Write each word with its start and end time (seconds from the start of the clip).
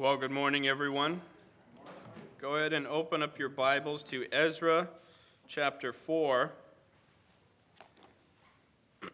Well, 0.00 0.16
good 0.16 0.30
morning, 0.30 0.66
everyone. 0.66 1.20
Go 2.40 2.54
ahead 2.54 2.72
and 2.72 2.86
open 2.86 3.22
up 3.22 3.38
your 3.38 3.50
Bibles 3.50 4.02
to 4.04 4.24
Ezra 4.32 4.88
chapter 5.46 5.92
4. 5.92 6.52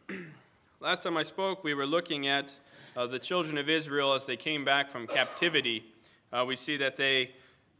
Last 0.80 1.03
time 1.03 1.17
I 1.17 1.24
spoke, 1.24 1.64
we 1.64 1.74
were 1.74 1.87
looking 1.87 2.28
at 2.28 2.54
uh, 2.96 3.08
the 3.08 3.19
children 3.19 3.58
of 3.58 3.69
Israel 3.69 4.12
as 4.12 4.26
they 4.26 4.37
came 4.37 4.64
back 4.64 4.88
from 4.88 5.08
captivity. 5.08 5.92
Uh, 6.33 6.44
we 6.46 6.54
see 6.54 6.76
that 6.76 6.96
they, 6.96 7.32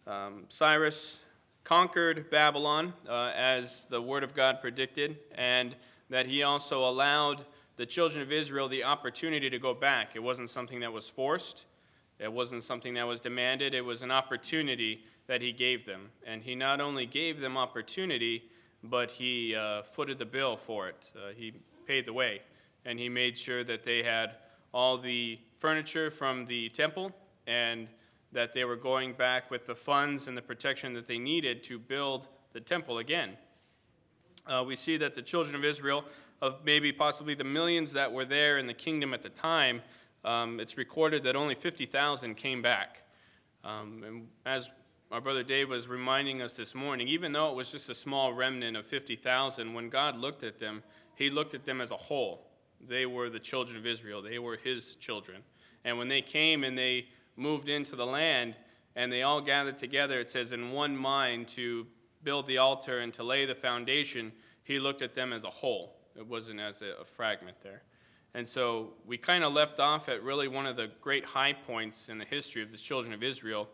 um, 0.09 0.43
Cyrus 0.49 1.19
conquered 1.63 2.29
Babylon 2.29 2.93
uh, 3.09 3.31
as 3.37 3.87
the 3.87 4.03
Word 4.03 4.25
of 4.25 4.35
God 4.35 4.61
predicted, 4.61 5.17
and 5.37 5.77
that 6.11 6.27
he 6.27 6.43
also 6.43 6.85
allowed 6.85 7.45
the 7.77 7.87
children 7.87 8.21
of 8.21 8.33
Israel 8.33 8.69
the 8.69 8.83
opportunity 8.83 9.49
to 9.49 9.61
go 9.61 9.75
back. 9.75 10.17
It 10.17 10.25
wasn't 10.25 10.51
something 10.51 10.81
that 10.81 10.93
was 10.93 11.09
forced, 11.09 11.67
it 12.19 12.33
wasn't 12.33 12.63
something 12.63 12.95
that 12.95 13.07
was 13.07 13.21
demanded, 13.21 13.75
it 13.75 13.85
was 13.85 14.03
an 14.03 14.11
opportunity 14.11 15.05
that 15.27 15.43
he 15.43 15.53
gave 15.53 15.87
them. 15.87 16.09
And 16.27 16.43
he 16.43 16.55
not 16.55 16.81
only 16.81 17.07
gave 17.07 17.41
them 17.41 17.57
opportunity, 17.57 18.45
but 18.83 19.11
he 19.11 19.55
uh, 19.55 19.83
footed 19.83 20.19
the 20.19 20.25
bill 20.25 20.57
for 20.57 20.89
it. 20.89 21.11
Uh, 21.17 21.31
he 21.37 21.53
paid 21.87 22.07
the 22.07 22.13
way, 22.13 22.43
and 22.85 22.99
he 22.99 23.09
made 23.09 23.37
sure 23.37 23.65
that 23.65 23.85
they 23.85 24.03
had 24.03 24.37
all 24.73 24.99
the 24.99 25.39
furniture 25.59 26.11
from 26.11 26.45
the 26.47 26.69
temple 26.71 27.13
and 27.47 27.89
that 28.33 28.53
they 28.53 28.65
were 28.65 28.77
going 28.77 29.13
back 29.13 29.51
with 29.51 29.67
the 29.67 29.75
funds 29.75 30.29
and 30.29 30.37
the 30.37 30.43
protection 30.43 30.93
that 30.95 31.07
they 31.07 31.19
needed 31.19 31.63
to 31.63 31.79
build 31.79 32.29
the 32.53 32.61
temple 32.61 32.99
again. 32.99 33.31
Uh, 34.47 34.63
we 34.67 34.77
see 34.77 34.97
that 34.97 35.15
the 35.15 35.23
children 35.23 35.55
of 35.55 35.65
Israel 35.65 36.05
of 36.43 36.59
maybe 36.65 36.93
possibly 36.93 37.35
the 37.35 37.45
millions 37.45 37.93
that 37.93 38.13
were 38.13 38.25
there 38.25 38.59
in 38.59 38.67
the 38.67 38.75
kingdom 38.75 39.15
at 39.15 39.23
the 39.23 39.29
time, 39.29 39.81
um, 40.27 40.61
it's 40.61 40.77
recorded 40.77 41.23
that 41.23 41.37
only 41.37 41.55
50,000 41.55 42.35
came 42.35 42.61
back. 42.61 43.03
Um, 43.65 44.03
and 44.07 44.29
as 44.45 44.69
our 45.11 45.21
brother 45.21 45.43
Dave 45.43 45.71
was 45.71 45.87
reminding 45.87 46.43
us 46.43 46.57
this 46.57 46.75
morning, 46.75 47.07
even 47.09 47.33
though 47.33 47.51
it 47.51 47.55
was 47.55 47.71
just 47.71 47.89
a 47.89 47.95
small 47.95 48.33
remnant 48.33 48.77
of 48.77 48.85
50,000, 48.87 49.73
when 49.73 49.89
God 49.89 50.19
looked 50.19 50.43
at 50.43 50.59
them, 50.59 50.83
he 51.15 51.31
looked 51.31 51.55
at 51.55 51.65
them 51.65 51.81
as 51.81 51.93
a 51.93 51.97
whole. 51.97 52.49
They 52.87 53.07
were 53.07 53.31
the 53.31 53.39
children 53.39 53.79
of 53.79 53.87
Israel, 53.87 54.21
they 54.21 54.39
were 54.39 54.57
his 54.57 54.97
children. 54.97 55.43
And 55.85 55.97
when 55.97 56.09
they 56.09 56.23
came 56.23 56.65
and 56.65 56.77
they 56.77 57.07
moved 57.37 57.69
into 57.69 57.95
the 57.95 58.07
land, 58.07 58.57
and 58.97 59.13
they 59.13 59.23
all 59.23 59.41
gathered 59.41 59.79
together, 59.79 60.19
it 60.19 60.29
says, 60.29 60.53
in 60.53 60.73
one 60.73 60.97
mind 60.97 61.49
to 61.49 61.87
build 62.25 62.47
the 62.47 62.59
altar 62.59 62.99
and 63.01 63.13
to 63.15 63.23
lay 63.23 63.45
the 63.45 63.55
foundation, 63.55 64.33
he 64.65 64.81
looked 64.81 65.03
at 65.03 65.15
them 65.15 65.33
as 65.33 65.45
a 65.45 65.51
whole. 65.51 65.99
It 66.17 66.27
wasn't 66.27 66.61
as 66.61 66.83
a, 66.83 67.03
a 67.03 67.05
fragment 67.05 67.59
there. 67.63 67.83
And 68.37 68.47
so 68.47 68.91
we 69.07 69.17
kind 69.17 69.43
of 69.43 69.55
left 69.55 69.81
off 69.81 70.11
at 70.11 70.23
really 70.23 70.47
one 70.47 70.67
of 70.67 70.77
the 70.77 70.91
great 71.01 71.25
high 71.25 71.55
points 71.55 72.11
in 72.11 72.19
the 72.19 72.25
history 72.27 72.63
of 72.63 72.71
the 72.71 72.77
children 72.77 73.15
of 73.15 73.23
Israel 73.23 73.67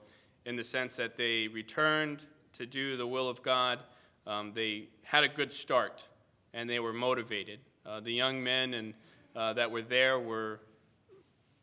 in 0.46 0.54
the 0.54 0.62
sense 0.62 0.94
that 0.94 1.16
they 1.16 1.48
returned 1.48 2.26
to 2.52 2.64
do 2.64 2.96
the 2.96 3.04
will 3.04 3.28
of 3.28 3.42
God. 3.42 3.80
Um, 4.24 4.52
they 4.54 4.84
had 5.02 5.24
a 5.24 5.28
good 5.28 5.52
start 5.52 6.06
and 6.54 6.70
they 6.70 6.78
were 6.78 6.92
motivated. 6.92 7.58
Uh, 7.84 7.98
the 7.98 8.12
young 8.12 8.40
men 8.40 8.74
and, 8.74 8.94
uh, 9.34 9.52
that 9.54 9.68
were 9.68 9.82
there 9.82 10.20
were, 10.20 10.60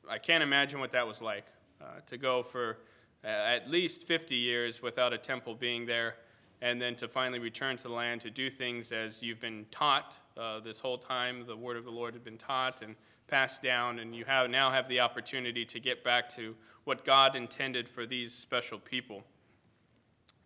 I 0.10 0.18
can't 0.18 0.44
imagine 0.44 0.82
what 0.82 0.92
that 0.92 1.08
was 1.08 1.22
like 1.22 1.46
uh, 1.82 2.02
to 2.08 2.18
go 2.18 2.44
for 2.44 2.80
uh, 3.24 3.28
at 3.28 3.70
least 3.70 4.08
50 4.08 4.36
years 4.36 4.82
without 4.82 5.14
a 5.14 5.18
temple 5.18 5.56
being 5.56 5.86
there 5.86 6.16
and 6.62 6.82
then 6.82 6.98
to 6.98 7.08
finally 7.08 7.40
return 7.40 7.78
to 7.78 7.84
the 7.84 7.94
land 7.94 8.20
to 8.20 8.30
do 8.30 8.50
things 8.50 8.92
as 8.92 9.24
you've 9.24 9.40
been 9.40 9.66
taught 9.72 10.18
uh, 10.40 10.60
this 10.60 10.80
whole 10.80 10.98
time. 10.98 11.46
The 11.46 11.56
word 11.56 11.78
of 11.78 11.84
the 11.84 11.92
Lord 11.92 12.14
had 12.14 12.24
been 12.24 12.38
taught 12.38 12.82
and 12.82 12.96
passed 13.28 13.62
down, 13.62 14.00
and 14.00 14.16
you 14.16 14.26
have, 14.26 14.50
now 14.50 14.72
have 14.72 14.88
the 14.88 15.02
opportunity 15.02 15.66
to 15.66 15.80
get 15.80 16.04
back 16.04 16.30
to 16.36 16.56
what 16.86 17.06
God 17.06 17.36
intended 17.36 17.88
for 17.88 18.06
these 18.06 18.34
special 18.34 18.80
people. 18.80 19.24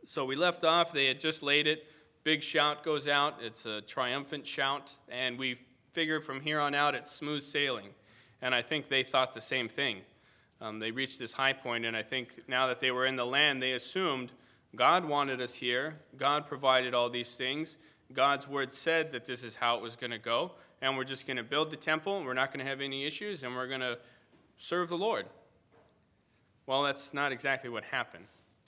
So 0.06 0.26
we 0.26 0.36
left 0.36 0.64
off, 0.64 0.92
they 0.92 1.06
had 1.06 1.20
just 1.20 1.44
laid 1.44 1.68
it. 1.68 1.88
Big 2.24 2.42
shout 2.42 2.84
goes 2.84 3.08
out. 3.08 3.36
It's 3.42 3.66
a 3.66 3.82
triumphant 3.82 4.46
shout, 4.48 4.94
and 5.10 5.38
we 5.38 5.60
figure 5.92 6.20
from 6.20 6.42
here 6.42 6.60
on 6.60 6.74
out 6.74 6.96
it's 6.96 7.12
smooth 7.12 7.44
sailing. 7.44 7.90
And 8.42 8.54
I 8.54 8.62
think 8.62 8.90
they 8.90 9.04
thought 9.04 9.34
the 9.34 9.42
same 9.42 9.70
thing. 9.70 10.02
Um, 10.60 10.80
they 10.80 10.92
reached 10.92 11.20
this 11.20 11.34
high 11.34 11.54
point, 11.54 11.86
and 11.86 11.96
I 11.96 12.02
think 12.02 12.44
now 12.48 12.68
that 12.68 12.80
they 12.80 12.92
were 12.92 13.06
in 13.06 13.16
the 13.16 13.26
land, 13.26 13.62
they 13.62 13.74
assumed 13.74 14.32
God 14.76 15.06
wanted 15.06 15.42
us 15.42 15.54
here. 15.54 16.00
God 16.18 16.48
provided 16.48 16.94
all 16.94 17.10
these 17.10 17.36
things. 17.36 17.78
God's 18.12 18.48
word 18.48 18.74
said 18.74 19.12
that 19.14 19.26
this 19.26 19.44
is 19.44 19.56
how 19.56 19.78
it 19.78 19.82
was 19.82 19.96
going 19.96 20.12
to 20.12 20.18
go. 20.18 20.52
And 20.82 20.98
we're 20.98 21.04
just 21.04 21.26
going 21.26 21.38
to 21.38 21.44
build 21.44 21.72
the 21.72 21.78
temple. 21.78 22.18
and 22.18 22.26
We're 22.26 22.34
not 22.34 22.52
going 22.52 22.64
to 22.64 22.70
have 22.70 22.82
any 22.82 23.06
issues. 23.06 23.44
And 23.44 23.56
we're 23.56 23.68
going 23.68 23.82
to 23.82 23.98
serve 24.58 24.90
the 24.90 24.98
Lord. 24.98 25.28
Well, 26.66 26.84
that's 26.84 27.14
not 27.14 27.32
exactly 27.32 27.70
what 27.70 27.84
happened. 27.86 28.26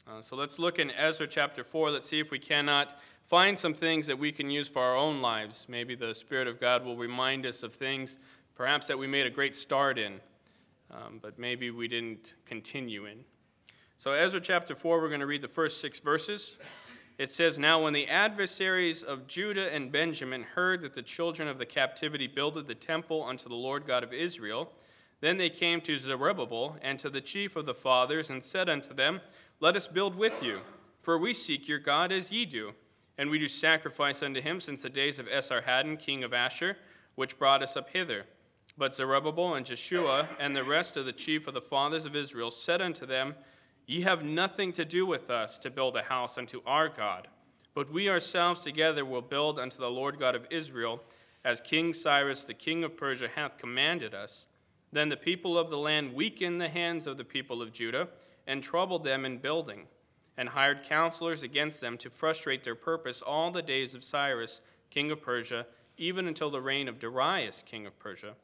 Uh, 0.07 0.21
so 0.21 0.35
let's 0.35 0.59
look 0.59 0.77
in 0.77 0.91
Ezra 0.91 1.27
chapter 1.27 1.63
4. 1.63 1.91
Let's 1.91 2.07
see 2.07 2.19
if 2.19 2.29
we 2.29 2.39
cannot 2.39 2.97
find 3.23 3.57
some 3.57 3.73
things 3.73 4.05
that 4.07 4.19
we 4.19 4.31
can 4.31 4.51
use 4.51 4.67
for 4.67 4.81
our 4.81 4.95
own 4.95 5.21
lives. 5.21 5.65
Maybe 5.67 5.95
the 5.95 6.13
Spirit 6.13 6.47
of 6.47 6.59
God 6.59 6.85
will 6.85 6.95
remind 6.95 7.45
us 7.45 7.63
of 7.63 7.73
things 7.73 8.19
perhaps 8.55 8.87
that 8.87 8.97
we 8.97 9.07
made 9.07 9.25
a 9.25 9.29
great 9.29 9.55
start 9.55 9.97
in, 9.97 10.19
um, 10.91 11.19
but 11.21 11.37
maybe 11.39 11.71
we 11.71 11.87
didn't 11.87 12.35
continue 12.45 13.05
in. 13.05 13.25
So, 13.97 14.11
Ezra 14.11 14.41
chapter 14.41 14.75
4, 14.75 15.01
we're 15.01 15.07
going 15.07 15.21
to 15.21 15.25
read 15.25 15.41
the 15.41 15.47
first 15.47 15.81
six 15.81 15.99
verses. 15.99 16.57
It 17.17 17.31
says, 17.31 17.57
Now 17.57 17.83
when 17.83 17.93
the 17.93 18.07
adversaries 18.07 19.01
of 19.01 19.27
Judah 19.27 19.73
and 19.73 19.91
Benjamin 19.91 20.43
heard 20.43 20.81
that 20.81 20.93
the 20.93 21.01
children 21.01 21.47
of 21.47 21.57
the 21.57 21.65
captivity 21.65 22.27
builded 22.27 22.67
the 22.67 22.75
temple 22.75 23.23
unto 23.23 23.47
the 23.47 23.55
Lord 23.55 23.87
God 23.87 24.03
of 24.03 24.11
Israel, 24.11 24.71
then 25.21 25.37
they 25.37 25.49
came 25.49 25.79
to 25.81 25.97
Zerubbabel 25.97 26.77
and 26.81 26.99
to 26.99 27.09
the 27.09 27.21
chief 27.21 27.55
of 27.55 27.65
the 27.65 27.73
fathers, 27.73 28.29
and 28.29 28.43
said 28.43 28.69
unto 28.69 28.93
them, 28.93 29.21
Let 29.59 29.77
us 29.77 29.87
build 29.87 30.15
with 30.15 30.43
you, 30.43 30.59
for 31.01 31.17
we 31.17 31.33
seek 31.33 31.67
your 31.67 31.79
God 31.79 32.11
as 32.11 32.31
ye 32.31 32.45
do. 32.45 32.73
And 33.17 33.29
we 33.29 33.39
do 33.39 33.47
sacrifice 33.47 34.21
unto 34.21 34.41
him 34.41 34.59
since 34.59 34.81
the 34.81 34.89
days 34.89 35.19
of 35.19 35.27
Esarhaddon, 35.27 35.97
king 35.97 36.23
of 36.23 36.33
Assur, 36.33 36.75
which 37.15 37.39
brought 37.39 37.63
us 37.63 37.77
up 37.77 37.91
hither. 37.91 38.25
But 38.77 38.93
Zerubbabel 38.93 39.55
and 39.55 39.65
Jeshua 39.65 40.27
and 40.37 40.53
the 40.53 40.65
rest 40.65 40.97
of 40.97 41.05
the 41.05 41.13
chief 41.13 41.47
of 41.47 41.53
the 41.53 41.61
fathers 41.61 42.03
of 42.03 42.13
Israel 42.13 42.51
said 42.51 42.81
unto 42.81 43.05
them, 43.05 43.35
Ye 43.87 44.01
have 44.01 44.23
nothing 44.23 44.71
to 44.73 44.85
do 44.85 45.05
with 45.05 45.29
us 45.29 45.57
to 45.59 45.69
build 45.69 45.95
a 45.95 46.03
house 46.03 46.37
unto 46.37 46.61
our 46.65 46.89
God, 46.89 47.27
but 47.73 47.91
we 47.91 48.09
ourselves 48.09 48.61
together 48.61 49.05
will 49.05 49.21
build 49.21 49.59
unto 49.59 49.77
the 49.77 49.91
Lord 49.91 50.19
God 50.19 50.35
of 50.35 50.47
Israel, 50.49 51.01
as 51.43 51.61
King 51.61 51.93
Cyrus 51.93 52.43
the 52.43 52.55
king 52.55 52.83
of 52.83 52.97
Persia 52.97 53.29
hath 53.35 53.57
commanded 53.59 54.15
us. 54.15 54.47
Then 54.91 55.09
the 55.09 55.17
people 55.17 55.57
of 55.57 55.69
the 55.69 55.77
land 55.77 56.15
weakened 56.15 56.59
the 56.59 56.69
hands 56.69 57.05
of 57.05 57.17
the 57.17 57.23
people 57.23 57.61
of 57.61 57.73
Judah, 57.73 58.07
and 58.47 58.63
troubled 58.63 59.03
them 59.03 59.25
in 59.25 59.37
building, 59.37 59.87
and 60.37 60.49
hired 60.49 60.83
counselors 60.83 61.43
against 61.43 61.81
them 61.81 61.97
to 61.97 62.09
frustrate 62.09 62.63
their 62.63 62.75
purpose 62.75 63.21
all 63.21 63.51
the 63.51 63.61
days 63.61 63.93
of 63.93 64.03
Cyrus 64.03 64.61
king 64.89 65.11
of 65.11 65.21
Persia, 65.21 65.67
even 65.97 66.27
until 66.27 66.49
the 66.49 66.61
reign 66.61 66.87
of 66.87 66.99
Darius 66.99 67.63
king 67.63 67.85
of 67.85 67.97
Persia. 67.99 68.35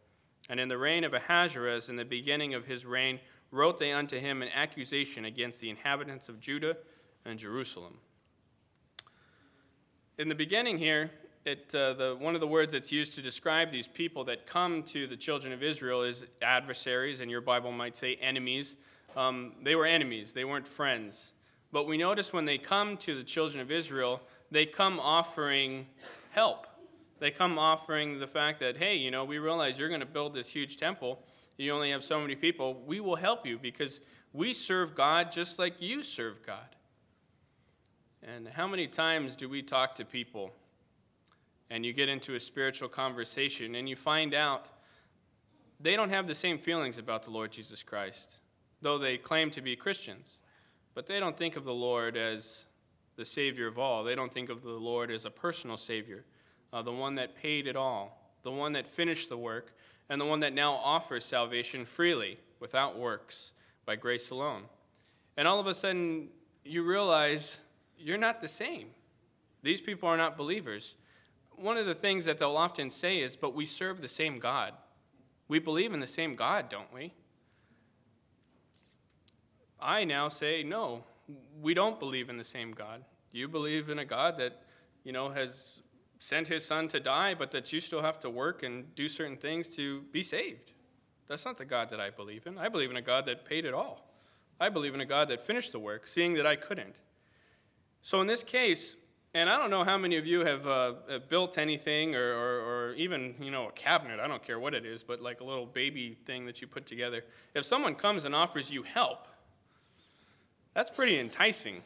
And 0.49 0.59
in 0.59 0.69
the 0.69 0.77
reign 0.77 1.03
of 1.03 1.13
Ahasuerus, 1.13 1.89
in 1.89 1.95
the 1.95 2.05
beginning 2.05 2.53
of 2.53 2.65
his 2.65 2.85
reign, 2.85 3.19
wrote 3.51 3.79
they 3.79 3.91
unto 3.91 4.17
him 4.17 4.41
an 4.41 4.49
accusation 4.55 5.25
against 5.25 5.59
the 5.59 5.69
inhabitants 5.69 6.29
of 6.29 6.39
Judah 6.39 6.77
and 7.25 7.37
Jerusalem. 7.37 7.97
In 10.17 10.29
the 10.29 10.35
beginning 10.35 10.77
here, 10.77 11.11
it, 11.45 11.73
uh, 11.73 11.93
the, 11.93 12.15
one 12.19 12.35
of 12.35 12.41
the 12.41 12.47
words 12.47 12.73
that's 12.73 12.91
used 12.91 13.13
to 13.13 13.21
describe 13.21 13.71
these 13.71 13.87
people 13.87 14.23
that 14.25 14.45
come 14.45 14.83
to 14.83 15.07
the 15.07 15.17
children 15.17 15.51
of 15.51 15.63
Israel 15.63 16.03
is 16.03 16.23
adversaries, 16.41 17.19
and 17.19 17.31
your 17.31 17.41
Bible 17.41 17.71
might 17.71 17.95
say 17.95 18.15
enemies. 18.15 18.75
Um, 19.17 19.53
they 19.63 19.75
were 19.75 19.85
enemies, 19.85 20.33
they 20.33 20.45
weren't 20.45 20.67
friends. 20.67 21.33
But 21.71 21.87
we 21.87 21.97
notice 21.97 22.31
when 22.31 22.45
they 22.45 22.57
come 22.57 22.97
to 22.97 23.15
the 23.15 23.23
children 23.23 23.61
of 23.61 23.71
Israel, 23.71 24.21
they 24.51 24.65
come 24.65 24.99
offering 24.99 25.87
help. 26.29 26.67
They 27.19 27.31
come 27.31 27.57
offering 27.57 28.19
the 28.19 28.27
fact 28.27 28.59
that, 28.59 28.77
hey, 28.77 28.95
you 28.95 29.09
know, 29.09 29.23
we 29.23 29.39
realize 29.39 29.77
you're 29.77 29.89
going 29.89 30.01
to 30.01 30.05
build 30.05 30.33
this 30.33 30.49
huge 30.49 30.77
temple, 30.77 31.23
you 31.61 31.73
only 31.73 31.91
have 31.91 32.03
so 32.03 32.19
many 32.19 32.35
people, 32.35 32.81
we 32.85 32.99
will 32.99 33.15
help 33.15 33.45
you 33.45 33.57
because 33.57 33.99
we 34.33 34.53
serve 34.53 34.95
God 34.95 35.31
just 35.31 35.59
like 35.59 35.81
you 35.81 36.03
serve 36.03 36.45
God. 36.45 36.75
And 38.23 38.47
how 38.47 38.67
many 38.67 38.87
times 38.87 39.35
do 39.35 39.49
we 39.49 39.61
talk 39.61 39.95
to 39.95 40.05
people 40.05 40.51
and 41.69 41.85
you 41.85 41.93
get 41.93 42.09
into 42.09 42.35
a 42.35 42.39
spiritual 42.39 42.89
conversation 42.89 43.75
and 43.75 43.87
you 43.87 43.95
find 43.95 44.33
out 44.33 44.67
they 45.79 45.95
don't 45.95 46.09
have 46.09 46.27
the 46.27 46.35
same 46.35 46.59
feelings 46.59 46.97
about 46.97 47.23
the 47.23 47.31
Lord 47.31 47.51
Jesus 47.51 47.81
Christ, 47.81 48.33
though 48.81 48.97
they 48.97 49.17
claim 49.17 49.49
to 49.51 49.61
be 49.61 49.75
Christians, 49.75 50.39
but 50.93 51.07
they 51.07 51.19
don't 51.19 51.37
think 51.37 51.55
of 51.55 51.63
the 51.63 51.73
Lord 51.73 52.17
as 52.17 52.65
the 53.15 53.25
Savior 53.25 53.67
of 53.67 53.79
all. 53.79 54.03
They 54.03 54.15
don't 54.15 54.31
think 54.31 54.49
of 54.49 54.61
the 54.61 54.69
Lord 54.69 55.09
as 55.09 55.25
a 55.25 55.31
personal 55.31 55.77
Savior, 55.77 56.25
uh, 56.71 56.81
the 56.81 56.91
one 56.91 57.15
that 57.15 57.35
paid 57.35 57.67
it 57.67 57.75
all, 57.75 58.35
the 58.43 58.51
one 58.51 58.73
that 58.73 58.85
finished 58.85 59.29
the 59.29 59.37
work, 59.37 59.73
and 60.09 60.19
the 60.19 60.25
one 60.25 60.41
that 60.41 60.53
now 60.53 60.73
offers 60.73 61.23
salvation 61.23 61.85
freely, 61.85 62.37
without 62.59 62.97
works, 62.97 63.51
by 63.85 63.95
grace 63.95 64.29
alone. 64.29 64.63
And 65.37 65.47
all 65.47 65.59
of 65.59 65.67
a 65.67 65.73
sudden, 65.73 66.29
you 66.63 66.83
realize 66.83 67.57
you're 67.97 68.17
not 68.17 68.41
the 68.41 68.47
same. 68.47 68.87
These 69.63 69.81
people 69.81 70.09
are 70.09 70.17
not 70.17 70.37
believers. 70.37 70.95
One 71.55 71.77
of 71.77 71.85
the 71.85 71.95
things 71.95 72.25
that 72.25 72.37
they'll 72.37 72.57
often 72.57 72.89
say 72.89 73.21
is, 73.21 73.35
but 73.35 73.55
we 73.55 73.65
serve 73.65 74.01
the 74.01 74.07
same 74.07 74.39
God. 74.39 74.73
We 75.47 75.59
believe 75.59 75.93
in 75.93 75.99
the 75.99 76.07
same 76.07 76.35
God, 76.35 76.69
don't 76.69 76.93
we? 76.93 77.13
I 79.79 80.03
now 80.03 80.29
say, 80.29 80.63
no, 80.63 81.03
we 81.61 81.73
don't 81.73 81.99
believe 81.99 82.29
in 82.29 82.37
the 82.37 82.43
same 82.43 82.71
God. 82.71 83.03
You 83.31 83.47
believe 83.47 83.89
in 83.89 83.99
a 83.99 84.05
God 84.05 84.37
that, 84.37 84.61
you 85.03 85.11
know, 85.11 85.29
has 85.29 85.81
sent 86.21 86.47
his 86.47 86.63
son 86.63 86.87
to 86.87 86.99
die, 86.99 87.33
but 87.33 87.49
that 87.49 87.73
you 87.73 87.79
still 87.79 88.03
have 88.03 88.19
to 88.19 88.29
work 88.29 88.61
and 88.61 88.93
do 88.93 89.07
certain 89.07 89.35
things 89.35 89.67
to 89.67 90.01
be 90.11 90.21
saved. 90.21 90.71
That's 91.27 91.43
not 91.45 91.57
the 91.57 91.65
God 91.65 91.89
that 91.89 91.99
I 91.99 92.11
believe 92.11 92.45
in. 92.45 92.59
I 92.59 92.69
believe 92.69 92.91
in 92.91 92.95
a 92.95 93.01
God 93.01 93.25
that 93.25 93.43
paid 93.43 93.65
it 93.65 93.73
all. 93.73 94.07
I 94.59 94.69
believe 94.69 94.93
in 94.93 95.01
a 95.01 95.05
God 95.05 95.29
that 95.29 95.41
finished 95.41 95.71
the 95.71 95.79
work, 95.79 96.05
seeing 96.05 96.35
that 96.35 96.45
I 96.45 96.55
couldn't. 96.55 96.95
So 98.03 98.21
in 98.21 98.27
this 98.27 98.43
case, 98.43 98.95
and 99.33 99.49
I 99.49 99.57
don't 99.57 99.71
know 99.71 99.83
how 99.83 99.97
many 99.97 100.15
of 100.15 100.27
you 100.27 100.45
have 100.45 100.67
uh, 100.67 100.93
built 101.27 101.57
anything 101.57 102.13
or, 102.13 102.33
or, 102.33 102.59
or, 102.59 102.93
even, 102.93 103.33
you 103.41 103.49
know, 103.49 103.69
a 103.69 103.71
cabinet, 103.71 104.19
I 104.19 104.27
don't 104.27 104.43
care 104.43 104.59
what 104.59 104.75
it 104.75 104.85
is, 104.85 105.01
but 105.01 105.21
like 105.21 105.41
a 105.41 105.43
little 105.43 105.65
baby 105.65 106.19
thing 106.27 106.45
that 106.45 106.61
you 106.61 106.67
put 106.67 106.85
together. 106.85 107.23
If 107.55 107.65
someone 107.65 107.95
comes 107.95 108.25
and 108.25 108.35
offers 108.35 108.69
you 108.69 108.83
help, 108.83 109.27
that's 110.75 110.91
pretty 110.91 111.19
enticing. 111.19 111.81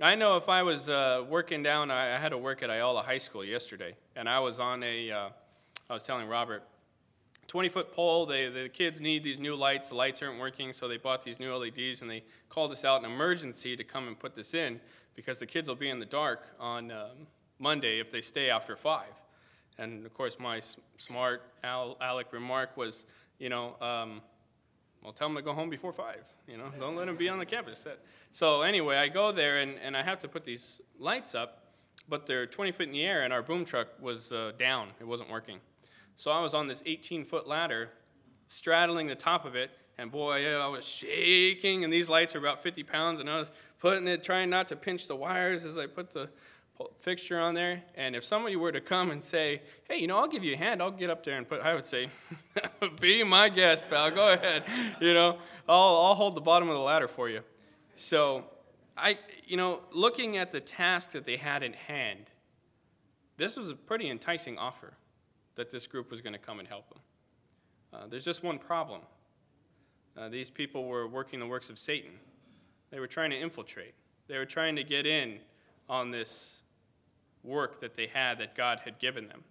I 0.00 0.14
know 0.14 0.36
if 0.36 0.48
I 0.48 0.62
was 0.62 0.88
uh, 0.88 1.24
working 1.28 1.64
down, 1.64 1.90
I, 1.90 2.16
had 2.18 2.28
to 2.28 2.38
work 2.38 2.62
at 2.62 2.70
Ayala 2.70 3.02
High 3.02 3.18
School 3.18 3.44
yesterday, 3.44 3.96
and 4.14 4.28
I 4.28 4.38
was 4.38 4.60
on 4.60 4.84
a, 4.84 5.10
uh, 5.10 5.28
I 5.90 5.92
was 5.92 6.04
telling 6.04 6.28
Robert, 6.28 6.62
20 7.48 7.68
foot 7.68 7.92
pole, 7.92 8.24
they, 8.24 8.48
the 8.48 8.68
kids 8.68 9.00
need 9.00 9.24
these 9.24 9.40
new 9.40 9.56
lights, 9.56 9.88
the 9.88 9.96
lights 9.96 10.22
aren't 10.22 10.38
working, 10.38 10.72
so 10.72 10.86
they 10.86 10.98
bought 10.98 11.24
these 11.24 11.40
new 11.40 11.52
LEDs, 11.52 12.02
and 12.02 12.08
they 12.08 12.22
called 12.48 12.70
us 12.70 12.84
out 12.84 13.02
in 13.02 13.10
emergency 13.10 13.76
to 13.76 13.82
come 13.82 14.06
and 14.06 14.16
put 14.16 14.36
this 14.36 14.54
in 14.54 14.78
because 15.16 15.40
the 15.40 15.46
kids 15.46 15.66
will 15.66 15.74
be 15.74 15.90
in 15.90 15.98
the 15.98 16.06
dark 16.06 16.46
on 16.60 16.92
um, 16.92 17.26
Monday 17.58 17.98
if 17.98 18.12
they 18.12 18.20
stay 18.20 18.50
after 18.50 18.76
5. 18.76 19.04
And 19.78 20.06
of 20.06 20.14
course, 20.14 20.36
my 20.38 20.60
smart 20.96 21.42
Al- 21.64 21.96
Alec 22.00 22.32
remark 22.32 22.76
was, 22.76 23.06
you 23.40 23.48
know, 23.48 23.74
um, 23.80 24.20
well, 25.02 25.12
tell 25.12 25.28
them 25.28 25.36
to 25.36 25.42
go 25.42 25.52
home 25.52 25.70
before 25.70 25.92
5. 25.92 26.16
You 26.46 26.56
know, 26.56 26.70
don't 26.78 26.96
let 26.96 27.06
them 27.06 27.16
be 27.16 27.28
on 27.28 27.38
the 27.38 27.46
campus. 27.46 27.86
So 28.32 28.62
anyway, 28.62 28.96
I 28.96 29.08
go 29.08 29.32
there 29.32 29.58
and, 29.58 29.76
and 29.82 29.96
I 29.96 30.02
have 30.02 30.18
to 30.20 30.28
put 30.28 30.44
these 30.44 30.80
lights 30.98 31.34
up, 31.34 31.64
but 32.08 32.26
they're 32.26 32.46
20 32.46 32.72
foot 32.72 32.86
in 32.86 32.92
the 32.92 33.04
air, 33.04 33.22
and 33.22 33.32
our 33.32 33.42
boom 33.42 33.64
truck 33.64 33.88
was 34.00 34.32
uh, 34.32 34.52
down. 34.58 34.88
It 35.00 35.06
wasn't 35.06 35.30
working. 35.30 35.60
So 36.16 36.30
I 36.30 36.40
was 36.40 36.52
on 36.54 36.66
this 36.66 36.82
18 36.84 37.24
foot 37.24 37.46
ladder, 37.46 37.90
straddling 38.48 39.06
the 39.06 39.14
top 39.14 39.44
of 39.44 39.54
it, 39.54 39.70
and 39.98 40.10
boy, 40.10 40.56
I 40.56 40.66
was 40.68 40.84
shaking, 40.84 41.84
and 41.84 41.92
these 41.92 42.08
lights 42.08 42.34
are 42.34 42.38
about 42.38 42.62
50 42.62 42.82
pounds, 42.84 43.20
and 43.20 43.28
I 43.28 43.38
was 43.38 43.50
putting 43.80 44.06
it, 44.06 44.22
trying 44.22 44.50
not 44.50 44.68
to 44.68 44.76
pinch 44.76 45.08
the 45.08 45.16
wires 45.16 45.64
as 45.64 45.76
I 45.76 45.86
put 45.86 46.12
the 46.12 46.28
fixture 47.00 47.38
on 47.38 47.54
there. 47.54 47.82
And 47.94 48.14
if 48.14 48.24
somebody 48.24 48.56
were 48.56 48.72
to 48.72 48.80
come 48.80 49.10
and 49.10 49.24
say, 49.24 49.62
hey, 49.88 49.98
you 49.98 50.06
know, 50.06 50.16
I'll 50.16 50.28
give 50.28 50.44
you 50.44 50.54
a 50.54 50.56
hand, 50.56 50.82
I'll 50.82 50.90
get 50.90 51.10
up 51.10 51.24
there 51.24 51.36
and 51.36 51.48
put, 51.48 51.60
I 51.60 51.74
would 51.74 51.86
say, 51.86 52.10
be 53.00 53.22
my 53.24 53.48
guest, 53.48 53.88
pal, 53.90 54.10
go 54.10 54.32
ahead. 54.32 54.64
You 55.00 55.14
know, 55.14 55.38
I'll, 55.68 55.96
I'll 56.06 56.14
hold 56.14 56.34
the 56.34 56.40
bottom 56.40 56.68
of 56.68 56.74
the 56.74 56.80
ladder 56.80 57.08
for 57.08 57.28
you. 57.28 57.42
So, 57.94 58.44
I, 58.96 59.18
you 59.46 59.56
know, 59.56 59.80
looking 59.92 60.36
at 60.36 60.52
the 60.52 60.60
task 60.60 61.12
that 61.12 61.24
they 61.24 61.36
had 61.36 61.62
in 61.62 61.72
hand, 61.72 62.30
this 63.36 63.56
was 63.56 63.70
a 63.70 63.74
pretty 63.74 64.10
enticing 64.10 64.58
offer 64.58 64.94
that 65.54 65.70
this 65.70 65.86
group 65.86 66.10
was 66.10 66.20
going 66.20 66.32
to 66.32 66.38
come 66.38 66.58
and 66.58 66.68
help 66.68 66.88
them. 66.88 66.98
Uh, 67.92 68.06
there's 68.08 68.24
just 68.24 68.42
one 68.42 68.58
problem. 68.58 69.00
Uh, 70.16 70.28
these 70.28 70.50
people 70.50 70.86
were 70.86 71.06
working 71.06 71.38
the 71.38 71.46
works 71.46 71.70
of 71.70 71.78
Satan. 71.78 72.10
They 72.90 73.00
were 73.00 73.06
trying 73.06 73.30
to 73.30 73.36
infiltrate. 73.36 73.94
They 74.26 74.36
were 74.36 74.46
trying 74.46 74.76
to 74.76 74.84
get 74.84 75.06
in 75.06 75.38
on 75.88 76.10
this 76.10 76.60
work 77.42 77.80
that 77.80 77.96
they 77.96 78.06
had 78.06 78.38
that 78.38 78.54
God 78.54 78.80
had 78.84 78.98
given 78.98 79.28
them. 79.28 79.44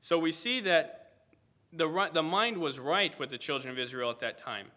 So 0.00 0.18
we 0.18 0.32
see 0.32 0.60
that 0.60 1.12
the, 1.72 2.10
the 2.12 2.22
mind 2.22 2.58
was 2.58 2.78
right 2.78 3.18
with 3.18 3.30
the 3.30 3.38
children 3.38 3.72
of 3.72 3.78
Israel 3.78 4.10
at 4.10 4.20
that 4.20 4.38
time. 4.38 4.68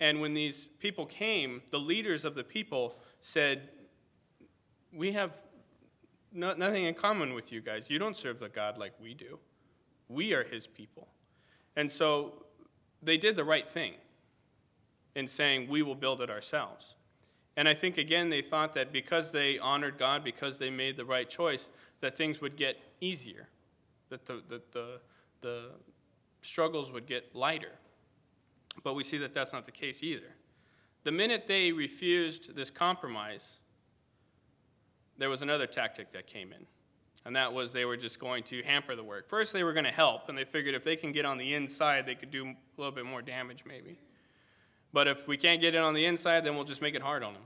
And 0.00 0.20
when 0.20 0.34
these 0.34 0.66
people 0.78 1.06
came, 1.06 1.62
the 1.70 1.78
leaders 1.78 2.24
of 2.24 2.34
the 2.34 2.44
people 2.44 2.96
said, 3.20 3.68
We 4.92 5.12
have 5.12 5.42
no, 6.32 6.54
nothing 6.54 6.84
in 6.84 6.94
common 6.94 7.34
with 7.34 7.52
you 7.52 7.60
guys. 7.60 7.88
You 7.88 7.98
don't 7.98 8.16
serve 8.16 8.40
the 8.40 8.48
God 8.48 8.78
like 8.78 8.94
we 9.00 9.14
do. 9.14 9.38
We 10.08 10.32
are 10.32 10.44
his 10.44 10.66
people. 10.66 11.08
And 11.76 11.90
so 11.90 12.46
they 13.02 13.16
did 13.16 13.36
the 13.36 13.44
right 13.44 13.66
thing 13.66 13.94
in 15.14 15.28
saying, 15.28 15.68
We 15.68 15.82
will 15.82 15.94
build 15.94 16.20
it 16.20 16.30
ourselves. 16.30 16.94
And 17.56 17.68
I 17.68 17.74
think, 17.74 17.98
again, 17.98 18.30
they 18.30 18.42
thought 18.42 18.74
that 18.74 18.92
because 18.92 19.30
they 19.32 19.58
honored 19.58 19.98
God, 19.98 20.24
because 20.24 20.58
they 20.58 20.70
made 20.70 20.96
the 20.96 21.04
right 21.04 21.28
choice, 21.28 21.68
that 22.00 22.16
things 22.16 22.40
would 22.40 22.56
get 22.56 22.78
easier, 23.00 23.48
that 24.08 24.24
the, 24.24 24.42
that 24.48 24.72
the, 24.72 25.00
the 25.42 25.70
struggles 26.40 26.90
would 26.90 27.06
get 27.06 27.34
lighter. 27.34 27.72
But 28.82 28.94
we 28.94 29.04
see 29.04 29.18
that 29.18 29.34
that's 29.34 29.52
not 29.52 29.66
the 29.66 29.72
case 29.72 30.02
either. 30.02 30.34
The 31.04 31.12
minute 31.12 31.44
they 31.46 31.72
refused 31.72 32.54
this 32.54 32.70
compromise, 32.70 33.58
there 35.18 35.28
was 35.28 35.42
another 35.42 35.66
tactic 35.66 36.12
that 36.12 36.26
came 36.26 36.52
in. 36.52 36.66
And 37.24 37.36
that 37.36 37.52
was 37.52 37.72
they 37.72 37.84
were 37.84 37.96
just 37.96 38.18
going 38.18 38.42
to 38.44 38.62
hamper 38.62 38.96
the 38.96 39.04
work. 39.04 39.28
First, 39.28 39.52
they 39.52 39.62
were 39.62 39.72
going 39.72 39.84
to 39.84 39.92
help, 39.92 40.28
and 40.28 40.36
they 40.36 40.44
figured 40.44 40.74
if 40.74 40.82
they 40.82 40.96
can 40.96 41.12
get 41.12 41.24
on 41.24 41.38
the 41.38 41.54
inside, 41.54 42.06
they 42.06 42.16
could 42.16 42.30
do 42.30 42.46
a 42.46 42.56
little 42.76 42.92
bit 42.92 43.04
more 43.04 43.22
damage, 43.22 43.62
maybe. 43.66 43.98
But 44.92 45.08
if 45.08 45.26
we 45.26 45.36
can't 45.36 45.60
get 45.60 45.74
it 45.74 45.78
on 45.78 45.94
the 45.94 46.04
inside, 46.04 46.44
then 46.44 46.54
we'll 46.54 46.64
just 46.64 46.82
make 46.82 46.94
it 46.94 47.02
hard 47.02 47.22
on 47.22 47.32
them. 47.32 47.42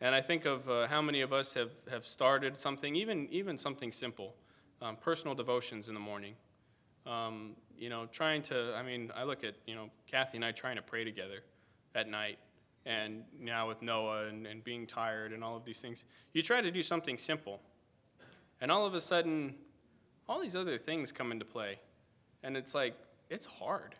And 0.00 0.14
I 0.14 0.20
think 0.20 0.44
of 0.44 0.68
uh, 0.68 0.86
how 0.88 1.00
many 1.00 1.20
of 1.20 1.32
us 1.32 1.54
have, 1.54 1.70
have 1.90 2.04
started 2.04 2.60
something, 2.60 2.96
even, 2.96 3.28
even 3.30 3.56
something 3.56 3.92
simple, 3.92 4.34
um, 4.82 4.96
personal 4.96 5.34
devotions 5.34 5.88
in 5.88 5.94
the 5.94 6.00
morning. 6.00 6.34
Um, 7.06 7.54
you 7.76 7.88
know, 7.88 8.06
trying 8.06 8.42
to, 8.42 8.74
I 8.74 8.82
mean, 8.82 9.12
I 9.14 9.24
look 9.24 9.44
at, 9.44 9.54
you 9.66 9.74
know, 9.74 9.90
Kathy 10.06 10.36
and 10.36 10.44
I 10.44 10.52
trying 10.52 10.76
to 10.76 10.82
pray 10.82 11.04
together 11.04 11.40
at 11.94 12.08
night. 12.08 12.38
And 12.86 13.24
now 13.40 13.68
with 13.68 13.80
Noah 13.80 14.26
and, 14.26 14.46
and 14.46 14.62
being 14.62 14.86
tired 14.86 15.32
and 15.32 15.42
all 15.42 15.56
of 15.56 15.64
these 15.64 15.80
things, 15.80 16.04
you 16.32 16.42
try 16.42 16.60
to 16.60 16.70
do 16.70 16.82
something 16.82 17.16
simple. 17.16 17.60
And 18.60 18.70
all 18.70 18.84
of 18.84 18.94
a 18.94 19.00
sudden, 19.00 19.54
all 20.28 20.40
these 20.40 20.56
other 20.56 20.78
things 20.78 21.12
come 21.12 21.32
into 21.32 21.44
play. 21.44 21.78
And 22.42 22.56
it's 22.56 22.74
like, 22.74 22.94
it's 23.30 23.46
hard. 23.46 23.94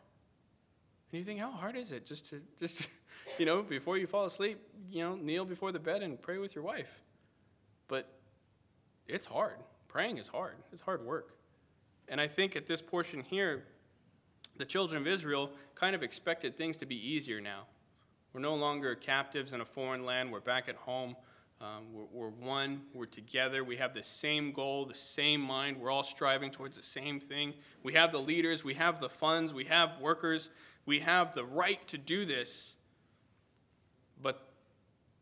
And 1.14 1.20
you 1.20 1.24
think, 1.24 1.38
how 1.38 1.52
hard 1.52 1.76
is 1.76 1.92
it 1.92 2.06
just 2.06 2.30
to 2.30 2.42
just 2.58 2.88
you 3.38 3.46
know, 3.46 3.62
before 3.62 3.96
you 3.96 4.08
fall 4.08 4.24
asleep, 4.24 4.58
you 4.90 5.00
know, 5.00 5.14
kneel 5.14 5.44
before 5.44 5.70
the 5.70 5.78
bed 5.78 6.02
and 6.02 6.20
pray 6.20 6.38
with 6.38 6.56
your 6.56 6.64
wife. 6.64 7.02
But 7.86 8.08
it's 9.06 9.24
hard. 9.24 9.54
Praying 9.86 10.18
is 10.18 10.26
hard. 10.26 10.56
It's 10.72 10.82
hard 10.82 11.06
work. 11.06 11.36
And 12.08 12.20
I 12.20 12.26
think 12.26 12.56
at 12.56 12.66
this 12.66 12.82
portion 12.82 13.20
here, 13.20 13.62
the 14.56 14.64
children 14.64 15.00
of 15.00 15.06
Israel 15.06 15.52
kind 15.76 15.94
of 15.94 16.02
expected 16.02 16.56
things 16.56 16.78
to 16.78 16.86
be 16.86 16.96
easier 16.96 17.40
now. 17.40 17.66
We're 18.32 18.40
no 18.40 18.56
longer 18.56 18.96
captives 18.96 19.52
in 19.52 19.60
a 19.60 19.64
foreign 19.64 20.04
land. 20.04 20.32
We're 20.32 20.40
back 20.40 20.68
at 20.68 20.74
home. 20.74 21.14
Um, 21.60 21.92
we're, 21.92 22.06
we're, 22.12 22.28
one. 22.28 22.82
We're 22.92 23.06
together. 23.06 23.62
We 23.62 23.76
have 23.76 23.94
the 23.94 24.02
same 24.02 24.50
goal, 24.50 24.84
the 24.84 24.94
same 24.94 25.40
mind. 25.40 25.76
We're 25.76 25.92
all 25.92 26.02
striving 26.02 26.50
towards 26.50 26.76
the 26.76 26.82
same 26.82 27.20
thing. 27.20 27.54
We 27.84 27.92
have 27.92 28.10
the 28.10 28.18
leaders. 28.18 28.64
We 28.64 28.74
have 28.74 29.00
the 29.00 29.08
funds. 29.08 29.54
We 29.54 29.64
have 29.66 30.00
workers 30.00 30.50
we 30.86 31.00
have 31.00 31.34
the 31.34 31.44
right 31.44 31.86
to 31.88 31.98
do 31.98 32.24
this, 32.24 32.74
but 34.22 34.48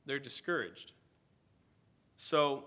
they're 0.06 0.18
discouraged. 0.18 0.92
So, 2.16 2.64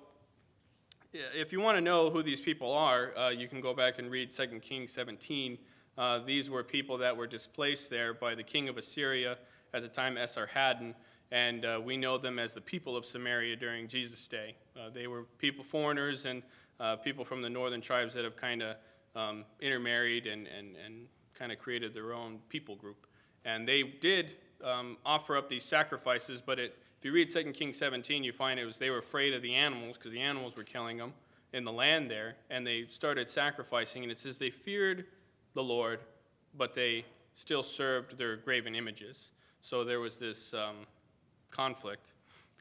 if 1.14 1.54
you 1.54 1.62
want 1.62 1.78
to 1.78 1.82
know 1.82 2.10
who 2.10 2.22
these 2.22 2.42
people 2.42 2.74
are, 2.74 3.18
uh, 3.18 3.30
you 3.30 3.48
can 3.48 3.62
go 3.62 3.74
back 3.74 4.00
and 4.00 4.12
read 4.12 4.32
2 4.32 4.48
Kings 4.60 4.92
17. 4.92 5.58
Uh, 5.98 6.20
these 6.20 6.50
were 6.50 6.64
people 6.64 6.98
that 6.98 7.16
were 7.16 7.28
displaced 7.28 7.90
there 7.90 8.14
by 8.14 8.36
the 8.36 8.44
king 8.44 8.68
of 8.68 8.78
Assyria 8.78 9.38
at 9.74 9.82
the 9.82 9.88
time, 9.88 10.16
Esarhaddon, 10.16 10.94
and 11.32 11.66
uh, 11.66 11.82
we 11.84 11.96
know 11.98 12.18
them 12.18 12.38
as 12.38 12.54
the 12.54 12.62
people 12.62 12.98
of 12.98 13.06
Samaria 13.06 13.56
during 13.56 13.88
Jesus' 13.88 14.28
day. 14.28 14.56
Uh, 14.78 14.90
they 14.90 15.08
were 15.08 15.24
people, 15.38 15.64
foreigners, 15.64 16.26
and 16.26 16.44
uh, 16.80 16.98
people 16.98 17.24
from 17.24 17.42
the 17.42 17.50
northern 17.50 17.82
tribes 17.82 18.14
that 18.14 18.24
have 18.24 18.36
kind 18.36 18.62
of 18.62 18.76
um, 19.16 19.46
intermarried 19.62 20.28
and, 20.28 20.48
and, 20.48 20.76
and 20.86 21.08
kind 21.38 21.52
of 21.52 21.60
created 21.60 21.94
their 21.94 22.14
own 22.14 22.40
people 22.50 22.76
group. 22.76 23.08
And 23.44 23.68
they 23.68 23.84
did 23.84 24.36
um, 24.64 24.98
offer 25.06 25.38
up 25.38 25.50
these 25.50 25.64
sacrifices, 25.64 26.42
but 26.42 26.60
it, 26.60 26.78
if 26.98 27.06
you 27.06 27.12
read 27.12 27.30
2 27.30 27.52
Kings 27.52 27.78
17, 27.78 28.24
you 28.24 28.32
find 28.32 28.60
it 28.60 28.66
was 28.66 28.80
they 28.80 28.90
were 28.90 28.98
afraid 28.98 29.34
of 29.34 29.42
the 29.42 29.54
animals 29.54 29.98
because 29.98 30.12
the 30.12 30.22
animals 30.22 30.56
were 30.56 30.64
killing 30.64 30.98
them 30.98 31.14
in 31.54 31.64
the 31.64 31.72
land 31.72 32.10
there, 32.10 32.36
and 32.50 32.66
they 32.66 32.86
started 32.90 33.30
sacrificing. 33.30 34.04
And 34.04 34.12
it 34.12 34.20
says 34.20 34.40
they 34.40 34.50
feared 34.50 35.06
the 35.54 35.64
Lord, 35.64 36.00
but 36.58 36.74
they 36.74 37.06
still 37.36 37.64
served 37.64 38.18
their 38.18 38.38
graven 38.38 38.76
images. 38.76 39.32
So 39.62 39.84
there 39.84 40.00
was 40.00 40.18
this 40.18 40.54
um, 40.54 40.88
conflict. 41.52 42.12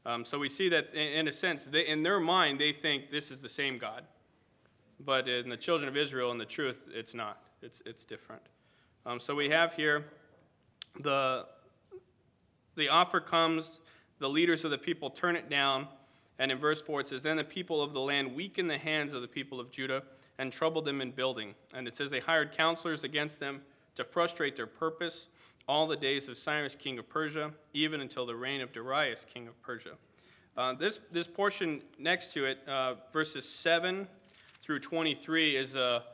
Um, 0.07 0.25
so 0.25 0.39
we 0.39 0.49
see 0.49 0.69
that, 0.69 0.93
in, 0.95 1.21
in 1.21 1.29
a 1.29 1.33
sense, 1.33 1.65
they, 1.65 1.87
in 1.87 2.03
their 2.03 2.21
mind, 2.21 2.61
they 2.61 2.73
think 2.73 3.11
this 3.11 3.31
is 3.31 3.41
the 3.41 3.49
same 3.49 3.79
God. 3.79 4.05
But 5.01 5.29
in 5.29 5.49
the 5.49 5.57
children 5.57 5.89
of 5.89 5.97
Israel, 5.97 6.31
in 6.31 6.39
the 6.39 6.45
truth, 6.45 6.81
it's 6.93 7.15
not. 7.15 7.43
It's, 7.63 7.83
it's 7.87 8.05
different. 8.05 8.43
Um, 9.07 9.21
so 9.21 9.35
we 9.35 9.51
have 9.51 9.75
here 9.75 10.07
the, 10.99 11.45
the 12.75 12.89
offer 12.89 13.21
comes, 13.21 13.81
the 14.19 14.31
leaders 14.31 14.65
of 14.65 14.71
the 14.71 14.79
people 14.79 15.11
turn 15.11 15.37
it 15.37 15.51
down, 15.51 15.89
and 16.39 16.51
in 16.51 16.59
verse 16.59 16.81
4 16.81 17.01
it 17.01 17.09
says, 17.09 17.23
Then 17.23 17.37
the 17.37 17.45
people 17.45 17.83
of 17.83 17.93
the 17.93 18.01
land 18.01 18.35
weakened 18.35 18.71
the 18.71 18.79
hands 18.79 19.13
of 19.13 19.21
the 19.21 19.29
people 19.29 19.61
of 19.61 19.71
Judah 19.71 20.05
and 20.39 20.51
troubled 20.51 20.87
them 20.87 21.03
in 21.03 21.11
building. 21.11 21.55
And 21.75 21.87
it 21.87 21.97
says 21.97 22.11
they 22.11 22.21
hired 22.21 22.53
counselors 22.53 23.05
against 23.05 23.41
them 23.41 23.61
to 23.95 24.05
frustrate 24.05 24.57
their 24.57 24.67
purpose 24.67 25.29
all 25.69 25.87
the 25.87 25.97
days 25.97 26.27
of 26.29 26.39
Cyrus, 26.39 26.75
king 26.75 26.99
of 26.99 27.09
Persia, 27.09 27.53
even 27.75 28.01
until 28.01 28.25
the 28.25 28.35
reign 28.35 28.63
of 28.63 28.73
Darius, 28.73 29.27
king 29.27 29.47
of 29.49 29.61
Persia. 29.63 29.93
Uh, 30.57 30.73
this, 30.73 30.99
this 31.13 31.27
portion 31.27 31.83
next 31.99 32.33
to 32.33 32.47
it, 32.47 32.59
uh, 32.67 32.95
verses 33.13 33.47
7 33.47 34.09
through 34.63 34.81
23, 34.81 35.57
is 35.57 35.77
a, 35.77 36.05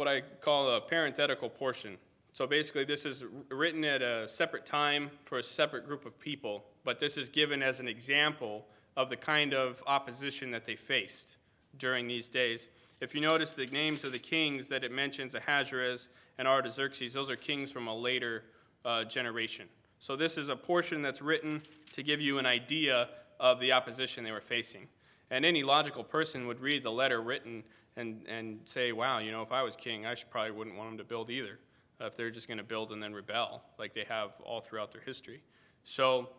what 0.00 0.08
I 0.08 0.22
call 0.40 0.70
a 0.70 0.80
parenthetical 0.80 1.50
portion. 1.50 1.98
So 2.32 2.46
basically, 2.46 2.84
this 2.84 3.04
is 3.04 3.22
written 3.50 3.84
at 3.84 4.00
a 4.00 4.26
separate 4.26 4.64
time 4.64 5.10
for 5.26 5.40
a 5.40 5.42
separate 5.42 5.86
group 5.86 6.06
of 6.06 6.18
people, 6.18 6.64
but 6.84 6.98
this 6.98 7.18
is 7.18 7.28
given 7.28 7.62
as 7.62 7.80
an 7.80 7.86
example 7.86 8.64
of 8.96 9.10
the 9.10 9.16
kind 9.18 9.52
of 9.52 9.82
opposition 9.86 10.50
that 10.52 10.64
they 10.64 10.74
faced 10.74 11.36
during 11.76 12.08
these 12.08 12.30
days. 12.30 12.70
If 13.02 13.14
you 13.14 13.20
notice 13.20 13.52
the 13.52 13.66
names 13.66 14.02
of 14.02 14.12
the 14.12 14.18
kings 14.18 14.70
that 14.70 14.84
it 14.84 14.90
mentions, 14.90 15.34
Ahasuerus 15.34 16.08
and 16.38 16.48
Artaxerxes, 16.48 17.12
those 17.12 17.28
are 17.28 17.36
kings 17.36 17.70
from 17.70 17.86
a 17.86 17.94
later 17.94 18.44
uh, 18.86 19.04
generation. 19.04 19.68
So 19.98 20.16
this 20.16 20.38
is 20.38 20.48
a 20.48 20.56
portion 20.56 21.02
that's 21.02 21.20
written 21.20 21.60
to 21.92 22.02
give 22.02 22.22
you 22.22 22.38
an 22.38 22.46
idea 22.46 23.10
of 23.38 23.60
the 23.60 23.72
opposition 23.72 24.24
they 24.24 24.32
were 24.32 24.40
facing. 24.40 24.88
And 25.30 25.44
any 25.44 25.62
logical 25.62 26.04
person 26.04 26.46
would 26.46 26.60
read 26.60 26.84
the 26.84 26.90
letter 26.90 27.20
written 27.20 27.64
and, 28.00 28.26
and 28.26 28.60
say, 28.64 28.92
wow, 28.92 29.18
you 29.18 29.30
know, 29.30 29.42
if 29.42 29.52
I 29.52 29.62
was 29.62 29.76
king, 29.76 30.06
I 30.06 30.14
should, 30.14 30.30
probably 30.30 30.50
wouldn't 30.52 30.76
want 30.76 30.90
them 30.90 30.98
to 30.98 31.04
build 31.04 31.30
either, 31.30 31.58
uh, 32.00 32.06
if 32.06 32.16
they're 32.16 32.30
just 32.30 32.48
going 32.48 32.58
to 32.58 32.64
build 32.64 32.90
and 32.92 33.02
then 33.02 33.12
rebel, 33.12 33.62
like 33.78 33.94
they 33.94 34.04
have 34.08 34.32
all 34.44 34.60
throughout 34.60 34.90
their 34.92 35.02
history. 35.02 35.42
So 35.84 36.30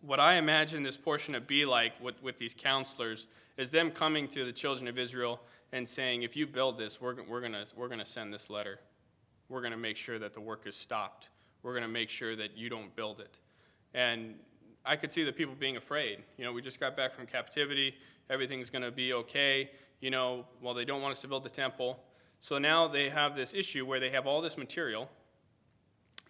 what 0.00 0.18
I 0.18 0.34
imagine 0.34 0.82
this 0.82 0.96
portion 0.96 1.34
to 1.34 1.40
be 1.40 1.64
like 1.64 1.92
with, 2.00 2.22
with 2.22 2.38
these 2.38 2.54
counselors 2.54 3.26
is 3.56 3.70
them 3.70 3.90
coming 3.90 4.26
to 4.28 4.44
the 4.44 4.52
children 4.52 4.88
of 4.88 4.98
Israel 4.98 5.40
and 5.72 5.88
saying, 5.88 6.22
if 6.22 6.36
you 6.36 6.46
build 6.46 6.78
this, 6.78 7.00
we're, 7.00 7.22
we're 7.24 7.40
going 7.40 7.54
we're 7.76 7.88
gonna 7.88 8.04
send 8.04 8.32
this 8.32 8.50
letter. 8.50 8.80
We're 9.48 9.60
going 9.60 9.72
to 9.72 9.78
make 9.78 9.98
sure 9.98 10.18
that 10.18 10.32
the 10.32 10.40
work 10.40 10.66
is 10.66 10.74
stopped. 10.74 11.28
We're 11.62 11.72
going 11.72 11.82
to 11.82 11.88
make 11.88 12.08
sure 12.08 12.34
that 12.36 12.56
you 12.56 12.70
don't 12.70 12.94
build 12.96 13.20
it. 13.20 13.36
And 13.92 14.34
I 14.84 14.96
could 14.96 15.12
see 15.12 15.24
the 15.24 15.32
people 15.32 15.54
being 15.54 15.76
afraid. 15.76 16.22
You 16.38 16.44
know, 16.44 16.52
we 16.54 16.62
just 16.62 16.80
got 16.80 16.96
back 16.96 17.12
from 17.12 17.26
captivity. 17.26 17.94
Everything's 18.30 18.70
going 18.70 18.82
to 18.82 18.90
be 18.90 19.12
okay. 19.12 19.70
You 20.02 20.10
know, 20.10 20.44
well, 20.60 20.74
they 20.74 20.84
don't 20.84 21.00
want 21.00 21.12
us 21.12 21.22
to 21.22 21.28
build 21.28 21.44
the 21.44 21.50
temple. 21.50 21.98
So 22.40 22.58
now 22.58 22.88
they 22.88 23.08
have 23.08 23.36
this 23.36 23.54
issue 23.54 23.86
where 23.86 24.00
they 24.00 24.10
have 24.10 24.26
all 24.26 24.42
this 24.42 24.58
material 24.58 25.08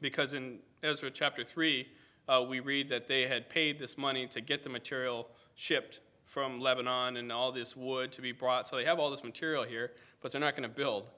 because 0.02 0.34
in 0.34 0.58
Ezra 0.82 1.10
chapter 1.10 1.42
3, 1.42 1.88
uh, 2.28 2.44
we 2.46 2.60
read 2.60 2.90
that 2.90 3.08
they 3.08 3.26
had 3.26 3.48
paid 3.48 3.78
this 3.78 3.96
money 3.96 4.26
to 4.26 4.42
get 4.42 4.62
the 4.62 4.68
material 4.68 5.28
shipped 5.54 6.00
from 6.26 6.60
Lebanon 6.60 7.16
and 7.16 7.32
all 7.32 7.50
this 7.50 7.74
wood 7.74 8.12
to 8.12 8.20
be 8.20 8.30
brought. 8.32 8.68
So 8.68 8.76
they 8.76 8.84
have 8.84 8.98
all 8.98 9.10
this 9.10 9.24
material 9.24 9.64
here, 9.64 9.92
but 10.20 10.32
they're 10.32 10.40
not 10.40 10.54
going 10.54 10.68
to 10.68 10.74
build. 10.74 11.08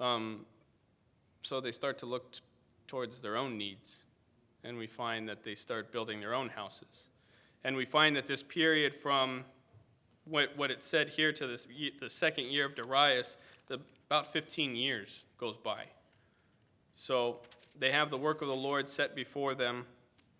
Um, 0.00 0.46
so 1.42 1.60
they 1.60 1.72
start 1.72 1.98
to 1.98 2.06
look 2.06 2.32
t- 2.32 2.40
towards 2.88 3.20
their 3.20 3.36
own 3.36 3.56
needs, 3.56 4.04
and 4.64 4.76
we 4.76 4.86
find 4.88 5.28
that 5.28 5.44
they 5.44 5.54
start 5.54 5.92
building 5.92 6.20
their 6.20 6.34
own 6.34 6.48
houses. 6.48 7.08
And 7.62 7.76
we 7.76 7.84
find 7.84 8.16
that 8.16 8.26
this 8.26 8.42
period 8.42 8.94
from 8.94 9.44
what, 10.30 10.56
what 10.56 10.70
it 10.70 10.82
said 10.82 11.10
here 11.10 11.32
to 11.32 11.46
this, 11.46 11.66
the 12.00 12.08
second 12.08 12.46
year 12.46 12.64
of 12.64 12.74
Darius, 12.74 13.36
the, 13.66 13.80
about 14.06 14.32
15 14.32 14.74
years 14.74 15.24
goes 15.38 15.56
by. 15.56 15.84
So 16.94 17.40
they 17.78 17.90
have 17.90 18.10
the 18.10 18.16
work 18.16 18.40
of 18.40 18.48
the 18.48 18.54
Lord 18.54 18.88
set 18.88 19.14
before 19.14 19.54
them 19.54 19.84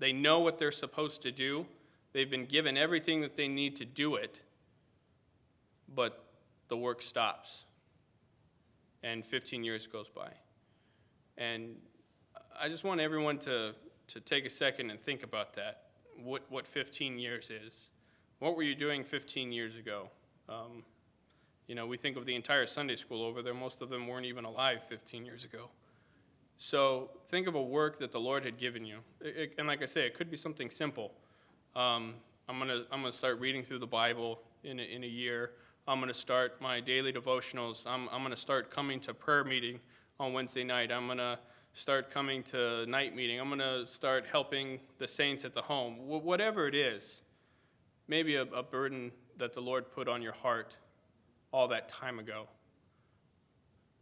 they 0.01 0.13
know 0.13 0.41
what 0.41 0.59
they're 0.59 0.73
supposed 0.73 1.23
to 1.23 1.31
do. 1.31 1.67
They've 2.13 2.29
been 2.29 2.47
given 2.47 2.77
everything 2.77 3.21
that 3.21 3.37
they 3.37 3.47
need 3.47 3.77
to 3.77 3.85
do 3.85 4.17
it, 4.17 4.41
but 5.95 6.25
the 6.69 6.77
work 6.77 7.03
stops. 7.03 7.65
And 9.03 9.25
15 9.25 9.63
years 9.63 9.87
goes 9.87 10.09
by. 10.09 10.31
And 11.39 11.77
I 12.59 12.69
just 12.69 12.83
want 12.83 13.01
everyone 13.01 13.39
to, 13.41 13.75
to 14.09 14.21
take 14.21 14.47
a 14.47 14.51
second 14.51 14.91
and 14.91 15.01
think 15.01 15.23
about 15.23 15.55
that. 15.55 15.83
What, 16.23 16.43
what 16.49 16.67
15 16.67 17.19
years 17.19 17.51
is. 17.51 17.91
What 18.41 18.57
were 18.57 18.63
you 18.63 18.75
doing 18.75 19.05
15 19.05 19.53
years 19.53 19.77
ago? 19.77 20.09
Um, 20.49 20.83
you 21.67 21.75
know, 21.75 21.87
we 21.87 21.99
think 21.99 22.17
of 22.17 22.25
the 22.25 22.35
entire 22.35 22.65
Sunday 22.65 22.97
school 22.97 23.23
over 23.23 23.43
there. 23.43 23.53
Most 23.53 23.83
of 23.83 23.91
them 23.91 24.09
weren't 24.09 24.25
even 24.25 24.47
alive 24.47 24.83
15 24.89 25.27
years 25.27 25.45
ago. 25.45 25.69
So 26.57 27.11
think 27.29 27.47
of 27.47 27.55
a 27.55 27.63
work 27.63 27.99
that 27.99 28.13
the 28.13 28.19
Lord 28.19 28.47
had 28.47 28.57
given 28.57 28.83
you. 28.87 29.01
It, 29.21 29.37
it, 29.37 29.55
and 29.59 29.69
like 29.69 29.83
I 29.83 29.87
say, 29.87 30.07
it 30.07 30.15
could 30.15 30.31
be 30.31 30.39
something 30.39 30.71
simple. 30.71 31.13
Um, 31.77 32.15
I'm 32.49 32.57
going 32.57 32.69
to 32.71 32.87
I'm 32.91 33.03
gonna 33.03 33.13
start 33.13 33.39
reading 33.41 33.63
through 33.63 33.81
the 33.81 33.87
Bible 33.87 34.41
in 34.65 34.81
a, 34.81 34.83
in 34.85 35.05
a 35.05 35.07
year. 35.07 35.53
I'm 35.87 35.99
going 35.99 36.09
to 36.09 36.19
start 36.19 36.63
my 36.63 36.81
daily 36.81 37.13
devotionals. 37.13 37.87
I'm, 37.87 38.09
I'm 38.09 38.21
going 38.21 38.31
to 38.31 38.41
start 38.41 38.71
coming 38.71 39.01
to 39.01 39.13
prayer 39.13 39.45
meeting 39.45 39.81
on 40.19 40.33
Wednesday 40.33 40.65
night. 40.65 40.91
I'm 40.91 41.07
going 41.07 41.19
to 41.19 41.39
start 41.75 42.11
coming 42.11 42.43
to 42.45 42.87
night 42.87 43.15
meeting. 43.15 43.39
I'm 43.39 43.49
going 43.49 43.61
to 43.61 43.87
start 43.87 44.25
helping 44.31 44.81
the 44.97 45.07
saints 45.07 45.45
at 45.45 45.53
the 45.53 45.63
home. 45.63 45.97
Whatever 46.07 46.67
it 46.69 46.75
is, 46.75 47.21
maybe 48.11 48.35
a, 48.35 48.43
a 48.43 48.63
burden 48.63 49.11
that 49.39 49.55
the 49.55 49.61
Lord 49.61 49.91
put 49.91 50.07
on 50.07 50.21
your 50.21 50.35
heart 50.35 50.77
all 51.51 51.69
that 51.69 51.89
time 51.89 52.19
ago. 52.19 52.47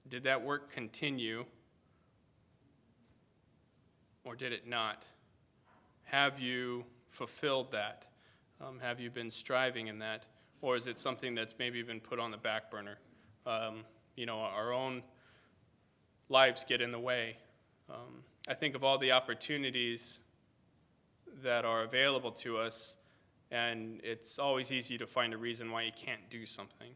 Did 0.08 0.24
that 0.24 0.42
work 0.42 0.72
continue? 0.72 1.44
or 4.28 4.36
did 4.36 4.52
it 4.52 4.66
not? 4.66 5.06
Have 6.04 6.38
you 6.38 6.84
fulfilled 7.06 7.72
that? 7.72 8.04
Um, 8.60 8.78
have 8.78 9.00
you 9.00 9.08
been 9.08 9.30
striving 9.30 9.86
in 9.86 9.98
that? 10.00 10.26
Or 10.60 10.76
is 10.76 10.86
it 10.86 10.98
something 10.98 11.34
that's 11.34 11.54
maybe 11.58 11.82
been 11.82 11.98
put 11.98 12.18
on 12.18 12.30
the 12.30 12.36
back 12.36 12.70
burner? 12.70 12.98
Um, 13.46 13.84
you 14.16 14.26
know, 14.26 14.38
our 14.38 14.70
own 14.70 15.02
lives 16.28 16.62
get 16.68 16.82
in 16.82 16.92
the 16.92 16.98
way. 16.98 17.38
Um, 17.88 18.22
I 18.46 18.52
think 18.52 18.74
of 18.74 18.84
all 18.84 18.98
the 18.98 19.12
opportunities 19.12 20.20
that 21.42 21.64
are 21.64 21.84
available 21.84 22.32
to 22.32 22.58
us, 22.58 22.96
and 23.50 24.00
it's 24.02 24.38
always 24.38 24.70
easy 24.70 24.98
to 24.98 25.06
find 25.06 25.32
a 25.32 25.38
reason 25.38 25.70
why 25.70 25.82
you 25.82 25.92
can't 25.96 26.28
do 26.30 26.44
something, 26.44 26.92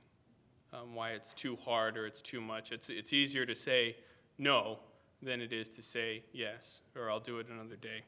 um, 0.72 0.94
why 0.94 1.10
it's 1.10 1.32
too 1.32 1.56
hard 1.56 1.96
or 1.96 2.06
it's 2.06 2.22
too 2.22 2.40
much. 2.40 2.72
It's, 2.72 2.88
it's 2.90 3.12
easier 3.12 3.46
to 3.46 3.54
say 3.54 3.96
no 4.38 4.78
than 5.22 5.40
it 5.40 5.52
is 5.52 5.68
to 5.70 5.82
say 5.82 6.24
yes, 6.32 6.80
or 6.96 7.10
I'll 7.10 7.20
do 7.20 7.38
it 7.38 7.48
another 7.48 7.76
day. 7.76 8.02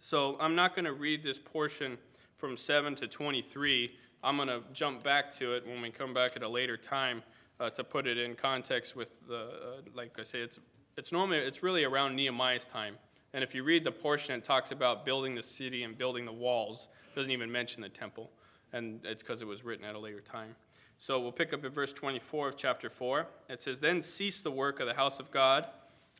So 0.00 0.36
I'm 0.40 0.54
not 0.54 0.74
going 0.74 0.84
to 0.84 0.92
read 0.92 1.22
this 1.22 1.38
portion 1.38 1.96
from 2.36 2.56
7 2.56 2.94
to 2.96 3.06
23. 3.06 3.92
I'm 4.22 4.36
going 4.36 4.48
to 4.48 4.62
jump 4.72 5.02
back 5.02 5.30
to 5.36 5.54
it 5.54 5.66
when 5.66 5.80
we 5.80 5.90
come 5.90 6.12
back 6.12 6.36
at 6.36 6.42
a 6.42 6.48
later 6.48 6.76
time 6.76 7.22
uh, 7.60 7.70
to 7.70 7.84
put 7.84 8.06
it 8.06 8.18
in 8.18 8.34
context 8.34 8.96
with 8.96 9.26
the, 9.28 9.36
uh, 9.36 9.90
like 9.94 10.18
I 10.18 10.24
say, 10.24 10.40
it's, 10.40 10.58
it's 10.96 11.12
normally, 11.12 11.38
it's 11.38 11.62
really 11.62 11.84
around 11.84 12.16
Nehemiah's 12.16 12.66
time. 12.66 12.96
And 13.32 13.42
if 13.42 13.54
you 13.54 13.64
read 13.64 13.84
the 13.84 13.92
portion, 13.92 14.34
it 14.34 14.44
talks 14.44 14.72
about 14.72 15.06
building 15.06 15.34
the 15.34 15.42
city 15.42 15.84
and 15.84 15.96
building 15.96 16.26
the 16.26 16.32
walls. 16.32 16.88
Doesn't 17.14 17.32
even 17.32 17.50
mention 17.50 17.82
the 17.82 17.88
temple. 17.88 18.30
And 18.72 19.00
it's 19.04 19.22
because 19.22 19.42
it 19.42 19.46
was 19.46 19.64
written 19.64 19.84
at 19.84 19.94
a 19.94 19.98
later 19.98 20.20
time. 20.20 20.56
So 20.98 21.20
we'll 21.20 21.32
pick 21.32 21.52
up 21.52 21.64
at 21.64 21.72
verse 21.72 21.92
24 21.92 22.48
of 22.48 22.56
chapter 22.56 22.88
4. 22.88 23.26
It 23.48 23.60
says, 23.60 23.80
Then 23.80 24.02
ceased 24.02 24.44
the 24.44 24.50
work 24.50 24.80
of 24.80 24.86
the 24.86 24.94
house 24.94 25.20
of 25.20 25.30
God 25.30 25.66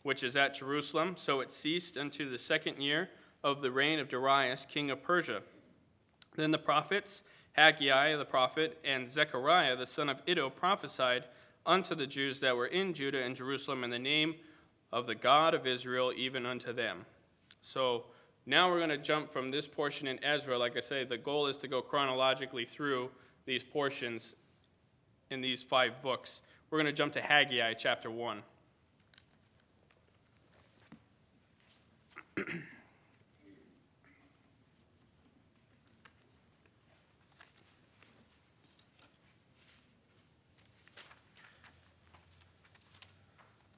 which 0.03 0.23
is 0.23 0.37
at 0.37 0.55
Jerusalem. 0.55 1.15
So 1.17 1.41
it 1.41 1.53
ceased 1.53 1.97
unto 1.97 2.29
the 2.29 2.39
second 2.39 2.79
year 2.79 3.11
of 3.43 3.63
the 3.63 3.71
reign 3.71 3.99
of 3.99 4.09
Darius, 4.09 4.67
king 4.67 4.91
of 4.91 5.03
Persia. 5.03 5.43
Then 6.37 6.51
the 6.51 6.59
prophets, 6.59 7.23
Haggai 7.53 8.17
the 8.17 8.25
prophet, 8.25 8.79
and 8.85 9.11
Zechariah 9.11 9.77
the 9.77 9.87
son 9.87 10.09
of 10.09 10.23
Iddo 10.27 10.51
prophesied 10.51 11.25
unto 11.65 11.95
the 11.95 12.07
Jews 12.07 12.41
that 12.41 12.57
were 12.57 12.67
in 12.67 12.95
Judah 12.95 13.23
and 13.23 13.37
Jerusalem 13.37 13.85
in 13.85 13.91
the 13.91 13.99
name 13.99 14.37
of 14.93 15.07
the 15.07 15.15
God 15.15 15.55
of 15.55 15.67
Israel, 15.67 16.13
even 16.15 16.45
unto 16.45 16.73
them. 16.73 17.07
So 17.61 18.07
now 18.45 18.69
we're 18.69 18.79
going 18.79 18.89
to 18.91 18.99
jump 18.99 19.33
from 19.33 19.51
this 19.51 19.69
portion 19.69 20.09
in 20.09 20.23
Ezra. 20.25 20.59
Like 20.59 20.77
I 20.77 20.81
say, 20.81 21.05
the 21.05 21.17
goal 21.17 21.47
is 21.47 21.57
to 21.59 21.69
go 21.69 21.81
chronologically 21.81 22.65
through 22.65 23.11
these 23.45 23.63
portions 23.63 24.35
in 25.31 25.41
these 25.41 25.63
five 25.63 26.03
books. 26.03 26.41
We're 26.71 26.79
going 26.79 26.87
to 26.87 26.93
jump 26.93 27.13
to 27.13 27.21
Haggai 27.21 27.75
chapter 27.75 28.11
1. 28.11 28.43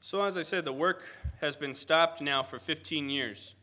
so, 0.00 0.25
as 0.25 0.38
I 0.38 0.42
said, 0.42 0.64
the 0.64 0.73
work 0.73 1.02
has 1.40 1.54
been 1.54 1.75
stopped 1.75 2.23
now 2.23 2.42
for 2.42 2.59
15 2.59 3.11
years. 3.11 3.54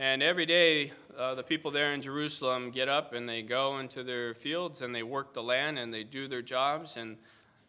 And 0.00 0.22
every 0.22 0.46
day, 0.46 0.92
uh, 1.18 1.34
the 1.34 1.42
people 1.42 1.70
there 1.70 1.92
in 1.92 2.00
Jerusalem 2.00 2.70
get 2.70 2.88
up 2.88 3.12
and 3.12 3.28
they 3.28 3.42
go 3.42 3.80
into 3.80 4.02
their 4.02 4.32
fields 4.32 4.80
and 4.80 4.94
they 4.94 5.02
work 5.02 5.34
the 5.34 5.42
land 5.42 5.78
and 5.78 5.92
they 5.92 6.04
do 6.04 6.26
their 6.26 6.40
jobs. 6.40 6.96
And 6.96 7.18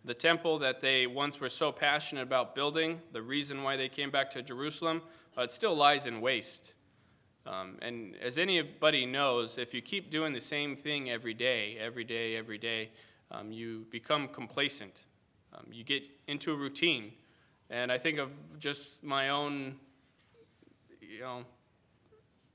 the 0.05 0.13
temple 0.13 0.57
that 0.59 0.79
they 0.79 1.07
once 1.07 1.41
were 1.41 1.50
so 1.50 1.73
passionate 1.73 2.21
about 2.21 2.55
building, 2.55 3.01
the 3.11 3.21
reason 3.21 3.63
why 3.63 3.75
they 3.75 3.89
came 3.89 4.11
back 4.11 4.31
to 4.31 4.41
Jerusalem, 4.41 5.01
uh, 5.38 5.41
it 5.41 5.51
still 5.51 5.75
lies 5.75 6.05
in 6.05 6.21
waste. 6.21 6.71
Um, 7.45 7.77
and 7.81 8.15
as 8.21 8.38
anybody 8.38 9.05
knows, 9.05 9.57
if 9.57 9.73
you 9.73 9.81
keep 9.81 10.09
doing 10.09 10.31
the 10.31 10.39
same 10.39 10.73
thing 10.73 11.09
every 11.11 11.33
day, 11.33 11.75
every 11.81 12.05
day, 12.05 12.38
every 12.38 12.57
day, 12.57 12.91
um, 13.31 13.51
you 13.51 13.85
become 13.91 14.29
complacent. 14.29 15.01
Um, 15.53 15.65
you 15.69 15.83
get 15.83 16.07
into 16.27 16.53
a 16.53 16.55
routine. 16.55 17.11
And 17.69 17.91
I 17.91 17.97
think 17.97 18.19
of 18.19 18.31
just 18.57 19.03
my 19.03 19.27
own, 19.27 19.75
you 21.01 21.19
know, 21.19 21.43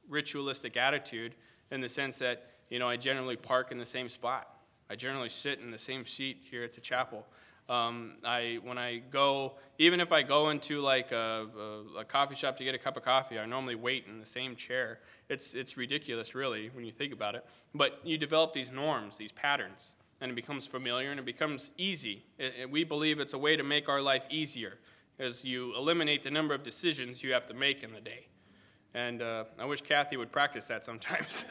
ritualistic 0.09 0.77
attitude 0.77 1.35
in 1.71 1.81
the 1.81 1.89
sense 1.89 2.19
that, 2.19 2.51
you 2.71 2.79
know, 2.79 2.89
I 2.89 2.97
generally 2.97 3.37
park 3.37 3.73
in 3.73 3.79
the 3.79 3.87
same 3.87 4.09
spot. 4.09 4.49
I 4.89 4.95
generally 4.95 5.29
sit 5.29 5.61
in 5.61 5.71
the 5.71 5.79
same 5.79 6.07
seat 6.07 6.43
here 6.49 6.63
at 6.63 6.73
the 6.73 6.81
chapel. 6.81 7.27
Um, 7.69 8.19
I 8.25 8.61
when 8.63 8.79
I 8.79 8.99
go, 9.11 9.55
even 9.79 9.99
if 9.99 10.13
I 10.13 10.23
go 10.23 10.51
into 10.51 10.81
like 10.81 11.11
a, 11.11 11.47
a, 11.59 11.99
a, 12.01 12.05
coffee 12.05 12.37
shop 12.37 12.57
to 12.59 12.65
get 12.65 12.77
a 12.77 12.79
cup 12.79 12.97
of 12.97 13.03
coffee, 13.03 13.41
I 13.41 13.47
normally 13.47 13.75
wait 13.75 14.07
in 14.07 14.21
the 14.21 14.27
same 14.27 14.55
chair. 14.55 15.01
It's 15.29 15.53
it's 15.53 15.77
ridiculous, 15.77 16.37
really, 16.37 16.71
when 16.73 16.85
you 16.85 16.93
think 16.93 17.13
about 17.13 17.35
it. 17.35 17.45
But 17.75 17.99
you 18.05 18.19
develop 18.19 18.53
these 18.53 18.71
norms, 18.71 19.17
these 19.17 19.33
patterns, 19.33 19.95
and 20.21 20.31
it 20.31 20.35
becomes 20.35 20.65
familiar 20.65 21.11
and 21.11 21.19
it 21.19 21.27
becomes 21.27 21.73
easy. 21.77 22.25
It, 22.39 22.55
it, 22.61 22.71
we 22.71 22.85
believe 22.85 23.19
it's 23.19 23.35
a 23.35 23.39
way 23.39 23.57
to 23.57 23.65
make 23.65 23.89
our 23.89 24.01
life 24.01 24.27
easier, 24.31 24.79
as 25.19 25.45
you 25.45 25.75
eliminate 25.77 26.23
the 26.23 26.31
number 26.31 26.55
of 26.55 26.63
decisions 26.63 27.25
you 27.25 27.33
have 27.33 27.47
to 27.47 27.55
make 27.55 27.83
in 27.83 27.93
the 27.93 28.01
day. 28.01 28.29
And 28.97 29.21
uh, 29.21 29.45
I 29.59 29.67
wish 29.67 29.83
Kathy 29.83 30.17
would 30.17 30.33
practice 30.33 30.67
that 30.69 30.83
sometimes. 30.83 31.45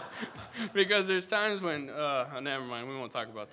because 0.72 1.06
there's 1.06 1.26
times 1.26 1.60
when, 1.60 1.90
uh, 1.90 2.30
oh, 2.34 2.40
never 2.40 2.64
mind, 2.64 2.88
we 2.88 2.96
won't 2.96 3.12
talk 3.12 3.28
about 3.28 3.50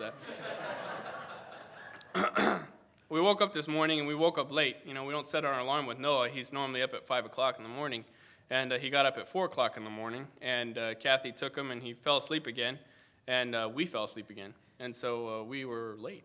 that. 2.15 2.61
we 3.09 3.19
woke 3.19 3.41
up 3.41 3.51
this 3.51 3.67
morning 3.67 3.99
and 3.99 4.07
we 4.07 4.15
woke 4.15 4.37
up 4.37 4.49
late. 4.49 4.77
You 4.85 4.93
know, 4.93 5.03
we 5.03 5.11
don't 5.11 5.27
set 5.27 5.43
our 5.43 5.59
alarm 5.59 5.87
with 5.87 5.99
Noah. 5.99 6.29
He's 6.29 6.53
normally 6.53 6.81
up 6.81 6.93
at 6.93 7.05
5 7.05 7.25
o'clock 7.25 7.57
in 7.57 7.63
the 7.63 7.69
morning. 7.69 8.05
And 8.49 8.71
uh, 8.71 8.77
he 8.77 8.89
got 8.89 9.05
up 9.05 9.17
at 9.17 9.27
4 9.27 9.47
o'clock 9.47 9.75
in 9.75 9.83
the 9.83 9.89
morning. 9.89 10.25
And 10.41 10.77
uh, 10.77 10.95
Kathy 10.95 11.33
took 11.33 11.53
him 11.57 11.71
and 11.71 11.83
he 11.83 11.91
fell 11.91 12.15
asleep 12.15 12.47
again. 12.47 12.79
And 13.27 13.53
uh, 13.55 13.69
we 13.73 13.85
fell 13.85 14.05
asleep 14.05 14.29
again. 14.29 14.53
And 14.79 14.95
so 14.95 15.41
uh, 15.41 15.43
we 15.43 15.65
were 15.65 15.97
late 15.99 16.23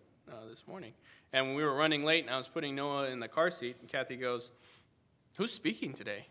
this 0.49 0.63
morning. 0.69 0.93
And 1.33 1.49
when 1.49 1.57
we 1.57 1.65
were 1.65 1.75
running 1.75 2.05
late 2.05 2.23
and 2.23 2.33
I 2.33 2.37
was 2.37 2.47
putting 2.47 2.77
Noah 2.77 3.09
in 3.09 3.19
the 3.19 3.27
car 3.27 3.51
seat, 3.51 3.75
and 3.81 3.89
Kathy 3.89 4.15
goes, 4.15 4.53
Who's 5.35 5.53
speaking 5.53 5.95
today? 5.95 6.27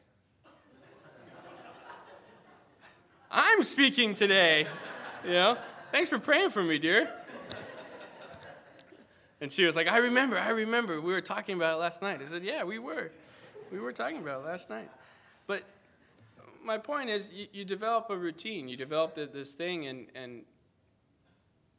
I'm 3.32 3.64
speaking 3.64 4.14
today. 4.14 4.68
You 5.24 5.32
know, 5.32 5.58
thanks 5.92 6.10
for 6.10 6.20
praying 6.20 6.50
for 6.50 6.62
me, 6.62 6.80
dear. 6.80 7.10
And 9.40 9.50
she 9.52 9.66
was 9.66 9.76
like, 9.76 9.88
I 9.88 9.98
remember, 9.98 10.38
I 10.38 10.50
remember. 10.50 11.00
We 11.00 11.14
were 11.14 11.22
talking 11.22 11.56
about 11.56 11.76
it 11.76 11.78
last 11.78 12.02
night. 12.02 12.22
I 12.22 12.26
said, 12.28 12.44
Yeah, 12.44 12.64
we 12.64 12.78
were. 12.78 13.12
We 13.72 13.80
were 13.80 13.94
talking 13.94 14.18
about 14.18 14.42
it 14.42 14.48
last 14.48 14.70
night. 14.70 14.90
But 15.48 15.64
my 16.64 16.78
point 16.78 17.10
is, 17.10 17.32
you, 17.32 17.48
you 17.54 17.66
develop 17.66 18.10
a 18.10 18.18
routine, 18.18 18.68
you 18.68 18.76
develop 18.76 19.16
this 19.16 19.54
thing, 19.54 19.88
and, 19.88 20.08
and 20.14 20.42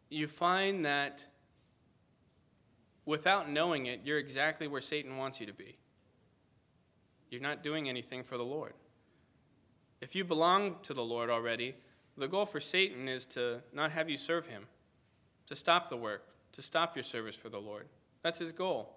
you 0.08 0.26
find 0.26 0.86
that 0.86 1.24
without 3.04 3.50
knowing 3.50 3.86
it, 3.86 4.00
you're 4.04 4.18
exactly 4.18 4.66
where 4.66 4.80
Satan 4.80 5.18
wants 5.18 5.38
you 5.38 5.46
to 5.46 5.52
be. 5.52 5.76
You're 7.30 7.42
not 7.42 7.62
doing 7.62 7.88
anything 7.88 8.24
for 8.24 8.38
the 8.38 8.44
Lord. 8.44 8.72
If 10.02 10.16
you 10.16 10.24
belong 10.24 10.78
to 10.82 10.94
the 10.94 11.04
Lord 11.04 11.30
already, 11.30 11.76
the 12.18 12.26
goal 12.26 12.44
for 12.44 12.58
Satan 12.58 13.08
is 13.08 13.24
to 13.26 13.62
not 13.72 13.92
have 13.92 14.10
you 14.10 14.18
serve 14.18 14.46
him, 14.46 14.64
to 15.46 15.54
stop 15.54 15.88
the 15.88 15.96
work, 15.96 16.24
to 16.54 16.60
stop 16.60 16.96
your 16.96 17.04
service 17.04 17.36
for 17.36 17.48
the 17.48 17.60
Lord. 17.60 17.86
That's 18.22 18.40
his 18.40 18.50
goal. 18.50 18.92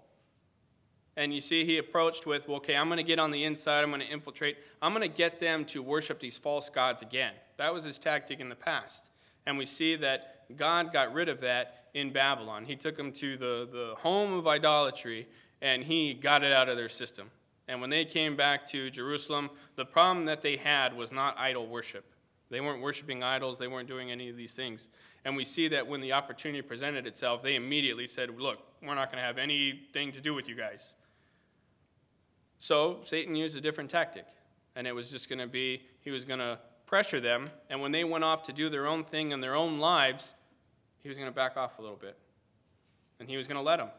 And 1.15 1.31
you 1.31 1.41
see, 1.41 1.63
he 1.63 1.77
approached 1.77 2.25
with, 2.25 2.47
well, 2.47 2.57
okay, 2.57 2.75
I'm 2.75 2.87
going 2.87 2.97
to 2.97 3.03
get 3.03 3.19
on 3.19 3.29
the 3.29 3.43
inside, 3.43 3.83
I'm 3.83 3.91
going 3.91 4.01
to 4.01 4.07
infiltrate, 4.07 4.57
I'm 4.81 4.93
going 4.93 5.09
to 5.09 5.15
get 5.15 5.39
them 5.39 5.63
to 5.65 5.83
worship 5.83 6.19
these 6.19 6.39
false 6.39 6.71
gods 6.71 7.03
again. 7.03 7.33
That 7.57 7.71
was 7.71 7.83
his 7.83 7.99
tactic 7.99 8.39
in 8.39 8.49
the 8.49 8.55
past. 8.55 9.09
And 9.45 9.59
we 9.59 9.65
see 9.65 9.95
that 9.97 10.57
God 10.57 10.91
got 10.91 11.13
rid 11.13 11.29
of 11.29 11.39
that 11.41 11.85
in 11.93 12.11
Babylon. 12.13 12.65
He 12.65 12.75
took 12.75 12.97
them 12.97 13.11
to 13.13 13.37
the, 13.37 13.69
the 13.71 13.95
home 13.99 14.33
of 14.33 14.47
idolatry 14.47 15.27
and 15.61 15.83
he 15.83 16.15
got 16.15 16.43
it 16.43 16.51
out 16.51 16.67
of 16.67 16.77
their 16.77 16.89
system. 16.89 17.29
And 17.67 17.81
when 17.81 17.89
they 17.89 18.05
came 18.05 18.35
back 18.35 18.67
to 18.69 18.89
Jerusalem, 18.91 19.49
the 19.75 19.85
problem 19.85 20.25
that 20.25 20.41
they 20.41 20.57
had 20.57 20.95
was 20.95 21.11
not 21.11 21.37
idol 21.37 21.67
worship. 21.67 22.05
They 22.49 22.61
weren't 22.61 22.81
worshiping 22.81 23.23
idols, 23.23 23.57
they 23.57 23.67
weren't 23.67 23.87
doing 23.87 24.11
any 24.11 24.29
of 24.29 24.37
these 24.37 24.53
things. 24.53 24.89
And 25.23 25.35
we 25.35 25.43
see 25.43 25.67
that 25.69 25.87
when 25.87 26.01
the 26.01 26.13
opportunity 26.13 26.61
presented 26.61 27.07
itself, 27.07 27.41
they 27.41 27.55
immediately 27.55 28.05
said, 28.05 28.29
Look, 28.39 28.59
we're 28.83 28.93
not 28.93 29.11
going 29.11 29.17
to 29.17 29.25
have 29.25 29.39
anything 29.39 30.11
to 30.11 30.21
do 30.21 30.35
with 30.35 30.47
you 30.47 30.55
guys. 30.55 30.93
So 32.59 32.99
Satan 33.03 33.35
used 33.35 33.57
a 33.57 33.61
different 33.61 33.89
tactic. 33.89 34.25
And 34.75 34.85
it 34.85 34.93
was 34.93 35.09
just 35.09 35.29
going 35.29 35.39
to 35.39 35.47
be, 35.47 35.83
he 36.01 36.11
was 36.11 36.25
going 36.25 36.39
to 36.39 36.59
pressure 36.85 37.19
them. 37.19 37.49
And 37.69 37.81
when 37.81 37.91
they 37.91 38.03
went 38.03 38.23
off 38.23 38.43
to 38.43 38.53
do 38.53 38.69
their 38.69 38.87
own 38.87 39.03
thing 39.03 39.31
in 39.31 39.41
their 39.41 39.55
own 39.55 39.79
lives, 39.79 40.33
he 41.01 41.09
was 41.09 41.17
going 41.17 41.29
to 41.29 41.35
back 41.35 41.57
off 41.57 41.79
a 41.79 41.81
little 41.81 41.97
bit. 41.97 42.17
And 43.19 43.29
he 43.29 43.37
was 43.37 43.47
going 43.47 43.57
to 43.57 43.63
let 43.63 43.77
them. 43.77 43.89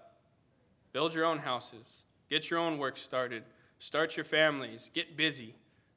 Build 0.93 1.15
your 1.15 1.25
own 1.25 1.39
houses, 1.39 2.05
get 2.31 2.51
your 2.51 2.59
own 2.59 2.79
work 2.79 2.97
started, 2.97 3.43
start 3.79 4.17
your 4.17 4.25
families, 4.25 4.91
get 4.95 5.17
busy, 5.17 5.55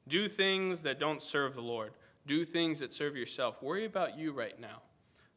do 0.08 0.28
things 0.28 0.82
that 0.82 0.98
don't 0.98 1.22
serve 1.22 1.54
the 1.54 1.62
Lord, 1.62 1.92
do 2.26 2.44
things 2.44 2.80
that 2.80 2.92
serve 2.92 3.16
yourself. 3.16 3.62
Worry 3.62 3.84
about 3.84 4.18
you 4.18 4.32
right 4.32 4.58
now. 4.58 4.82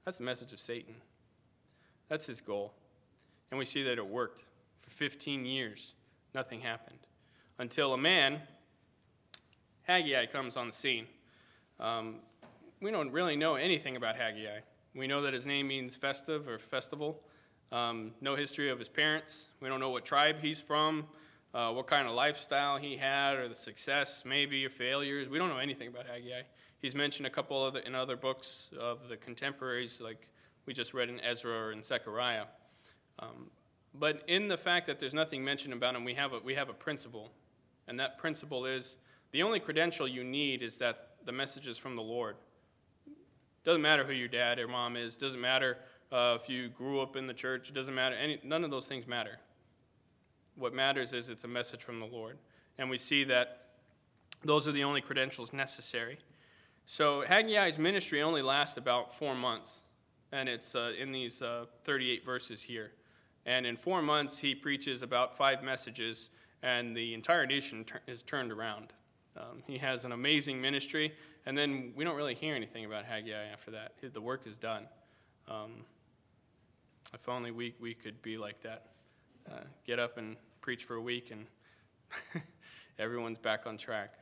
That's 0.05 0.17
the 0.17 0.23
message 0.23 0.53
of 0.53 0.59
Satan. 0.59 0.95
That's 2.09 2.25
his 2.25 2.41
goal. 2.41 2.73
And 3.51 3.57
we 3.57 3.65
see 3.65 3.83
that 3.83 3.97
it 3.97 4.07
worked. 4.07 4.43
For 4.77 4.89
15 4.89 5.45
years, 5.45 5.93
nothing 6.35 6.59
happened. 6.59 6.99
Until 7.57 7.93
a 7.93 7.97
man, 7.97 8.41
Haggai, 9.83 10.25
comes 10.25 10.57
on 10.57 10.67
the 10.67 10.73
scene. 10.73 11.07
Um, 11.79 12.17
we 12.81 12.91
don't 12.91 13.11
really 13.11 13.35
know 13.35 13.55
anything 13.55 13.95
about 13.95 14.15
Haggai. 14.15 14.59
We 14.93 15.07
know 15.07 15.21
that 15.21 15.33
his 15.33 15.45
name 15.45 15.67
means 15.67 15.95
festive 15.95 16.47
or 16.47 16.59
festival. 16.59 17.21
Um, 17.71 18.11
no 18.21 18.35
history 18.35 18.69
of 18.69 18.77
his 18.77 18.89
parents. 18.89 19.47
We 19.61 19.69
don't 19.69 19.79
know 19.79 19.89
what 19.89 20.05
tribe 20.05 20.37
he's 20.41 20.59
from, 20.59 21.07
uh, 21.53 21.71
what 21.71 21.87
kind 21.87 22.07
of 22.07 22.15
lifestyle 22.15 22.77
he 22.77 22.97
had, 22.97 23.35
or 23.35 23.47
the 23.47 23.55
success, 23.55 24.23
maybe, 24.25 24.65
or 24.65 24.69
failures. 24.69 25.29
We 25.29 25.37
don't 25.37 25.49
know 25.49 25.57
anything 25.57 25.87
about 25.87 26.07
Haggai. 26.07 26.41
He's 26.79 26.95
mentioned 26.95 27.27
a 27.27 27.29
couple 27.29 27.65
of 27.65 27.75
the, 27.75 27.87
in 27.87 27.95
other 27.95 28.17
books 28.17 28.69
of 28.79 29.07
the 29.07 29.17
contemporaries, 29.17 30.01
like 30.01 30.27
we 30.65 30.73
just 30.73 30.93
read 30.93 31.09
in 31.09 31.19
Ezra 31.21 31.53
or 31.53 31.71
in 31.71 31.83
Zechariah. 31.83 32.45
Um, 33.19 33.49
but 33.93 34.23
in 34.27 34.47
the 34.47 34.57
fact 34.57 34.87
that 34.87 34.99
there's 34.99 35.13
nothing 35.13 35.43
mentioned 35.43 35.73
about 35.73 35.95
him, 35.95 36.03
we 36.03 36.15
have, 36.15 36.33
a, 36.33 36.39
we 36.39 36.55
have 36.55 36.69
a 36.69 36.73
principle. 36.73 37.29
And 37.87 37.99
that 37.99 38.17
principle 38.17 38.65
is 38.65 38.97
the 39.31 39.43
only 39.43 39.59
credential 39.59 40.07
you 40.07 40.23
need 40.23 40.63
is 40.63 40.77
that 40.79 41.09
the 41.25 41.31
message 41.31 41.67
is 41.67 41.77
from 41.77 41.95
the 41.95 42.01
Lord. 42.01 42.35
Doesn't 43.63 43.81
matter 43.81 44.03
who 44.03 44.13
your 44.13 44.27
dad 44.27 44.59
or 44.59 44.67
mom 44.67 44.97
is, 44.97 45.15
doesn't 45.15 45.39
matter 45.39 45.77
uh, 46.11 46.37
if 46.39 46.49
you 46.49 46.69
grew 46.69 47.01
up 47.01 47.15
in 47.15 47.27
the 47.27 47.33
church, 47.33 47.69
it 47.69 47.73
doesn't 47.73 47.95
matter. 47.95 48.15
Any, 48.15 48.39
none 48.43 48.63
of 48.63 48.71
those 48.71 48.87
things 48.87 49.07
matter. 49.07 49.39
What 50.55 50.73
matters 50.73 51.13
is 51.13 51.29
it's 51.29 51.43
a 51.43 51.47
message 51.47 51.81
from 51.81 51.99
the 51.99 52.05
Lord. 52.05 52.37
And 52.77 52.89
we 52.89 52.97
see 52.97 53.23
that 53.25 53.63
those 54.43 54.67
are 54.67 54.71
the 54.71 54.83
only 54.83 55.01
credentials 55.01 55.53
necessary. 55.53 56.17
So 56.85 57.23
Haggai's 57.27 57.79
ministry 57.79 58.21
only 58.21 58.41
lasts 58.41 58.77
about 58.77 59.15
four 59.15 59.35
months, 59.35 59.83
and 60.31 60.49
it's 60.49 60.75
uh, 60.75 60.91
in 60.99 61.11
these 61.11 61.41
uh, 61.41 61.65
38 61.83 62.25
verses 62.25 62.61
here. 62.61 62.91
And 63.45 63.65
in 63.65 63.75
four 63.77 64.01
months, 64.01 64.37
he 64.37 64.53
preaches 64.53 65.01
about 65.01 65.37
five 65.37 65.63
messages, 65.63 66.29
and 66.61 66.95
the 66.95 67.13
entire 67.13 67.45
nation 67.45 67.85
is 68.07 68.23
turned 68.23 68.51
around. 68.51 68.93
Um, 69.37 69.63
he 69.65 69.77
has 69.77 70.05
an 70.05 70.11
amazing 70.11 70.61
ministry, 70.61 71.13
and 71.45 71.57
then 71.57 71.93
we 71.95 72.03
don't 72.03 72.15
really 72.15 72.35
hear 72.35 72.55
anything 72.55 72.85
about 72.85 73.05
Haggai 73.05 73.45
after 73.51 73.71
that. 73.71 73.93
The 74.13 74.21
work 74.21 74.45
is 74.45 74.55
done. 74.55 74.87
Um, 75.47 75.85
if 77.13 77.27
only 77.27 77.51
we, 77.51 77.75
we 77.79 77.93
could 77.93 78.21
be 78.21 78.37
like 78.37 78.61
that. 78.63 78.92
Uh, 79.49 79.55
get 79.85 79.99
up 79.99 80.17
and 80.17 80.37
preach 80.61 80.85
for 80.85 80.95
a 80.95 81.01
week, 81.01 81.31
and 81.31 81.45
everyone's 82.99 83.37
back 83.37 83.67
on 83.67 83.77
track. 83.77 84.13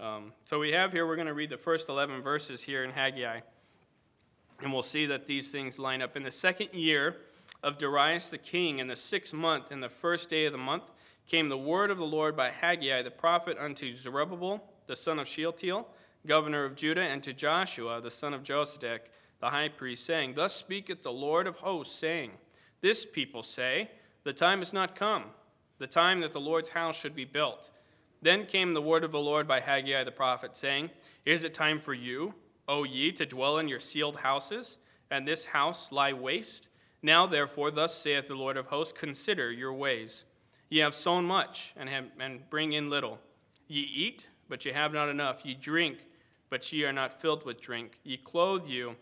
Um, 0.00 0.32
so 0.44 0.58
we 0.58 0.72
have 0.72 0.92
here, 0.92 1.06
we're 1.06 1.16
going 1.16 1.26
to 1.26 1.34
read 1.34 1.50
the 1.50 1.58
first 1.58 1.88
11 1.88 2.22
verses 2.22 2.62
here 2.62 2.84
in 2.84 2.90
Haggai. 2.90 3.40
And 4.62 4.72
we'll 4.72 4.82
see 4.82 5.06
that 5.06 5.26
these 5.26 5.50
things 5.50 5.78
line 5.78 6.00
up. 6.00 6.16
In 6.16 6.22
the 6.22 6.30
second 6.30 6.72
year 6.72 7.16
of 7.62 7.76
Darius 7.76 8.30
the 8.30 8.38
king, 8.38 8.78
in 8.78 8.88
the 8.88 8.96
sixth 8.96 9.34
month, 9.34 9.70
in 9.70 9.80
the 9.80 9.88
first 9.88 10.30
day 10.30 10.46
of 10.46 10.52
the 10.52 10.58
month, 10.58 10.84
came 11.26 11.48
the 11.48 11.58
word 11.58 11.90
of 11.90 11.98
the 11.98 12.06
Lord 12.06 12.36
by 12.36 12.50
Haggai 12.50 13.02
the 13.02 13.10
prophet 13.10 13.58
unto 13.58 13.94
Zerubbabel, 13.94 14.64
the 14.86 14.96
son 14.96 15.18
of 15.18 15.28
Shealtiel, 15.28 15.86
governor 16.26 16.64
of 16.64 16.76
Judah, 16.76 17.02
and 17.02 17.22
to 17.22 17.32
Joshua, 17.32 18.00
the 18.00 18.10
son 18.10 18.32
of 18.32 18.42
Josedech, 18.42 19.00
the 19.40 19.50
high 19.50 19.68
priest, 19.68 20.06
saying, 20.06 20.34
Thus 20.34 20.54
speaketh 20.54 21.02
the 21.02 21.12
Lord 21.12 21.46
of 21.46 21.56
hosts, 21.56 21.98
saying, 21.98 22.32
This 22.80 23.04
people 23.04 23.42
say, 23.42 23.90
The 24.26 24.32
time 24.32 24.60
is 24.60 24.72
not 24.72 24.96
come, 24.96 25.26
the 25.78 25.86
time 25.86 26.20
that 26.22 26.32
the 26.32 26.40
Lord's 26.40 26.70
house 26.70 26.96
should 26.98 27.14
be 27.14 27.24
built. 27.24 27.70
Then 28.20 28.44
came 28.44 28.74
the 28.74 28.82
word 28.82 29.04
of 29.04 29.12
the 29.12 29.20
Lord 29.20 29.46
by 29.46 29.60
Haggai 29.60 30.02
the 30.02 30.10
prophet, 30.10 30.56
saying, 30.56 30.90
Is 31.24 31.44
it 31.44 31.54
time 31.54 31.80
for 31.80 31.94
you, 31.94 32.34
O 32.66 32.82
ye, 32.82 33.12
to 33.12 33.24
dwell 33.24 33.56
in 33.56 33.68
your 33.68 33.78
sealed 33.78 34.16
houses, 34.16 34.78
and 35.12 35.28
this 35.28 35.46
house 35.46 35.92
lie 35.92 36.12
waste? 36.12 36.66
Now, 37.02 37.24
therefore, 37.28 37.70
thus 37.70 37.94
saith 37.94 38.26
the 38.26 38.34
Lord 38.34 38.56
of 38.56 38.66
hosts, 38.66 38.98
Consider 38.98 39.52
your 39.52 39.72
ways. 39.72 40.24
Ye 40.70 40.80
have 40.80 40.96
sown 40.96 41.24
much, 41.24 41.72
and, 41.76 41.88
have, 41.88 42.06
and 42.18 42.50
bring 42.50 42.72
in 42.72 42.90
little. 42.90 43.20
Ye 43.68 43.82
eat, 43.82 44.28
but 44.48 44.64
ye 44.64 44.72
have 44.72 44.92
not 44.92 45.08
enough. 45.08 45.46
Ye 45.46 45.54
drink, 45.54 45.98
but 46.50 46.72
ye 46.72 46.84
are 46.84 46.92
not 46.92 47.20
filled 47.20 47.46
with 47.46 47.60
drink. 47.60 48.00
Ye 48.02 48.16
clothe 48.16 48.66
you, 48.66 48.96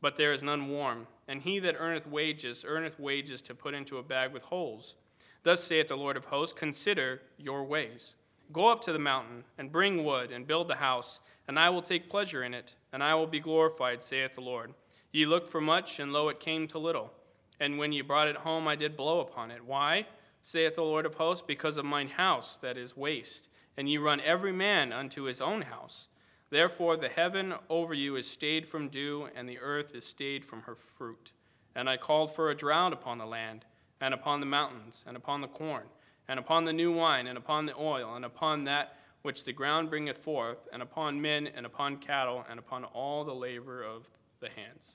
but 0.00 0.16
there 0.16 0.32
is 0.32 0.42
none 0.42 0.68
warm. 0.68 1.06
And 1.28 1.42
he 1.42 1.58
that 1.60 1.76
earneth 1.78 2.06
wages, 2.06 2.64
earneth 2.66 2.98
wages 2.98 3.42
to 3.42 3.54
put 3.54 3.74
into 3.74 3.98
a 3.98 4.02
bag 4.02 4.32
with 4.32 4.44
holes 4.44 4.96
Thus 5.42 5.62
saith 5.62 5.88
the 5.88 5.96
Lord 5.96 6.16
of 6.16 6.26
hosts 6.26 6.58
Consider 6.58 7.22
your 7.36 7.64
ways. 7.64 8.14
Go 8.52 8.68
up 8.68 8.82
to 8.82 8.92
the 8.92 8.98
mountain, 8.98 9.44
and 9.56 9.72
bring 9.72 10.04
wood, 10.04 10.32
and 10.32 10.46
build 10.46 10.68
the 10.68 10.76
house, 10.76 11.20
and 11.46 11.58
I 11.58 11.70
will 11.70 11.82
take 11.82 12.10
pleasure 12.10 12.42
in 12.42 12.54
it, 12.54 12.74
and 12.92 13.02
I 13.02 13.14
will 13.14 13.26
be 13.26 13.40
glorified, 13.40 14.02
saith 14.02 14.34
the 14.34 14.40
Lord. 14.40 14.74
Ye 15.12 15.26
looked 15.26 15.50
for 15.50 15.60
much, 15.60 15.98
and 15.98 16.12
lo, 16.12 16.28
it 16.28 16.40
came 16.40 16.66
to 16.68 16.78
little. 16.78 17.12
And 17.60 17.78
when 17.78 17.92
ye 17.92 18.00
brought 18.00 18.28
it 18.28 18.36
home, 18.36 18.66
I 18.66 18.76
did 18.76 18.96
blow 18.96 19.20
upon 19.20 19.50
it. 19.50 19.64
Why? 19.64 20.06
saith 20.42 20.76
the 20.76 20.82
Lord 20.82 21.04
of 21.04 21.16
hosts, 21.16 21.44
because 21.46 21.76
of 21.76 21.84
mine 21.84 22.08
house 22.08 22.58
that 22.58 22.78
is 22.78 22.96
waste, 22.96 23.48
and 23.76 23.88
ye 23.88 23.98
run 23.98 24.20
every 24.20 24.52
man 24.52 24.92
unto 24.92 25.24
his 25.24 25.40
own 25.40 25.62
house. 25.62 26.08
Therefore 26.50 26.96
the 26.96 27.08
heaven 27.08 27.54
over 27.68 27.92
you 27.92 28.16
is 28.16 28.28
stayed 28.28 28.66
from 28.66 28.88
dew, 28.88 29.28
and 29.34 29.48
the 29.48 29.58
earth 29.58 29.94
is 29.94 30.04
stayed 30.04 30.44
from 30.44 30.62
her 30.62 30.74
fruit. 30.74 31.32
And 31.74 31.88
I 31.88 31.96
called 31.96 32.34
for 32.34 32.50
a 32.50 32.54
drought 32.54 32.92
upon 32.92 33.18
the 33.18 33.26
land, 33.26 33.64
and 34.00 34.14
upon 34.14 34.40
the 34.40 34.46
mountains, 34.46 35.04
and 35.06 35.16
upon 35.16 35.40
the 35.40 35.48
corn, 35.48 35.84
and 36.26 36.38
upon 36.38 36.64
the 36.64 36.72
new 36.72 36.92
wine, 36.92 37.26
and 37.26 37.36
upon 37.36 37.66
the 37.66 37.76
oil, 37.76 38.14
and 38.14 38.24
upon 38.24 38.64
that 38.64 38.96
which 39.22 39.44
the 39.44 39.52
ground 39.52 39.90
bringeth 39.90 40.16
forth, 40.16 40.68
and 40.72 40.80
upon 40.80 41.20
men, 41.20 41.46
and 41.48 41.66
upon 41.66 41.96
cattle, 41.96 42.44
and 42.48 42.58
upon 42.58 42.84
all 42.84 43.24
the 43.24 43.34
labor 43.34 43.82
of 43.82 44.08
the 44.40 44.48
hands. 44.48 44.94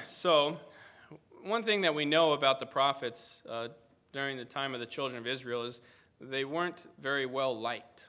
so, 0.08 0.58
one 1.44 1.62
thing 1.62 1.82
that 1.82 1.94
we 1.94 2.04
know 2.04 2.32
about 2.32 2.58
the 2.58 2.66
prophets 2.66 3.42
uh, 3.48 3.68
during 4.12 4.36
the 4.36 4.44
time 4.44 4.74
of 4.74 4.80
the 4.80 4.86
children 4.86 5.18
of 5.18 5.26
Israel 5.26 5.64
is 5.64 5.80
they 6.20 6.44
weren't 6.44 6.86
very 6.98 7.26
well 7.26 7.58
liked. 7.58 8.06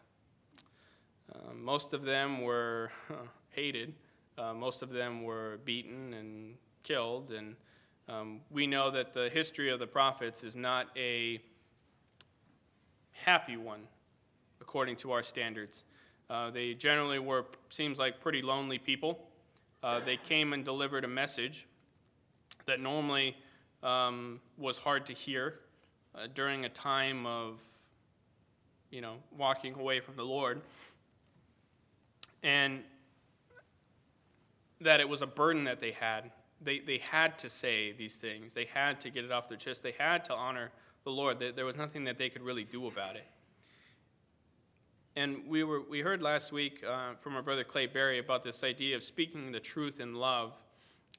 Uh, 1.34 1.54
most 1.56 1.93
of 1.93 2.04
them 2.04 2.41
were 2.41 2.91
hated. 3.50 3.93
Uh, 4.38 4.54
most 4.54 4.82
of 4.82 4.89
them 4.89 5.24
were 5.24 5.60
beaten 5.65 6.13
and 6.13 6.56
killed. 6.84 7.32
And 7.32 7.56
um, 8.10 8.41
we 8.50 8.67
know 8.67 8.91
that 8.91 9.13
the 9.13 9.30
history 9.30 9.69
of 9.69 9.80
the 9.80 9.88
prophets 9.88 10.43
is 10.43 10.56
not 10.56 10.88
a 10.97 11.41
happy 13.12 13.58
one 13.58 13.82
according 14.60 14.95
to 14.97 15.12
our 15.12 15.24
standards. 15.24 15.84
Uh, 16.30 16.50
they 16.50 16.74
generally 16.74 17.19
were, 17.19 17.45
seems 17.69 18.00
like, 18.00 18.21
pretty 18.21 18.41
lonely 18.41 18.78
people. 18.78 19.28
Uh, 19.84 20.00
they 20.00 20.17
came 20.17 20.54
and 20.54 20.63
delivered 20.63 21.04
a 21.04 21.08
message 21.08 21.67
that 22.65 22.80
normally 22.80 23.36
um, 23.84 24.39
was 24.58 24.78
hard 24.78 25.06
to 25.08 25.13
hear 25.13 25.60
uh, 26.15 26.28
during 26.34 26.65
a 26.65 26.69
time 26.69 27.26
of, 27.26 27.60
you 28.91 29.01
know, 29.01 29.15
walking 29.36 29.73
away 29.73 30.01
from 30.01 30.17
the 30.17 30.23
Lord. 30.23 30.62
And 32.43 32.82
that 34.82 34.99
it 34.99 35.08
was 35.08 35.21
a 35.21 35.27
burden 35.27 35.63
that 35.63 35.80
they 35.80 35.91
had. 35.91 36.32
They, 36.62 36.80
they 36.80 36.97
had 36.97 37.38
to 37.39 37.49
say 37.49 37.93
these 37.93 38.17
things. 38.17 38.54
They 38.54 38.65
had 38.65 38.99
to 39.01 39.10
get 39.10 39.23
it 39.23 39.32
off 39.32 39.47
their 39.47 39.58
chest. 39.58 39.82
They 39.82 39.95
had 39.97 40.23
to 40.25 40.34
honor 40.34 40.71
the 41.04 41.12
Lord. 41.12 41.43
There 41.56 41.65
was 41.65 41.75
nothing 41.75 42.04
that 42.04 42.17
they 42.17 42.30
could 42.30 42.43
really 42.43 42.63
do 42.63 42.88
about 42.88 43.15
it. 43.15 43.25
And 45.15 45.47
we, 45.47 45.63
were, 45.63 45.82
we 45.82 46.01
heard 46.01 46.21
last 46.21 46.51
week 46.51 46.84
uh, 46.88 47.15
from 47.19 47.36
our 47.36 47.41
brother 47.41 47.63
Clay 47.63 47.86
Berry 47.86 48.19
about 48.19 48.43
this 48.43 48.63
idea 48.63 48.95
of 48.95 49.04
speaking 49.04 49.51
the 49.51 49.60
truth 49.60 49.99
in 49.99 50.15
love 50.15 50.54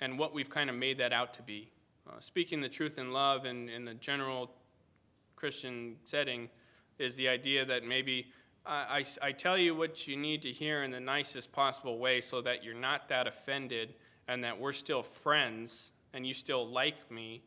and 0.00 0.18
what 0.18 0.32
we've 0.32 0.48
kind 0.48 0.70
of 0.70 0.76
made 0.76 0.98
that 0.98 1.12
out 1.12 1.34
to 1.34 1.42
be. 1.42 1.68
Uh, 2.08 2.18
speaking 2.20 2.60
the 2.60 2.68
truth 2.68 2.98
in 2.98 3.12
love 3.12 3.44
in, 3.44 3.68
in 3.68 3.86
a 3.88 3.94
general 3.94 4.50
Christian 5.36 5.96
setting 6.04 6.48
is 6.98 7.16
the 7.16 7.28
idea 7.28 7.64
that 7.64 7.84
maybe 7.84 8.26
I, 8.64 9.04
I, 9.22 9.28
I 9.28 9.32
tell 9.32 9.58
you 9.58 9.74
what 9.74 10.06
you 10.06 10.16
need 10.16 10.42
to 10.42 10.52
hear 10.52 10.84
in 10.84 10.90
the 10.90 11.00
nicest 11.00 11.52
possible 11.52 11.98
way 11.98 12.20
so 12.20 12.40
that 12.42 12.62
you're 12.64 12.74
not 12.74 13.08
that 13.08 13.26
offended 13.26 13.94
and 14.28 14.42
that 14.44 14.58
we're 14.58 14.72
still 14.72 15.02
friends 15.02 15.90
and 16.14 16.26
you 16.26 16.34
still 16.34 16.66
like 16.66 17.10
me 17.10 17.42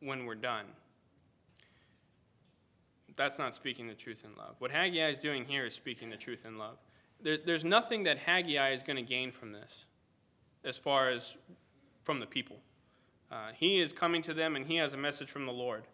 when 0.00 0.26
we're 0.26 0.34
done. 0.34 0.66
That's 3.16 3.38
not 3.38 3.54
speaking 3.54 3.86
the 3.86 3.94
truth 3.94 4.24
in 4.24 4.34
love. 4.36 4.56
What 4.58 4.70
Haggai 4.70 5.08
is 5.08 5.18
doing 5.18 5.44
here 5.44 5.66
is 5.66 5.74
speaking 5.74 6.10
the 6.10 6.16
truth 6.16 6.44
in 6.44 6.58
love. 6.58 6.78
There, 7.22 7.38
there's 7.38 7.64
nothing 7.64 8.04
that 8.04 8.18
Haggai 8.18 8.70
is 8.72 8.82
going 8.82 8.96
to 8.96 9.02
gain 9.02 9.30
from 9.30 9.52
this 9.52 9.84
as 10.64 10.76
far 10.76 11.10
as 11.10 11.36
from 12.02 12.18
the 12.18 12.26
people. 12.26 12.56
Uh, 13.30 13.50
he 13.54 13.78
is 13.78 13.92
coming 13.92 14.20
to 14.22 14.34
them 14.34 14.56
and 14.56 14.66
he 14.66 14.76
has 14.76 14.92
a 14.92 14.96
message 14.96 15.30
from 15.30 15.46
the 15.46 15.52
Lord 15.52 15.84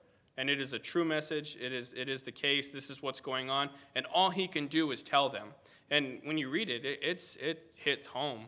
and 0.41 0.49
it 0.49 0.59
is 0.59 0.73
a 0.73 0.79
true 0.79 1.05
message. 1.05 1.59
It 1.61 1.71
is, 1.71 1.93
it 1.93 2.09
is 2.09 2.23
the 2.23 2.33
case. 2.33 2.73
This 2.73 2.89
is 2.89 3.03
what's 3.03 3.21
going 3.21 3.51
on. 3.51 3.69
And 3.95 4.07
all 4.07 4.31
he 4.31 4.49
can 4.49 4.69
do 4.69 4.91
is 4.91 5.03
tell 5.03 5.29
them. 5.29 5.49
And 5.91 6.19
when 6.25 6.39
you 6.39 6.49
read 6.49 6.71
it, 6.71 6.83
it 6.87 6.99
it's, 7.03 7.37
it 7.37 7.71
hits 7.77 8.07
home. 8.07 8.47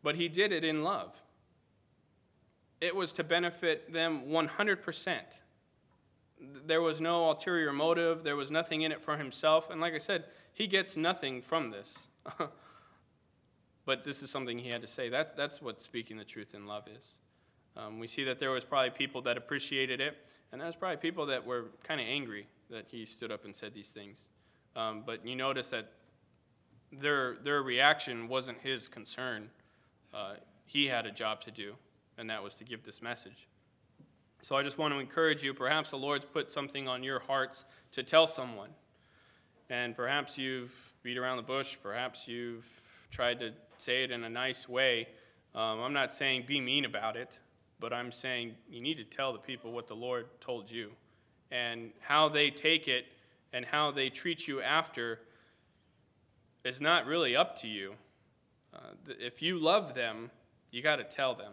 But 0.00 0.14
he 0.14 0.28
did 0.28 0.52
it 0.52 0.62
in 0.62 0.84
love. 0.84 1.12
It 2.80 2.94
was 2.94 3.12
to 3.14 3.24
benefit 3.24 3.92
them 3.92 4.26
100%. 4.28 5.18
There 6.64 6.80
was 6.80 7.00
no 7.00 7.28
ulterior 7.28 7.72
motive, 7.72 8.22
there 8.22 8.36
was 8.36 8.52
nothing 8.52 8.82
in 8.82 8.92
it 8.92 9.02
for 9.02 9.16
himself. 9.16 9.70
And 9.70 9.80
like 9.80 9.92
I 9.92 9.98
said, 9.98 10.26
he 10.52 10.68
gets 10.68 10.96
nothing 10.96 11.42
from 11.42 11.72
this. 11.72 12.06
but 13.84 14.04
this 14.04 14.22
is 14.22 14.30
something 14.30 14.56
he 14.56 14.68
had 14.70 14.82
to 14.82 14.86
say. 14.86 15.08
That, 15.08 15.36
that's 15.36 15.60
what 15.60 15.82
speaking 15.82 16.16
the 16.16 16.24
truth 16.24 16.54
in 16.54 16.68
love 16.68 16.84
is. 16.86 17.16
Um, 17.78 18.00
we 18.00 18.08
see 18.08 18.24
that 18.24 18.40
there 18.40 18.50
was 18.50 18.64
probably 18.64 18.90
people 18.90 19.22
that 19.22 19.36
appreciated 19.36 20.00
it, 20.00 20.16
and 20.50 20.60
there 20.60 20.66
was 20.66 20.74
probably 20.74 20.96
people 20.96 21.26
that 21.26 21.46
were 21.46 21.66
kind 21.84 22.00
of 22.00 22.06
angry 22.08 22.46
that 22.70 22.86
he 22.88 23.04
stood 23.04 23.30
up 23.30 23.44
and 23.44 23.54
said 23.54 23.72
these 23.72 23.92
things. 23.92 24.30
Um, 24.74 25.04
but 25.06 25.24
you 25.24 25.36
notice 25.36 25.70
that 25.70 25.92
their 26.92 27.36
their 27.44 27.62
reaction 27.62 28.28
wasn't 28.28 28.58
his 28.58 28.88
concern. 28.88 29.48
Uh, 30.12 30.34
he 30.66 30.86
had 30.86 31.06
a 31.06 31.12
job 31.12 31.40
to 31.42 31.50
do, 31.52 31.74
and 32.18 32.28
that 32.30 32.42
was 32.42 32.56
to 32.56 32.64
give 32.64 32.82
this 32.82 33.00
message. 33.00 33.46
So 34.42 34.56
I 34.56 34.62
just 34.62 34.76
want 34.76 34.92
to 34.92 34.98
encourage 34.98 35.42
you. 35.42 35.54
Perhaps 35.54 35.90
the 35.90 35.98
Lord's 35.98 36.24
put 36.24 36.50
something 36.50 36.88
on 36.88 37.02
your 37.04 37.20
hearts 37.20 37.64
to 37.92 38.02
tell 38.02 38.26
someone, 38.26 38.70
and 39.70 39.94
perhaps 39.94 40.36
you've 40.36 40.74
beat 41.04 41.16
around 41.16 41.36
the 41.36 41.42
bush. 41.44 41.76
Perhaps 41.80 42.26
you've 42.26 42.66
tried 43.12 43.38
to 43.38 43.52
say 43.76 44.02
it 44.02 44.10
in 44.10 44.24
a 44.24 44.28
nice 44.28 44.68
way. 44.68 45.06
Um, 45.54 45.80
I'm 45.80 45.92
not 45.92 46.12
saying 46.12 46.44
be 46.46 46.60
mean 46.60 46.84
about 46.84 47.16
it 47.16 47.38
but 47.80 47.92
I'm 47.92 48.12
saying 48.12 48.54
you 48.70 48.80
need 48.80 48.96
to 48.96 49.04
tell 49.04 49.32
the 49.32 49.38
people 49.38 49.72
what 49.72 49.86
the 49.86 49.94
Lord 49.94 50.26
told 50.40 50.70
you. 50.70 50.90
And 51.50 51.92
how 52.00 52.28
they 52.28 52.50
take 52.50 52.88
it 52.88 53.06
and 53.52 53.64
how 53.64 53.90
they 53.90 54.10
treat 54.10 54.46
you 54.46 54.60
after 54.60 55.20
is 56.64 56.80
not 56.80 57.06
really 57.06 57.34
up 57.34 57.56
to 57.60 57.68
you. 57.68 57.94
Uh, 58.74 58.78
if 59.06 59.40
you 59.40 59.58
love 59.58 59.94
them, 59.94 60.30
you 60.70 60.82
got 60.82 60.96
to 60.96 61.04
tell 61.04 61.34
them. 61.34 61.52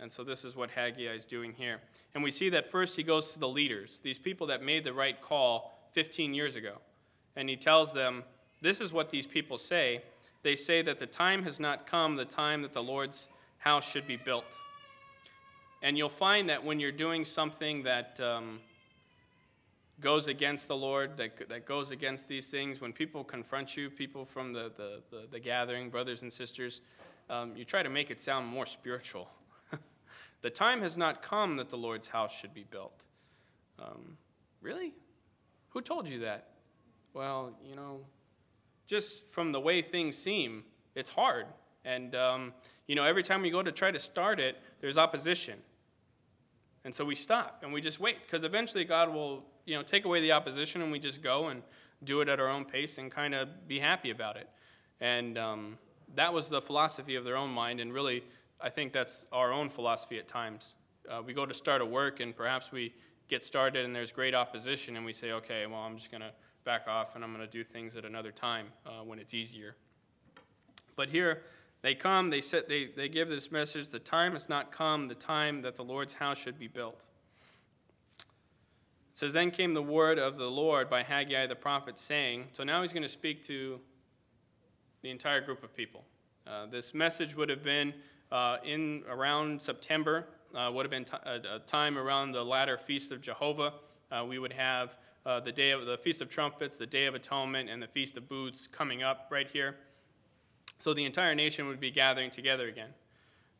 And 0.00 0.10
so 0.10 0.24
this 0.24 0.44
is 0.44 0.56
what 0.56 0.70
Haggai 0.70 1.12
is 1.14 1.26
doing 1.26 1.52
here. 1.52 1.80
And 2.14 2.24
we 2.24 2.30
see 2.30 2.48
that 2.50 2.66
first 2.66 2.96
he 2.96 3.02
goes 3.02 3.32
to 3.32 3.38
the 3.38 3.48
leaders, 3.48 4.00
these 4.02 4.18
people 4.18 4.46
that 4.48 4.62
made 4.62 4.84
the 4.84 4.92
right 4.92 5.20
call 5.20 5.72
15 5.92 6.34
years 6.34 6.56
ago. 6.56 6.74
And 7.36 7.48
he 7.48 7.56
tells 7.56 7.92
them, 7.92 8.24
This 8.60 8.80
is 8.80 8.92
what 8.92 9.10
these 9.10 9.26
people 9.26 9.58
say. 9.58 10.02
They 10.42 10.56
say 10.56 10.82
that 10.82 10.98
the 10.98 11.06
time 11.06 11.42
has 11.44 11.58
not 11.58 11.86
come, 11.86 12.16
the 12.16 12.24
time 12.24 12.62
that 12.62 12.72
the 12.72 12.82
Lord's 12.82 13.28
house 13.58 13.88
should 13.88 14.06
be 14.06 14.16
built. 14.16 14.44
And 15.84 15.98
you'll 15.98 16.08
find 16.08 16.48
that 16.48 16.64
when 16.64 16.80
you're 16.80 16.90
doing 16.90 17.26
something 17.26 17.82
that 17.82 18.18
um, 18.18 18.60
goes 20.00 20.28
against 20.28 20.66
the 20.66 20.74
Lord, 20.74 21.18
that, 21.18 21.46
that 21.50 21.66
goes 21.66 21.90
against 21.90 22.26
these 22.26 22.48
things, 22.48 22.80
when 22.80 22.90
people 22.90 23.22
confront 23.22 23.76
you, 23.76 23.90
people 23.90 24.24
from 24.24 24.54
the, 24.54 24.72
the, 24.78 25.02
the, 25.10 25.26
the 25.32 25.38
gathering, 25.38 25.90
brothers 25.90 26.22
and 26.22 26.32
sisters, 26.32 26.80
um, 27.28 27.54
you 27.54 27.66
try 27.66 27.82
to 27.82 27.90
make 27.90 28.10
it 28.10 28.18
sound 28.18 28.46
more 28.46 28.64
spiritual. 28.64 29.28
the 30.40 30.48
time 30.48 30.80
has 30.80 30.96
not 30.96 31.20
come 31.20 31.58
that 31.58 31.68
the 31.68 31.76
Lord's 31.76 32.08
house 32.08 32.34
should 32.34 32.54
be 32.54 32.64
built. 32.64 33.04
Um, 33.78 34.16
really? 34.62 34.94
Who 35.68 35.82
told 35.82 36.08
you 36.08 36.20
that? 36.20 36.48
Well, 37.12 37.52
you 37.62 37.74
know, 37.74 38.00
just 38.86 39.28
from 39.28 39.52
the 39.52 39.60
way 39.60 39.82
things 39.82 40.16
seem, 40.16 40.64
it's 40.94 41.10
hard. 41.10 41.44
And, 41.84 42.14
um, 42.14 42.54
you 42.86 42.94
know, 42.94 43.04
every 43.04 43.22
time 43.22 43.42
we 43.42 43.50
go 43.50 43.62
to 43.62 43.70
try 43.70 43.90
to 43.90 44.00
start 44.00 44.40
it, 44.40 44.56
there's 44.80 44.96
opposition. 44.96 45.58
And 46.84 46.94
so 46.94 47.04
we 47.04 47.14
stop 47.14 47.60
and 47.62 47.72
we 47.72 47.80
just 47.80 47.98
wait 47.98 48.18
because 48.26 48.44
eventually 48.44 48.84
God 48.84 49.12
will, 49.12 49.44
you 49.64 49.74
know, 49.74 49.82
take 49.82 50.04
away 50.04 50.20
the 50.20 50.32
opposition 50.32 50.82
and 50.82 50.92
we 50.92 50.98
just 50.98 51.22
go 51.22 51.48
and 51.48 51.62
do 52.02 52.20
it 52.20 52.28
at 52.28 52.40
our 52.40 52.48
own 52.48 52.64
pace 52.64 52.98
and 52.98 53.10
kind 53.10 53.34
of 53.34 53.66
be 53.66 53.78
happy 53.78 54.10
about 54.10 54.36
it. 54.36 54.48
And 55.00 55.38
um, 55.38 55.78
that 56.14 56.32
was 56.32 56.48
the 56.48 56.60
philosophy 56.60 57.14
of 57.14 57.24
their 57.24 57.36
own 57.36 57.50
mind. 57.50 57.80
And 57.80 57.92
really, 57.92 58.22
I 58.60 58.68
think 58.68 58.92
that's 58.92 59.26
our 59.32 59.52
own 59.52 59.70
philosophy 59.70 60.18
at 60.18 60.28
times. 60.28 60.76
Uh, 61.10 61.22
we 61.24 61.32
go 61.32 61.46
to 61.46 61.54
start 61.54 61.80
a 61.80 61.86
work 61.86 62.20
and 62.20 62.36
perhaps 62.36 62.70
we 62.70 62.92
get 63.28 63.42
started 63.42 63.84
and 63.84 63.94
there's 63.94 64.12
great 64.12 64.34
opposition 64.34 64.96
and 64.96 65.04
we 65.04 65.12
say, 65.12 65.32
okay, 65.32 65.66
well, 65.66 65.80
I'm 65.80 65.96
just 65.96 66.10
going 66.10 66.20
to 66.20 66.30
back 66.64 66.86
off 66.88 67.14
and 67.14 67.24
I'm 67.24 67.34
going 67.34 67.46
to 67.46 67.50
do 67.50 67.64
things 67.64 67.96
at 67.96 68.04
another 68.04 68.32
time 68.32 68.66
uh, 68.86 69.02
when 69.02 69.18
it's 69.18 69.34
easier. 69.34 69.76
But 70.96 71.08
here, 71.08 71.42
they 71.84 71.94
come, 71.94 72.30
they, 72.30 72.40
sit, 72.40 72.66
they, 72.66 72.86
they 72.86 73.10
give 73.10 73.28
this 73.28 73.52
message 73.52 73.90
the 73.90 73.98
time 73.98 74.32
has 74.32 74.48
not 74.48 74.72
come, 74.72 75.08
the 75.08 75.14
time 75.14 75.60
that 75.60 75.76
the 75.76 75.84
Lord's 75.84 76.14
house 76.14 76.38
should 76.38 76.58
be 76.58 76.66
built. 76.66 77.04
It 78.18 78.24
says, 79.12 79.34
Then 79.34 79.50
came 79.50 79.74
the 79.74 79.82
word 79.82 80.18
of 80.18 80.38
the 80.38 80.50
Lord 80.50 80.88
by 80.88 81.02
Haggai 81.02 81.46
the 81.46 81.54
prophet, 81.54 81.98
saying, 81.98 82.46
So 82.52 82.64
now 82.64 82.80
he's 82.80 82.94
going 82.94 83.02
to 83.02 83.08
speak 83.08 83.42
to 83.48 83.78
the 85.02 85.10
entire 85.10 85.42
group 85.42 85.62
of 85.62 85.76
people. 85.76 86.06
Uh, 86.46 86.64
this 86.64 86.94
message 86.94 87.36
would 87.36 87.50
have 87.50 87.62
been 87.62 87.92
uh, 88.32 88.56
in 88.64 89.02
around 89.06 89.60
September 89.60 90.26
uh, 90.54 90.70
would 90.72 90.86
have 90.86 90.90
been 90.90 91.04
t- 91.04 91.18
a, 91.26 91.56
a, 91.56 91.58
time 91.66 91.98
around 91.98 92.32
the 92.32 92.42
latter 92.42 92.78
feast 92.78 93.12
of 93.12 93.20
Jehovah. 93.20 93.74
Uh, 94.10 94.24
we 94.26 94.38
would 94.38 94.54
have 94.54 94.96
uh, 95.26 95.38
the 95.38 95.52
day 95.52 95.72
of 95.72 95.84
the 95.84 95.98
Feast 95.98 96.22
of 96.22 96.30
Trumpets, 96.30 96.78
the 96.78 96.86
Day 96.86 97.04
of 97.04 97.14
Atonement, 97.14 97.68
and 97.68 97.82
the 97.82 97.88
Feast 97.88 98.16
of 98.16 98.26
Booths 98.26 98.66
coming 98.66 99.02
up 99.02 99.28
right 99.30 99.48
here. 99.52 99.76
So 100.78 100.94
the 100.94 101.04
entire 101.04 101.34
nation 101.34 101.66
would 101.68 101.80
be 101.80 101.90
gathering 101.90 102.30
together 102.30 102.68
again. 102.68 102.90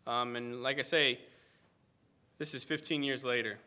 Um, 0.07 0.37
and 0.37 0.63
like 0.63 0.79
I 0.79 0.83
say, 0.83 1.21
this 2.39 2.55
is 2.55 2.65
15 2.65 3.03
years 3.03 3.25
later. 3.25 3.59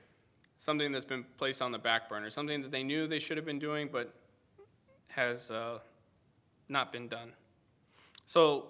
Something 0.60 0.92
that's 0.92 1.06
been 1.06 1.26
placed 1.38 1.62
on 1.62 1.72
the 1.72 1.80
back 1.80 2.10
burner, 2.10 2.30
something 2.30 2.62
that 2.62 2.72
they 2.72 2.84
knew 2.84 3.08
they 3.08 3.20
should 3.20 3.38
have 3.38 3.46
been 3.46 3.60
doing, 3.60 3.90
but 3.92 4.14
has 5.10 5.52
uh, 5.52 5.80
not 6.68 6.92
been 6.92 7.08
done. 7.08 7.32
So 8.26 8.68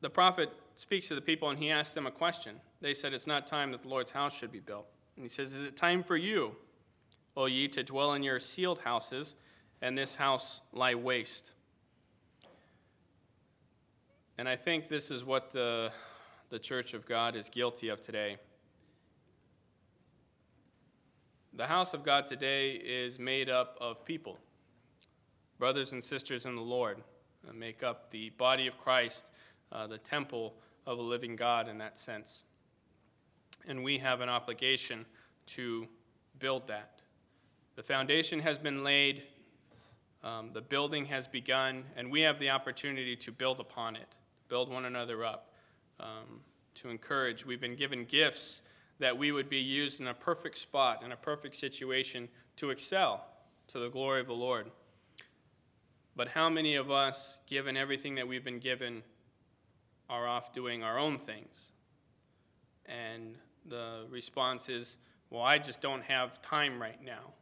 the 0.00 0.10
prophet 0.10 0.50
speaks 0.76 1.08
to 1.08 1.14
the 1.14 1.20
people 1.20 1.50
and 1.50 1.58
he 1.58 1.70
asks 1.70 1.94
them 1.94 2.06
a 2.06 2.10
question. 2.10 2.56
They 2.80 2.94
said, 2.94 3.12
It's 3.12 3.26
not 3.26 3.46
time 3.46 3.72
that 3.72 3.82
the 3.82 3.88
Lord's 3.88 4.10
house 4.10 4.34
should 4.34 4.52
be 4.52 4.60
built. 4.60 4.86
And 5.16 5.24
he 5.24 5.28
says, 5.28 5.54
Is 5.54 5.64
it 5.64 5.76
time 5.76 6.02
for 6.02 6.16
you, 6.16 6.56
O 7.36 7.46
ye, 7.46 7.68
to 7.68 7.82
dwell 7.82 8.14
in 8.14 8.22
your 8.22 8.38
sealed 8.38 8.80
houses, 8.80 9.34
and 9.82 9.96
this 9.96 10.16
house 10.16 10.60
lie 10.72 10.94
waste? 10.94 11.52
And 14.38 14.48
I 14.48 14.54
think 14.54 14.88
this 14.88 15.10
is 15.10 15.24
what 15.24 15.50
the, 15.50 15.90
the 16.48 16.60
church 16.60 16.94
of 16.94 17.04
God 17.04 17.34
is 17.34 17.48
guilty 17.48 17.88
of 17.88 18.00
today. 18.00 18.36
The 21.54 21.66
house 21.66 21.92
of 21.92 22.04
God 22.04 22.28
today 22.28 22.70
is 22.70 23.18
made 23.18 23.50
up 23.50 23.76
of 23.80 24.04
people, 24.04 24.38
brothers 25.58 25.90
and 25.90 26.02
sisters 26.02 26.46
in 26.46 26.54
the 26.54 26.62
Lord, 26.62 26.98
make 27.52 27.82
up 27.82 28.12
the 28.12 28.30
body 28.30 28.68
of 28.68 28.78
Christ, 28.78 29.28
uh, 29.72 29.88
the 29.88 29.98
temple 29.98 30.54
of 30.86 31.00
a 31.00 31.02
living 31.02 31.34
God 31.34 31.68
in 31.68 31.78
that 31.78 31.98
sense. 31.98 32.44
And 33.66 33.82
we 33.82 33.98
have 33.98 34.20
an 34.20 34.28
obligation 34.28 35.04
to 35.46 35.88
build 36.38 36.68
that. 36.68 37.02
The 37.74 37.82
foundation 37.82 38.38
has 38.38 38.56
been 38.56 38.84
laid, 38.84 39.24
um, 40.22 40.50
the 40.52 40.60
building 40.60 41.06
has 41.06 41.26
begun, 41.26 41.82
and 41.96 42.08
we 42.08 42.20
have 42.20 42.38
the 42.38 42.50
opportunity 42.50 43.16
to 43.16 43.32
build 43.32 43.58
upon 43.58 43.96
it 43.96 44.14
build 44.48 44.70
one 44.70 44.84
another 44.84 45.24
up, 45.24 45.52
um, 46.00 46.40
to 46.74 46.88
encourage. 46.88 47.44
We've 47.44 47.60
been 47.60 47.76
given 47.76 48.04
gifts 48.04 48.62
that 48.98 49.16
we 49.16 49.32
would 49.32 49.48
be 49.48 49.58
used 49.58 50.00
in 50.00 50.08
a 50.08 50.14
perfect 50.14 50.58
spot, 50.58 51.02
in 51.04 51.12
a 51.12 51.16
perfect 51.16 51.56
situation 51.56 52.28
to 52.56 52.70
excel 52.70 53.24
to 53.68 53.78
the 53.78 53.88
glory 53.88 54.20
of 54.20 54.26
the 54.26 54.32
Lord. 54.32 54.70
But 56.16 56.28
how 56.28 56.48
many 56.48 56.74
of 56.74 56.90
us, 56.90 57.38
given 57.46 57.76
everything 57.76 58.16
that 58.16 58.26
we've 58.26 58.44
been 58.44 58.58
given, 58.58 59.02
are 60.10 60.26
off 60.26 60.52
doing 60.52 60.82
our 60.82 60.98
own 60.98 61.18
things? 61.18 61.70
And 62.86 63.36
the 63.66 64.06
response 64.10 64.68
is, 64.68 64.96
well, 65.30 65.42
I 65.42 65.58
just 65.58 65.80
don't 65.80 66.02
have 66.02 66.42
time 66.42 66.80
right 66.80 67.00
now. 67.04 67.34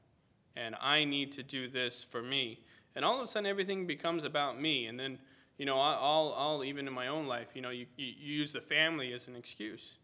And 0.57 0.75
I 0.81 1.05
need 1.05 1.33
to 1.33 1.43
do 1.43 1.69
this 1.69 2.03
for 2.03 2.23
me. 2.23 2.61
And 2.95 3.05
all 3.05 3.17
of 3.17 3.25
a 3.25 3.27
sudden, 3.27 3.47
everything 3.47 3.87
becomes 3.87 4.25
about 4.25 4.61
me. 4.61 4.87
And 4.87 4.99
then 4.99 5.19
you 5.59 5.65
know, 5.65 5.79
I'll, 5.79 6.35
I'll 6.37 6.65
even 6.65 6.87
in 6.87 6.93
my 6.93 7.09
own 7.09 7.27
life, 7.27 7.49
you 7.55 7.63
know, 7.63 7.71
you, 7.71 7.87
you 7.97 8.13
use 8.19 8.53
the 8.53 8.61
family 8.61 9.13
as 9.13 9.27
an 9.27 9.37
excuse. 9.37 9.95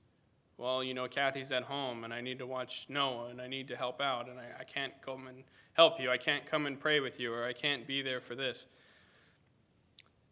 Well, 0.56 0.82
you 0.82 0.94
know, 0.94 1.06
Kathy's 1.08 1.52
at 1.52 1.64
home 1.64 2.04
and 2.04 2.14
I 2.14 2.20
need 2.20 2.38
to 2.38 2.46
watch 2.46 2.86
Noah 2.88 3.28
and 3.28 3.40
I 3.40 3.48
need 3.48 3.68
to 3.68 3.76
help 3.76 4.00
out 4.00 4.28
and 4.28 4.38
I, 4.38 4.60
I 4.60 4.64
can't 4.64 4.92
come 5.04 5.26
and 5.26 5.44
help 5.74 6.00
you. 6.00 6.10
I 6.10 6.16
can't 6.16 6.46
come 6.46 6.66
and 6.66 6.78
pray 6.78 7.00
with 7.00 7.20
you 7.20 7.32
or 7.32 7.44
I 7.44 7.52
can't 7.52 7.86
be 7.86 8.00
there 8.00 8.20
for 8.20 8.34
this. 8.34 8.66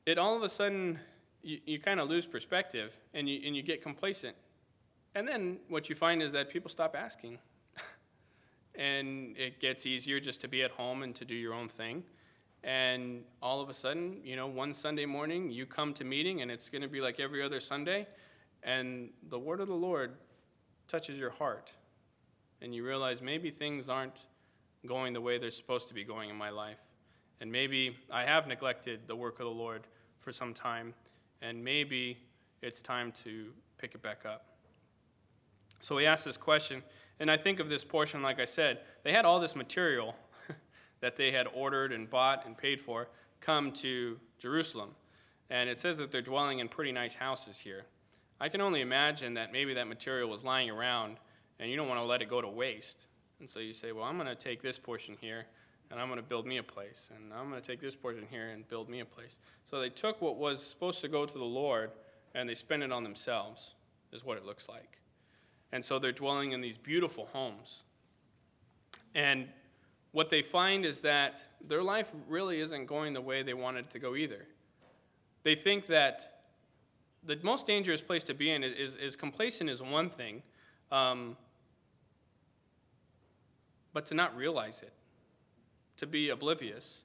It 0.06 0.18
all 0.18 0.37
of 0.37 0.42
a 0.42 0.48
sudden, 0.48 0.98
you, 1.42 1.59
you 1.66 1.78
kind 1.78 2.00
of 2.00 2.09
lose 2.09 2.26
perspective 2.26 2.96
and 3.12 3.28
you, 3.28 3.40
and 3.44 3.54
you 3.54 3.62
get 3.62 3.83
complacent. 3.83 4.37
And 5.14 5.28
then 5.28 5.59
what 5.68 5.88
you 5.88 5.94
find 5.94 6.22
is 6.22 6.33
that 6.33 6.48
people 6.48 6.70
stop 6.70 6.96
asking. 6.96 7.38
and 8.74 9.37
it 9.37 9.61
gets 9.61 9.85
easier 9.85 10.18
just 10.18 10.40
to 10.42 10.48
be 10.48 10.62
at 10.62 10.70
home 10.70 11.02
and 11.02 11.14
to 11.16 11.24
do 11.26 11.35
your 11.35 11.52
own 11.52 11.68
thing 11.68 12.04
and 12.62 13.23
all 13.42 13.61
of 13.61 13.68
a 13.68 13.75
sudden, 13.75 14.18
you 14.23 14.37
know, 14.37 14.46
one 14.46 14.75
Sunday 14.75 15.07
morning 15.07 15.51
you 15.51 15.66
come 15.66 15.94
to 15.94 16.05
meeting 16.05 16.42
and 16.42 16.51
it's 16.51 16.68
going 16.68 16.83
to 16.83 16.88
be 16.88 17.01
like 17.01 17.18
every 17.20 17.42
other 17.42 17.61
Sunday, 17.61 18.07
and 18.62 19.11
the 19.31 19.38
word 19.38 19.61
of 19.61 19.68
the 19.68 19.75
Lord 19.75 20.12
touches 20.87 21.18
your 21.18 21.31
heart, 21.31 21.70
and 22.61 22.75
you 22.75 22.85
realize 22.85 23.23
maybe 23.23 23.51
things 23.51 23.88
aren't 23.88 24.27
going 24.87 25.12
the 25.12 25.20
way 25.20 25.38
they're 25.38 25.51
supposed 25.51 25.88
to 25.88 25.94
be 25.94 26.05
going 26.05 26.31
in 26.31 26.37
my 26.37 26.51
life. 26.51 26.79
And 27.40 27.51
maybe 27.51 27.96
I 28.11 28.25
have 28.25 28.46
neglected 28.46 29.01
the 29.07 29.16
work 29.16 29.40
of 29.40 29.46
the 29.46 29.51
Lord 29.51 29.87
for 30.18 30.33
some 30.33 30.53
time, 30.53 30.92
and 31.40 31.62
maybe 31.62 32.18
it's 32.61 32.83
time 32.83 33.12
to 33.25 33.53
pick 33.79 33.94
it 33.94 34.03
back 34.03 34.27
up. 34.27 34.44
So 35.81 35.96
he 35.96 36.05
asked 36.05 36.27
this 36.27 36.37
question, 36.37 36.83
and 37.18 37.31
I 37.31 37.38
think 37.38 37.61
of 37.61 37.70
this 37.70 37.85
portion, 37.85 38.23
like 38.23 38.38
I 38.38 38.44
said, 38.44 38.81
they 39.03 39.12
had 39.12 39.25
all 39.25 39.40
this 39.40 39.57
material 39.57 40.14
that 41.01 41.17
they 41.17 41.33
had 41.33 41.47
ordered 41.53 41.93
and 41.93 42.09
bought 42.09 42.47
and 42.47 42.57
paid 42.57 42.81
for 42.81 43.09
come 43.41 43.73
to 43.73 44.19
Jerusalem. 44.39 44.91
And 45.49 45.69
it 45.69 45.81
says 45.81 45.99
that 45.99 46.13
they're 46.13 46.23
dwelling 46.23 46.61
in 46.61 46.69
pretty 46.69 46.93
nice 46.93 47.15
houses 47.15 47.59
here. 47.59 47.85
I 48.41 48.49
can 48.49 48.61
only 48.61 48.81
imagine 48.81 49.35
that 49.35 49.53
maybe 49.53 49.75
that 49.75 49.89
material 49.89 50.29
was 50.29 50.45
lying 50.45 50.71
around 50.71 51.17
and 51.59 51.71
you 51.71 51.77
don't 51.77 51.89
want 51.89 52.01
to 52.01 52.05
let 52.05 52.23
it 52.23 52.31
go 52.31 52.41
to 52.41 52.49
waste. 52.49 53.07
And 53.41 53.49
so 53.49 53.61
you 53.61 53.73
say, 53.73 53.93
well, 53.93 54.05
I'm 54.05 54.17
going 54.17 54.29
to 54.29 54.35
take 54.35 54.63
this 54.63 54.79
portion 54.79 55.17
here 55.21 55.47
and 55.91 56.01
I'm 56.01 56.09
going 56.09 56.19
to 56.21 56.27
build 56.27 56.47
me 56.47 56.59
a 56.59 56.63
place. 56.63 57.11
And 57.15 57.33
I'm 57.33 57.51
going 57.51 57.61
to 57.61 57.67
take 57.67 57.81
this 57.81 57.97
portion 57.97 58.27
here 58.31 58.49
and 58.49 58.67
build 58.69 58.89
me 58.89 59.01
a 59.01 59.05
place. 59.05 59.39
So 59.69 59.81
they 59.81 59.89
took 59.89 60.23
what 60.23 60.37
was 60.37 60.65
supposed 60.65 61.01
to 61.01 61.09
go 61.09 61.27
to 61.27 61.39
the 61.39 61.45
Lord 61.45 61.91
and 62.35 62.49
they 62.49 62.55
spent 62.55 62.83
it 62.83 62.93
on 62.93 63.03
themselves, 63.03 63.75
is 64.13 64.25
what 64.25 64.39
it 64.39 64.47
looks 64.47 64.69
like. 64.69 65.01
And 65.73 65.85
so 65.85 65.99
they're 65.99 66.13
dwelling 66.13 66.53
in 66.53 66.61
these 66.61 66.79
beautiful 66.79 67.29
homes. 67.33 67.83
And 69.15 69.49
what 70.12 70.31
they 70.31 70.42
find 70.42 70.85
is 70.85 71.01
that 71.03 71.40
their 71.66 71.83
life 71.83 72.11
really 72.29 72.61
isn't 72.61 72.87
going 72.87 73.12
the 73.12 73.20
way 73.20 73.42
they 73.42 73.55
wanted 73.55 73.87
it 73.87 73.90
to 73.90 73.99
go 73.99 74.16
either. 74.16 74.46
They 75.42 75.55
think 75.55 75.87
that 75.87 76.42
the 77.25 77.38
most 77.42 77.66
dangerous 77.66 78.01
place 78.01 78.25
to 78.25 78.35
be 78.35 78.51
in 78.51 78.64
is, 78.64 78.73
is, 78.73 78.96
is 78.96 79.16
complacent 79.16 79.70
is 79.70 79.83
one 79.83 80.11
thing, 80.11 80.42
um, 80.90 81.37
but 83.92 84.07
to 84.07 84.14
not 84.14 84.37
realize 84.37 84.83
it, 84.83 84.92
to 85.96 86.07
be 86.07 86.31
oblivious. 86.31 87.05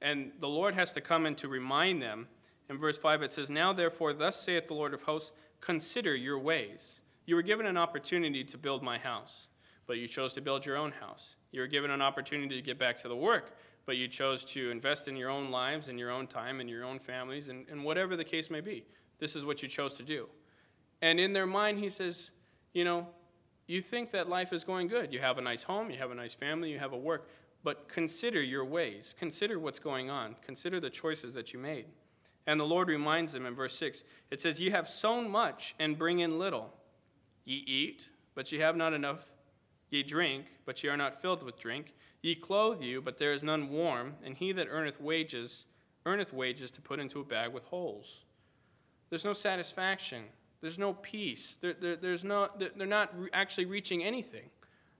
And 0.00 0.32
the 0.40 0.48
Lord 0.48 0.74
has 0.74 0.92
to 0.94 1.00
come 1.00 1.26
in 1.26 1.34
to 1.36 1.48
remind 1.48 2.02
them. 2.02 2.28
In 2.68 2.78
verse 2.78 2.98
5, 2.98 3.22
it 3.22 3.32
says, 3.32 3.50
Now 3.50 3.72
therefore, 3.72 4.12
thus 4.12 4.40
saith 4.40 4.68
the 4.68 4.74
Lord 4.74 4.94
of 4.94 5.02
hosts, 5.02 5.32
consider 5.60 6.14
your 6.14 6.38
ways. 6.38 7.00
You 7.26 7.36
were 7.36 7.42
given 7.42 7.66
an 7.66 7.76
opportunity 7.76 8.44
to 8.44 8.58
build 8.58 8.82
my 8.82 8.98
house, 8.98 9.48
but 9.86 9.98
you 9.98 10.08
chose 10.08 10.32
to 10.34 10.40
build 10.40 10.64
your 10.64 10.76
own 10.76 10.92
house. 10.92 11.36
You 11.52 11.60
were 11.60 11.66
given 11.66 11.90
an 11.90 12.02
opportunity 12.02 12.56
to 12.56 12.62
get 12.62 12.78
back 12.78 12.96
to 13.02 13.08
the 13.08 13.16
work, 13.16 13.56
but 13.86 13.96
you 13.96 14.08
chose 14.08 14.44
to 14.46 14.70
invest 14.70 15.08
in 15.08 15.16
your 15.16 15.30
own 15.30 15.50
lives 15.50 15.88
and 15.88 15.98
your 15.98 16.10
own 16.10 16.26
time 16.26 16.60
and 16.60 16.68
your 16.68 16.84
own 16.84 16.98
families 16.98 17.48
and, 17.48 17.66
and 17.68 17.84
whatever 17.84 18.16
the 18.16 18.24
case 18.24 18.50
may 18.50 18.60
be. 18.60 18.84
This 19.18 19.36
is 19.36 19.44
what 19.44 19.62
you 19.62 19.68
chose 19.68 19.94
to 19.96 20.02
do. 20.02 20.28
And 21.02 21.20
in 21.20 21.32
their 21.32 21.46
mind, 21.46 21.78
he 21.78 21.90
says, 21.90 22.30
You 22.72 22.84
know, 22.84 23.08
you 23.66 23.80
think 23.80 24.10
that 24.12 24.28
life 24.28 24.52
is 24.52 24.64
going 24.64 24.88
good. 24.88 25.12
You 25.12 25.20
have 25.20 25.38
a 25.38 25.42
nice 25.42 25.62
home, 25.62 25.90
you 25.90 25.98
have 25.98 26.10
a 26.10 26.14
nice 26.14 26.34
family, 26.34 26.70
you 26.70 26.78
have 26.78 26.92
a 26.92 26.98
work, 26.98 27.28
but 27.62 27.88
consider 27.88 28.42
your 28.42 28.64
ways. 28.64 29.14
Consider 29.18 29.58
what's 29.58 29.78
going 29.78 30.10
on. 30.10 30.36
Consider 30.42 30.80
the 30.80 30.90
choices 30.90 31.34
that 31.34 31.52
you 31.52 31.58
made. 31.58 31.86
And 32.46 32.60
the 32.60 32.64
Lord 32.64 32.88
reminds 32.88 33.32
them 33.32 33.46
in 33.46 33.54
verse 33.54 33.76
6 33.78 34.04
it 34.30 34.40
says, 34.40 34.60
You 34.60 34.70
have 34.70 34.88
sown 34.88 35.30
much 35.30 35.74
and 35.78 35.98
bring 35.98 36.18
in 36.18 36.38
little. 36.38 36.74
Ye 37.44 37.56
eat, 37.66 38.08
but 38.34 38.50
ye 38.52 38.58
have 38.58 38.76
not 38.76 38.92
enough 38.92 39.30
Ye 39.94 40.02
drink, 40.02 40.46
but 40.66 40.82
ye 40.82 40.90
are 40.90 40.96
not 40.96 41.22
filled 41.22 41.44
with 41.44 41.56
drink. 41.56 41.94
Ye 42.20 42.34
clothe 42.34 42.82
you, 42.82 43.00
but 43.00 43.16
there 43.16 43.32
is 43.32 43.44
none 43.44 43.68
warm. 43.68 44.14
And 44.24 44.36
he 44.36 44.50
that 44.50 44.66
earneth 44.68 45.00
wages, 45.00 45.66
earneth 46.04 46.32
wages 46.32 46.72
to 46.72 46.80
put 46.80 46.98
into 46.98 47.20
a 47.20 47.24
bag 47.24 47.52
with 47.52 47.62
holes. 47.62 48.24
There's 49.08 49.24
no 49.24 49.32
satisfaction. 49.32 50.24
There's 50.60 50.80
no 50.80 50.94
peace. 50.94 51.58
There, 51.60 51.74
there, 51.74 51.94
there's 51.94 52.24
no, 52.24 52.48
they're 52.58 52.88
not 52.88 53.14
actually 53.32 53.66
reaching 53.66 54.02
anything. 54.02 54.50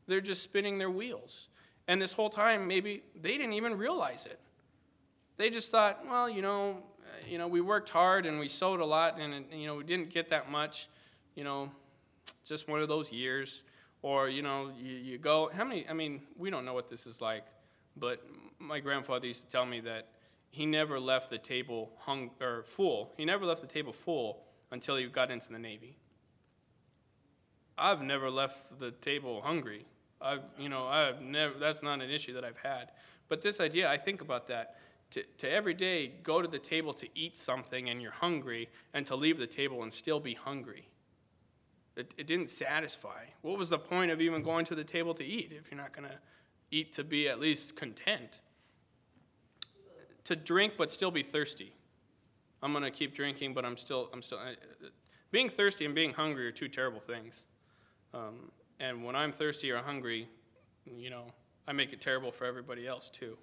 They're 0.06 0.20
just 0.20 0.42
spinning 0.42 0.78
their 0.78 0.92
wheels. 0.92 1.48
And 1.88 2.00
this 2.00 2.12
whole 2.12 2.30
time, 2.30 2.68
maybe 2.68 3.02
they 3.20 3.36
didn't 3.36 3.54
even 3.54 3.76
realize 3.76 4.26
it. 4.26 4.38
They 5.38 5.50
just 5.50 5.72
thought, 5.72 6.06
well, 6.08 6.30
you 6.30 6.40
know, 6.40 6.84
uh, 7.00 7.26
you 7.28 7.38
know, 7.38 7.48
we 7.48 7.60
worked 7.60 7.90
hard 7.90 8.26
and 8.26 8.38
we 8.38 8.46
sowed 8.46 8.78
a 8.78 8.86
lot, 8.86 9.18
and 9.18 9.44
you 9.52 9.66
know, 9.66 9.74
we 9.74 9.82
didn't 9.82 10.10
get 10.10 10.28
that 10.28 10.52
much. 10.52 10.88
You 11.34 11.42
know, 11.42 11.72
just 12.44 12.68
one 12.68 12.78
of 12.78 12.88
those 12.88 13.10
years. 13.10 13.64
Or, 14.04 14.28
you 14.28 14.42
know, 14.42 14.70
you, 14.78 14.96
you 14.96 15.16
go, 15.16 15.48
how 15.48 15.64
many, 15.64 15.88
I 15.88 15.94
mean, 15.94 16.20
we 16.36 16.50
don't 16.50 16.66
know 16.66 16.74
what 16.74 16.90
this 16.90 17.06
is 17.06 17.22
like, 17.22 17.46
but 17.96 18.22
my 18.58 18.78
grandfather 18.78 19.26
used 19.26 19.40
to 19.44 19.48
tell 19.48 19.64
me 19.64 19.80
that 19.80 20.08
he 20.50 20.66
never 20.66 21.00
left 21.00 21.30
the 21.30 21.38
table 21.38 21.90
hung, 22.00 22.30
or 22.38 22.64
full. 22.64 23.14
He 23.16 23.24
never 23.24 23.46
left 23.46 23.62
the 23.62 23.66
table 23.66 23.94
full 23.94 24.42
until 24.70 24.96
he 24.96 25.06
got 25.06 25.30
into 25.30 25.50
the 25.50 25.58
Navy. 25.58 25.96
I've 27.78 28.02
never 28.02 28.28
left 28.28 28.78
the 28.78 28.90
table 28.90 29.40
hungry. 29.40 29.86
I've, 30.20 30.42
you 30.58 30.68
know, 30.68 30.86
I've 30.86 31.22
never, 31.22 31.58
that's 31.58 31.82
not 31.82 32.02
an 32.02 32.10
issue 32.10 32.34
that 32.34 32.44
I've 32.44 32.58
had. 32.58 32.90
But 33.30 33.40
this 33.40 33.58
idea, 33.58 33.88
I 33.88 33.96
think 33.96 34.20
about 34.20 34.48
that. 34.48 34.76
To, 35.12 35.22
to 35.38 35.50
every 35.50 35.72
day 35.72 36.12
go 36.22 36.42
to 36.42 36.48
the 36.48 36.58
table 36.58 36.92
to 36.92 37.08
eat 37.14 37.38
something 37.38 37.88
and 37.88 38.02
you're 38.02 38.10
hungry, 38.10 38.68
and 38.92 39.06
to 39.06 39.16
leave 39.16 39.38
the 39.38 39.46
table 39.46 39.82
and 39.82 39.90
still 39.90 40.20
be 40.20 40.34
hungry. 40.34 40.88
It, 41.96 42.12
it 42.18 42.26
didn't 42.26 42.48
satisfy. 42.48 43.24
What 43.42 43.58
was 43.58 43.70
the 43.70 43.78
point 43.78 44.10
of 44.10 44.20
even 44.20 44.42
going 44.42 44.64
to 44.66 44.74
the 44.74 44.84
table 44.84 45.14
to 45.14 45.24
eat 45.24 45.52
if 45.56 45.70
you're 45.70 45.80
not 45.80 45.92
going 45.92 46.08
to 46.08 46.16
eat 46.70 46.92
to 46.94 47.04
be 47.04 47.28
at 47.28 47.38
least 47.38 47.76
content? 47.76 48.40
To 50.24 50.34
drink 50.34 50.74
but 50.76 50.90
still 50.90 51.10
be 51.10 51.22
thirsty. 51.22 51.72
I'm 52.62 52.72
going 52.72 52.84
to 52.84 52.90
keep 52.90 53.14
drinking, 53.14 53.54
but 53.54 53.64
I'm 53.64 53.76
still, 53.76 54.08
I'm 54.12 54.22
still. 54.22 54.40
being 55.30 55.50
thirsty 55.50 55.84
and 55.84 55.94
being 55.94 56.12
hungry 56.12 56.46
are 56.46 56.52
two 56.52 56.68
terrible 56.68 57.00
things. 57.00 57.44
Um, 58.12 58.50
and 58.80 59.04
when 59.04 59.14
I'm 59.14 59.32
thirsty 59.32 59.70
or 59.70 59.78
hungry, 59.78 60.28
you 60.86 61.10
know, 61.10 61.26
I 61.68 61.72
make 61.72 61.92
it 61.92 62.00
terrible 62.00 62.32
for 62.32 62.44
everybody 62.46 62.86
else 62.86 63.10
too. 63.10 63.36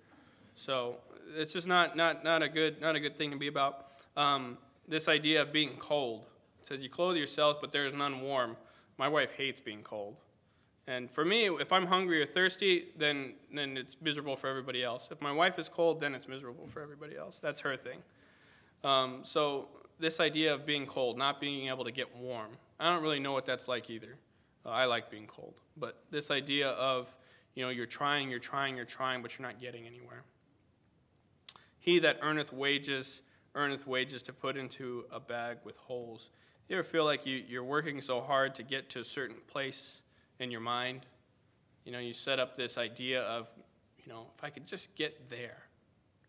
So 0.56 0.98
it's 1.38 1.54
just 1.54 1.68
not, 1.68 1.96
not, 1.96 2.24
not, 2.24 2.42
a, 2.44 2.50
good, 2.50 2.82
not 2.82 2.96
a 2.96 3.00
good 3.00 3.16
thing 3.16 3.32
to 3.32 3.38
be 3.38 3.48
about. 3.48 3.88
Um, 4.18 4.58
this 4.88 5.08
idea 5.08 5.42
of 5.42 5.54
being 5.54 5.78
cold. 5.78 6.26
It 6.62 6.68
says 6.68 6.84
you 6.84 6.90
clothe 6.90 7.18
yourself, 7.18 7.58
but 7.60 7.72
there 7.72 7.88
is 7.88 7.94
none 7.96 8.22
warm. 8.22 8.56
My 8.98 9.08
wife 9.08 9.32
hates 9.32 9.60
being 9.60 9.82
cold. 9.82 10.16
And 10.88 11.10
for 11.10 11.26
me, 11.26 11.48
if 11.48 11.72
I'm 11.72 11.86
hungry 11.86 12.22
or 12.22 12.26
thirsty, 12.26 12.90
then, 12.98 13.34
then 13.54 13.78
it's 13.78 13.96
miserable 14.02 14.36
for 14.36 14.48
everybody 14.48 14.84
else. 14.84 15.10
If 15.12 15.22
my 15.22 15.32
wife 15.32 15.58
is 15.58 15.70
cold, 15.70 16.02
then 16.02 16.14
it's 16.14 16.28
miserable 16.28 16.68
for 16.68 16.82
everybody 16.82 17.18
else. 17.18 17.40
That's 17.40 17.60
her 17.62 17.76
thing. 17.76 18.00
Um, 18.84 19.22
so, 19.24 19.68
this 20.00 20.20
idea 20.20 20.54
of 20.54 20.66
being 20.66 20.88
cold, 20.88 21.18
not 21.18 21.40
being 21.40 21.68
able 21.68 21.84
to 21.84 21.92
get 21.92 22.16
warm, 22.16 22.52
I 22.80 22.92
don't 22.92 23.04
really 23.04 23.20
know 23.20 23.32
what 23.32 23.46
that's 23.46 23.68
like 23.68 23.90
either. 23.92 24.18
Uh, 24.66 24.70
I 24.70 24.86
like 24.86 25.12
being 25.12 25.28
cold. 25.28 25.54
But 25.78 26.04
this 26.10 26.32
idea 26.32 26.70
of, 26.70 27.16
you 27.56 27.64
know, 27.64 27.70
you're 27.70 27.86
trying, 27.86 28.30
you're 28.30 28.40
trying, 28.40 28.76
you're 28.76 28.86
trying, 28.86 29.22
but 29.22 29.38
you're 29.38 29.48
not 29.48 29.62
getting 29.62 29.86
anywhere. 29.86 30.24
He 31.80 32.00
that 32.00 32.20
earneth 32.22 32.52
wages, 32.54 33.22
earneth 33.56 33.86
wages 33.88 34.22
to 34.24 34.34
put 34.34 34.58
into 34.58 35.06
a 35.12 35.20
bag 35.20 35.58
with 35.64 35.78
holes. 35.78 36.30
You 36.70 36.78
ever 36.78 36.84
feel 36.84 37.06
like 37.06 37.26
you, 37.26 37.44
you're 37.48 37.64
working 37.64 38.02
so 38.02 38.22
hard 38.22 38.56
to 38.56 38.64
get 38.64 38.90
to 38.92 39.02
a 39.02 39.06
certain 39.06 39.38
place 39.48 40.02
in 40.40 40.52
your 40.52 40.62
mind? 40.62 41.06
You 41.86 41.92
know, 41.92 42.00
you 42.00 42.14
set 42.14 42.40
up 42.40 42.56
this 42.56 42.78
idea 42.78 43.24
of, 43.24 43.50
you 43.98 44.12
know, 44.12 44.28
if 44.38 44.44
I 44.44 44.50
could 44.50 44.66
just 44.66 44.96
get 44.96 45.30
there, 45.30 45.64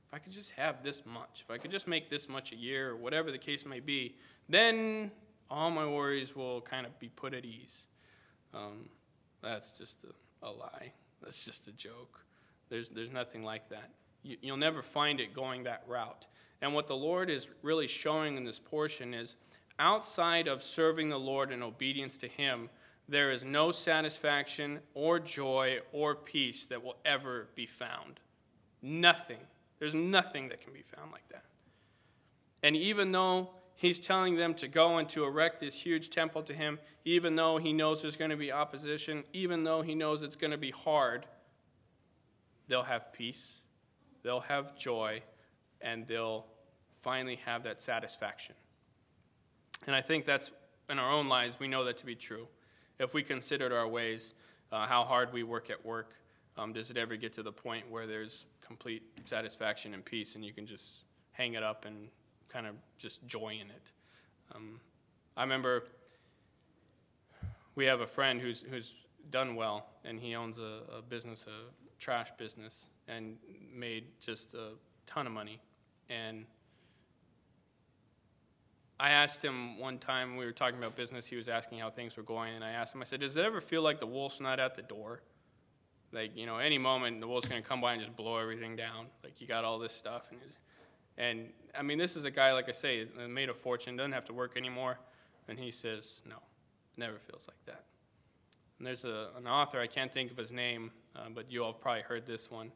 if 0.09 0.15
I 0.15 0.19
could 0.19 0.33
just 0.33 0.51
have 0.53 0.83
this 0.83 1.07
much, 1.07 1.45
if 1.45 1.51
I 1.51 1.59
could 1.59 1.71
just 1.71 1.87
make 1.87 2.11
this 2.11 2.29
much 2.29 2.53
a 2.53 2.57
year, 2.57 2.91
or 2.91 2.97
whatever 2.97 3.31
the 3.31 3.39
case 3.39 3.65
may 3.65 3.81
be, 3.81 4.17
then 4.49 5.11
all 5.51 5.71
my 5.71 5.87
worries 5.87 6.35
will 6.35 6.61
kind 6.61 6.87
of 6.87 6.99
be 6.99 7.09
put 7.09 7.35
at 7.35 7.45
ease. 7.45 7.87
Um, 8.55 8.89
that's 9.43 9.79
just 9.79 10.05
a, 10.05 10.47
a 10.47 10.51
lie. 10.51 10.93
That's 11.23 11.45
just 11.47 11.69
a 11.69 11.73
joke. 11.73 12.25
There's, 12.69 12.89
there's 12.89 13.13
nothing 13.13 13.45
like 13.45 13.69
that. 13.69 13.91
You, 14.23 14.37
you'll 14.41 14.57
never 14.57 14.83
find 14.83 15.21
it 15.21 15.35
going 15.35 15.65
that 15.65 15.85
route. 15.87 16.27
And 16.63 16.75
what 16.75 16.87
the 16.87 16.97
Lord 16.97 17.29
is 17.29 17.49
really 17.63 17.87
showing 17.87 18.37
in 18.37 18.45
this 18.45 18.59
portion 18.59 19.15
is 19.15 19.37
outside 19.83 20.49
of 20.49 20.63
serving 20.63 21.09
the 21.09 21.19
Lord 21.19 21.51
in 21.51 21.63
obedience 21.63 22.17
to 22.19 22.29
Him, 22.29 22.71
there 23.09 23.31
is 23.31 23.45
no 23.45 23.73
satisfaction 23.73 24.81
or 24.95 25.19
joy 25.19 25.81
or 25.93 26.15
peace 26.15 26.67
that 26.67 26.83
will 26.83 26.97
ever 27.05 27.49
be 27.55 27.67
found. 27.67 28.21
Nothing. 28.81 29.39
There's 29.79 29.95
nothing 29.95 30.49
that 30.49 30.61
can 30.61 30.73
be 30.73 30.83
found 30.83 31.11
like 31.11 31.29
that. 31.31 31.45
And 32.63 32.77
even 32.77 33.13
though 33.13 33.51
He's 33.75 33.99
telling 33.99 34.37
them 34.37 34.55
to 34.55 34.69
go 34.69 34.99
and 34.99 35.09
to 35.09 35.25
erect 35.25 35.59
this 35.59 35.75
huge 35.75 36.11
temple 36.11 36.43
to 36.45 36.55
Him, 36.55 36.79
even 37.05 37.35
though 37.35 37.59
He 37.59 37.73
knows 37.73 38.03
there's 38.03 38.17
going 38.17 38.31
to 38.31 38.37
be 38.37 38.53
opposition, 38.53 39.25
even 39.33 39.65
though 39.65 39.83
He 39.83 39.95
knows 39.95 40.23
it's 40.23 40.37
going 40.37 40.53
to 40.53 40.59
be 40.59 40.71
hard, 40.71 41.27
they'll 42.69 42.85
have 42.85 43.13
peace 43.13 43.63
they'll 44.23 44.41
have 44.41 44.77
joy, 44.77 45.23
and 45.81 46.07
they'll 46.07 46.47
finally 47.03 47.37
have 47.45 47.65
that 47.65 47.81
satisfaction. 47.81 48.55
And 49.87 49.97
I 49.97 50.01
think 50.01 50.27
that's 50.27 50.51
in 50.89 50.99
our 50.99 51.11
own 51.11 51.29
lives, 51.29 51.57
we 51.59 51.69
know 51.69 51.85
that 51.85 51.97
to 51.99 52.07
be 52.07 52.15
true. 52.15 52.47
If 52.99 53.15
we 53.15 53.23
considered 53.23 53.73
our 53.73 53.89
ways, 53.89 54.35
uh, 54.71 54.87
how 54.87 55.05
hard 55.05 55.33
we 55.33 55.43
work 55.43 55.71
at 55.71 55.85
work, 55.85 56.15
um, 56.57 56.73
does 56.73 56.91
it 56.91 56.97
ever 56.97 57.17
get 57.17 57.33
to 57.35 57.43
the 57.43 57.53
point 57.53 57.91
where 57.91 58.07
there's 58.07 58.47
complete 58.61 59.03
satisfaction 59.25 59.95
and 59.95 60.05
peace 60.05 60.35
and 60.35 60.45
you 60.45 60.53
can 60.53 60.67
just 60.67 61.05
hang 61.33 61.55
it 61.55 61.63
up 61.63 61.85
and 61.85 62.09
kind 62.49 62.67
of 62.67 62.75
just 62.99 63.27
joy 63.27 63.59
in 63.61 63.71
it? 63.71 63.91
Um, 64.55 64.81
I 65.37 65.43
remember 65.43 65.85
we 67.75 67.87
have 67.87 68.01
a 68.01 68.07
friend 68.07 68.41
who's, 68.41 68.63
who's 68.69 68.93
done 69.31 69.55
well, 69.55 69.87
and 70.05 70.21
he 70.21 70.35
owns 70.35 70.59
a, 70.59 70.81
a 70.99 71.03
business, 71.03 71.47
a 71.47 71.71
trash 71.99 72.31
business, 72.37 72.89
and 73.09 73.37
made 73.75 74.05
just 74.21 74.55
a 74.55 74.73
ton 75.07 75.27
of 75.27 75.33
money. 75.33 75.61
And 76.11 76.45
I 79.01 79.11
asked 79.11 79.43
him 79.43 79.79
one 79.79 79.99
time, 79.99 80.37
we 80.37 80.45
were 80.45 80.53
talking 80.53 80.79
about 80.79 80.97
business, 80.97 81.27
he 81.27 81.37
was 81.37 81.49
asking 81.49 81.79
how 81.79 81.91
things 81.91 82.17
were 82.17 82.23
going, 82.23 82.55
and 82.55 82.65
I 82.65 82.71
asked 82.71 82.95
him, 82.95 83.01
I 83.01 83.05
said, 83.05 83.21
Does 83.21 83.37
it 83.37 83.45
ever 83.45 83.61
feel 83.61 83.83
like 83.83 84.01
the 84.01 84.07
wolf's 84.07 84.41
not 84.41 84.61
at 84.61 84.75
the 84.77 84.83
door? 84.83 85.23
Like, 86.13 86.37
you 86.37 86.47
know, 86.47 86.59
any 86.59 86.79
moment 86.79 87.21
the 87.21 87.27
wolf's 87.27 87.49
to 87.49 87.63
come 87.63 87.81
by 87.81 87.95
and 87.95 88.03
just 88.03 88.15
blow 88.17 88.37
everything 88.37 88.77
down. 88.77 89.07
Like, 89.25 89.41
you 89.41 89.47
got 89.47 89.65
all 89.65 89.79
this 89.79 89.95
stuff. 89.95 90.29
And, 90.31 90.41
and 91.17 91.49
I 91.77 91.83
mean, 91.83 91.99
this 91.99 92.17
is 92.17 92.27
a 92.27 92.31
guy, 92.31 92.53
like 92.53 92.69
I 92.69 92.73
say, 92.73 93.07
made 93.29 93.49
a 93.49 93.55
fortune, 93.55 93.97
doesn't 93.97 94.13
have 94.13 94.27
to 94.27 94.35
work 94.35 94.57
anymore. 94.57 94.99
And 95.49 95.59
he 95.59 95.71
says, 95.71 96.23
No, 96.29 96.37
it 96.37 96.99
never 96.99 97.19
feels 97.19 97.49
like 97.49 97.65
that. 97.67 97.85
And 98.79 98.87
there's 98.87 99.05
a, 99.05 99.31
an 99.37 99.47
author, 99.47 99.81
I 99.81 99.87
can't 99.87 100.13
think 100.13 100.31
of 100.31 100.37
his 100.37 100.53
name, 100.53 100.91
uh, 101.17 101.29
but 101.35 101.51
you 101.51 101.65
all 101.65 101.73
have 101.73 101.81
probably 101.81 102.03
heard 102.03 102.27
this 102.27 102.51
one 102.51 102.73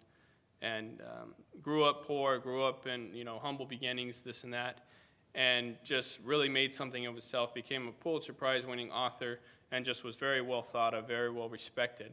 and 0.62 1.00
um, 1.02 1.35
grew 1.62 1.85
up 1.85 2.07
poor, 2.07 2.38
grew 2.38 2.62
up 2.62 2.87
in 2.87 3.14
you 3.14 3.24
know 3.24 3.38
humble 3.38 3.66
beginnings, 3.66 4.22
this 4.22 4.44
and 4.44 4.52
that, 4.52 4.86
and 5.37 5.77
just 5.85 6.18
really 6.25 6.49
made 6.49 6.75
something 6.75 7.07
of 7.07 7.12
himself. 7.12 7.55
Became 7.55 7.87
a 7.87 7.92
Pulitzer 7.92 8.33
Prize-winning 8.33 8.90
author, 8.90 9.38
and 9.70 9.85
just 9.85 10.03
was 10.03 10.16
very 10.16 10.40
well 10.40 10.62
thought 10.62 10.94
of, 10.94 11.07
very 11.07 11.31
well 11.31 11.49
respected. 11.49 12.12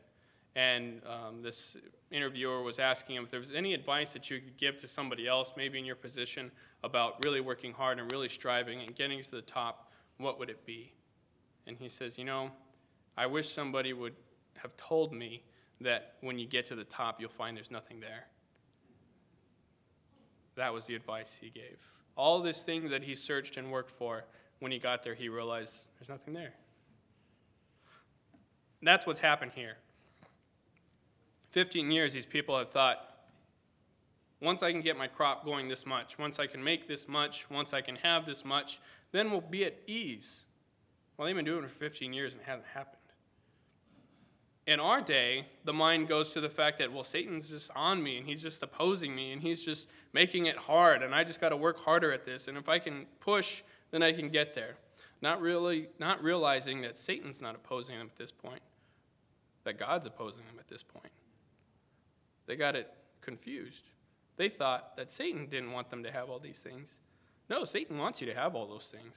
And 0.55 1.01
um, 1.07 1.41
this 1.41 1.77
interviewer 2.11 2.61
was 2.61 2.77
asking 2.77 3.15
him 3.15 3.23
if 3.23 3.31
there 3.31 3.39
was 3.39 3.51
any 3.51 3.73
advice 3.73 4.13
that 4.13 4.29
you 4.29 4.39
could 4.39 4.57
give 4.57 4.77
to 4.77 4.87
somebody 4.87 5.27
else, 5.27 5.53
maybe 5.57 5.79
in 5.79 5.85
your 5.85 5.95
position, 5.95 6.51
about 6.83 7.23
really 7.25 7.41
working 7.41 7.71
hard 7.71 7.97
and 7.97 8.11
really 8.11 8.29
striving 8.29 8.81
and 8.81 8.93
getting 8.93 9.23
to 9.23 9.31
the 9.31 9.41
top. 9.41 9.91
What 10.17 10.37
would 10.37 10.49
it 10.51 10.63
be? 10.65 10.93
And 11.65 11.75
he 11.77 11.89
says, 11.89 12.19
you 12.19 12.25
know, 12.25 12.51
I 13.17 13.25
wish 13.25 13.49
somebody 13.49 13.93
would 13.93 14.13
have 14.57 14.75
told 14.77 15.13
me 15.13 15.43
that 15.81 16.15
when 16.21 16.37
you 16.37 16.45
get 16.45 16.65
to 16.65 16.75
the 16.75 16.83
top, 16.83 17.19
you'll 17.19 17.29
find 17.29 17.57
there's 17.57 17.71
nothing 17.71 17.99
there. 17.99 18.25
That 20.55 20.73
was 20.73 20.85
the 20.85 20.93
advice 20.93 21.37
he 21.41 21.49
gave. 21.49 21.79
All 22.15 22.41
these 22.41 22.63
things 22.63 22.91
that 22.91 23.03
he 23.03 23.15
searched 23.15 23.57
and 23.57 23.71
worked 23.71 23.91
for, 23.91 24.25
when 24.59 24.71
he 24.71 24.79
got 24.79 25.03
there, 25.03 25.15
he 25.15 25.29
realized 25.29 25.87
there's 25.99 26.09
nothing 26.09 26.33
there. 26.33 26.53
That's 28.81 29.05
what's 29.05 29.19
happened 29.19 29.51
here. 29.55 29.77
15 31.51 31.91
years, 31.91 32.13
these 32.13 32.25
people 32.25 32.57
have 32.57 32.71
thought, 32.71 33.09
once 34.41 34.61
I 34.61 34.71
can 34.71 34.81
get 34.81 34.97
my 34.97 35.07
crop 35.07 35.45
going 35.45 35.67
this 35.69 35.85
much, 35.85 36.17
once 36.19 36.39
I 36.39 36.47
can 36.47 36.63
make 36.63 36.87
this 36.87 37.07
much, 37.07 37.49
once 37.49 37.73
I 37.73 37.81
can 37.81 37.95
have 37.97 38.25
this 38.25 38.43
much, 38.43 38.81
then 39.11 39.31
we'll 39.31 39.41
be 39.41 39.63
at 39.63 39.75
ease. 39.87 40.43
Well, 41.15 41.27
they've 41.27 41.35
been 41.35 41.45
doing 41.45 41.63
it 41.63 41.69
for 41.69 41.77
15 41.77 42.11
years 42.11 42.33
and 42.33 42.41
it 42.41 42.45
hasn't 42.45 42.67
happened 42.67 43.02
in 44.65 44.79
our 44.79 45.01
day, 45.01 45.47
the 45.65 45.73
mind 45.73 46.07
goes 46.07 46.31
to 46.33 46.41
the 46.41 46.49
fact 46.49 46.77
that, 46.77 46.91
well, 46.91 47.03
Satan's 47.03 47.49
just 47.49 47.69
on 47.75 48.01
me 48.01 48.17
and 48.17 48.25
he's 48.25 48.41
just 48.41 48.63
opposing 48.63 49.13
me 49.13 49.31
and 49.31 49.41
he's 49.41 49.63
just 49.63 49.89
making 50.13 50.45
it 50.45 50.55
hard 50.55 51.03
and 51.03 51.13
I 51.13 51.23
just 51.23 51.41
got 51.41 51.49
to 51.49 51.57
work 51.57 51.79
harder 51.79 52.11
at 52.13 52.23
this. 52.23 52.47
And 52.47 52.57
if 52.57 52.69
I 52.69 52.79
can 52.79 53.05
push, 53.19 53.61
then 53.91 54.01
I 54.01 54.13
can 54.13 54.29
get 54.29 54.53
there. 54.53 54.75
Not 55.21 55.41
really, 55.41 55.87
not 55.99 56.23
realizing 56.23 56.81
that 56.81 56.97
Satan's 56.97 57.41
not 57.41 57.55
opposing 57.55 57.97
them 57.97 58.07
at 58.09 58.17
this 58.17 58.31
point, 58.31 58.61
that 59.63 59.77
God's 59.77 60.05
opposing 60.05 60.45
them 60.45 60.55
at 60.59 60.67
this 60.67 60.83
point. 60.83 61.11
They 62.45 62.55
got 62.55 62.75
it 62.75 62.89
confused. 63.21 63.89
They 64.35 64.49
thought 64.49 64.97
that 64.97 65.11
Satan 65.11 65.47
didn't 65.47 65.71
want 65.71 65.89
them 65.89 66.03
to 66.03 66.11
have 66.11 66.29
all 66.29 66.39
these 66.39 66.59
things. 66.59 66.99
No, 67.49 67.65
Satan 67.65 67.97
wants 67.97 68.21
you 68.21 68.27
to 68.27 68.33
have 68.33 68.55
all 68.55 68.67
those 68.67 68.91
things. 68.91 69.15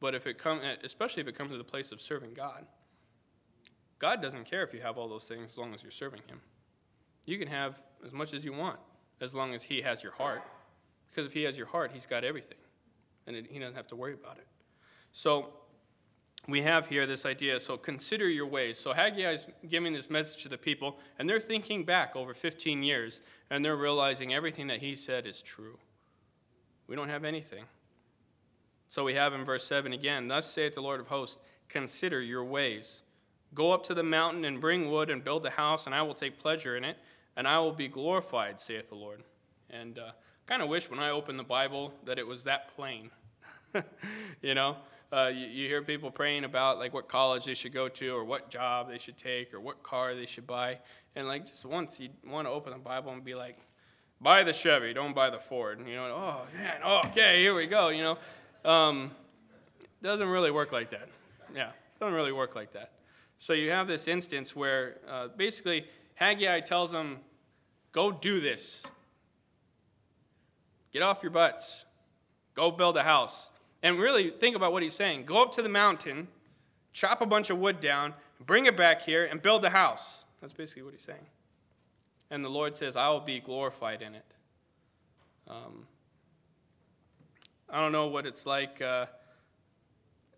But 0.00 0.14
if 0.14 0.26
it 0.26 0.38
comes, 0.38 0.62
especially 0.82 1.22
if 1.22 1.28
it 1.28 1.38
comes 1.38 1.52
to 1.52 1.58
the 1.58 1.64
place 1.64 1.90
of 1.90 2.00
serving 2.00 2.34
God, 2.34 2.66
God 4.04 4.20
doesn't 4.20 4.44
care 4.44 4.62
if 4.62 4.74
you 4.74 4.82
have 4.82 4.98
all 4.98 5.08
those 5.08 5.26
things 5.26 5.52
as 5.52 5.56
long 5.56 5.72
as 5.72 5.82
you're 5.82 5.90
serving 5.90 6.20
Him. 6.26 6.38
You 7.24 7.38
can 7.38 7.48
have 7.48 7.80
as 8.04 8.12
much 8.12 8.34
as 8.34 8.44
you 8.44 8.52
want 8.52 8.78
as 9.22 9.34
long 9.34 9.54
as 9.54 9.62
He 9.62 9.80
has 9.80 10.02
your 10.02 10.12
heart. 10.12 10.42
Because 11.08 11.24
if 11.24 11.32
He 11.32 11.44
has 11.44 11.56
your 11.56 11.68
heart, 11.68 11.90
He's 11.90 12.04
got 12.04 12.22
everything. 12.22 12.58
And 13.26 13.34
it, 13.34 13.46
He 13.50 13.58
doesn't 13.58 13.76
have 13.76 13.86
to 13.86 13.96
worry 13.96 14.12
about 14.12 14.36
it. 14.36 14.46
So 15.12 15.54
we 16.46 16.60
have 16.60 16.86
here 16.86 17.06
this 17.06 17.24
idea 17.24 17.58
so 17.60 17.78
consider 17.78 18.28
your 18.28 18.44
ways. 18.44 18.78
So 18.78 18.92
Haggai 18.92 19.32
is 19.32 19.46
giving 19.70 19.94
this 19.94 20.10
message 20.10 20.42
to 20.42 20.50
the 20.50 20.58
people, 20.58 20.98
and 21.18 21.26
they're 21.26 21.40
thinking 21.40 21.86
back 21.86 22.14
over 22.14 22.34
15 22.34 22.82
years, 22.82 23.22
and 23.48 23.64
they're 23.64 23.74
realizing 23.74 24.34
everything 24.34 24.66
that 24.66 24.80
He 24.80 24.96
said 24.96 25.26
is 25.26 25.40
true. 25.40 25.78
We 26.88 26.94
don't 26.94 27.08
have 27.08 27.24
anything. 27.24 27.64
So 28.86 29.02
we 29.02 29.14
have 29.14 29.32
in 29.32 29.46
verse 29.46 29.64
7 29.64 29.94
again, 29.94 30.28
Thus 30.28 30.44
saith 30.44 30.74
the 30.74 30.82
Lord 30.82 31.00
of 31.00 31.06
hosts, 31.06 31.38
consider 31.70 32.20
your 32.20 32.44
ways. 32.44 33.00
Go 33.54 33.72
up 33.72 33.84
to 33.84 33.94
the 33.94 34.02
mountain 34.02 34.44
and 34.44 34.60
bring 34.60 34.90
wood 34.90 35.10
and 35.10 35.22
build 35.22 35.46
a 35.46 35.50
house, 35.50 35.86
and 35.86 35.94
I 35.94 36.02
will 36.02 36.14
take 36.14 36.38
pleasure 36.38 36.76
in 36.76 36.84
it, 36.84 36.96
and 37.36 37.46
I 37.46 37.58
will 37.58 37.72
be 37.72 37.88
glorified, 37.88 38.60
saith 38.60 38.88
the 38.88 38.94
Lord. 38.94 39.22
And 39.70 39.98
uh, 39.98 40.10
kind 40.46 40.62
of 40.62 40.68
wish 40.68 40.90
when 40.90 40.98
I 40.98 41.10
opened 41.10 41.38
the 41.38 41.44
Bible 41.44 41.92
that 42.04 42.18
it 42.18 42.26
was 42.26 42.44
that 42.44 42.74
plain. 42.74 43.10
you 44.42 44.54
know, 44.54 44.76
uh, 45.12 45.30
you, 45.32 45.46
you 45.46 45.68
hear 45.68 45.82
people 45.82 46.10
praying 46.10 46.44
about 46.44 46.78
like 46.78 46.92
what 46.92 47.08
college 47.08 47.44
they 47.44 47.54
should 47.54 47.72
go 47.72 47.88
to 47.88 48.10
or 48.10 48.24
what 48.24 48.50
job 48.50 48.88
they 48.88 48.98
should 48.98 49.16
take 49.16 49.54
or 49.54 49.60
what 49.60 49.82
car 49.82 50.14
they 50.14 50.26
should 50.26 50.46
buy. 50.46 50.78
And 51.14 51.26
like 51.28 51.46
just 51.46 51.64
once 51.64 52.00
you 52.00 52.08
want 52.26 52.46
to 52.46 52.50
open 52.52 52.72
the 52.72 52.78
Bible 52.78 53.12
and 53.12 53.24
be 53.24 53.34
like, 53.34 53.56
buy 54.20 54.42
the 54.42 54.52
Chevy, 54.52 54.92
don't 54.92 55.14
buy 55.14 55.30
the 55.30 55.38
Ford. 55.38 55.78
And, 55.78 55.88
You 55.88 55.96
know, 55.96 56.06
oh 56.06 56.46
man, 56.56 56.82
okay, 57.06 57.40
here 57.40 57.54
we 57.54 57.66
go. 57.66 57.88
You 57.88 58.16
know, 58.64 58.70
um, 58.70 59.10
doesn't 60.02 60.28
really 60.28 60.50
work 60.50 60.72
like 60.72 60.90
that. 60.90 61.08
Yeah, 61.54 61.70
doesn't 62.00 62.14
really 62.14 62.32
work 62.32 62.54
like 62.54 62.72
that. 62.72 62.90
So 63.38 63.52
you 63.52 63.70
have 63.70 63.86
this 63.86 64.08
instance 64.08 64.56
where 64.56 64.98
uh, 65.08 65.28
basically 65.36 65.86
Haggai 66.14 66.60
tells 66.60 66.90
them, 66.90 67.18
go 67.92 68.10
do 68.10 68.40
this. 68.40 68.82
Get 70.92 71.02
off 71.02 71.22
your 71.22 71.32
butts. 71.32 71.84
Go 72.54 72.70
build 72.70 72.96
a 72.96 73.02
house. 73.02 73.50
And 73.82 73.98
really 73.98 74.30
think 74.30 74.56
about 74.56 74.72
what 74.72 74.82
he's 74.82 74.94
saying. 74.94 75.24
Go 75.26 75.42
up 75.42 75.52
to 75.56 75.62
the 75.62 75.68
mountain, 75.68 76.28
chop 76.92 77.20
a 77.20 77.26
bunch 77.26 77.50
of 77.50 77.58
wood 77.58 77.80
down, 77.80 78.14
bring 78.40 78.66
it 78.66 78.76
back 78.76 79.02
here, 79.02 79.26
and 79.26 79.42
build 79.42 79.64
a 79.64 79.70
house. 79.70 80.24
That's 80.40 80.52
basically 80.52 80.84
what 80.84 80.92
he's 80.92 81.02
saying. 81.02 81.26
And 82.30 82.44
the 82.44 82.48
Lord 82.48 82.76
says, 82.76 82.96
I 82.96 83.08
will 83.10 83.20
be 83.20 83.40
glorified 83.40 84.00
in 84.00 84.14
it. 84.14 84.34
Um, 85.48 85.86
I 87.68 87.80
don't 87.80 87.92
know 87.92 88.06
what 88.06 88.24
it's 88.24 88.46
like 88.46 88.80
uh, 88.80 89.06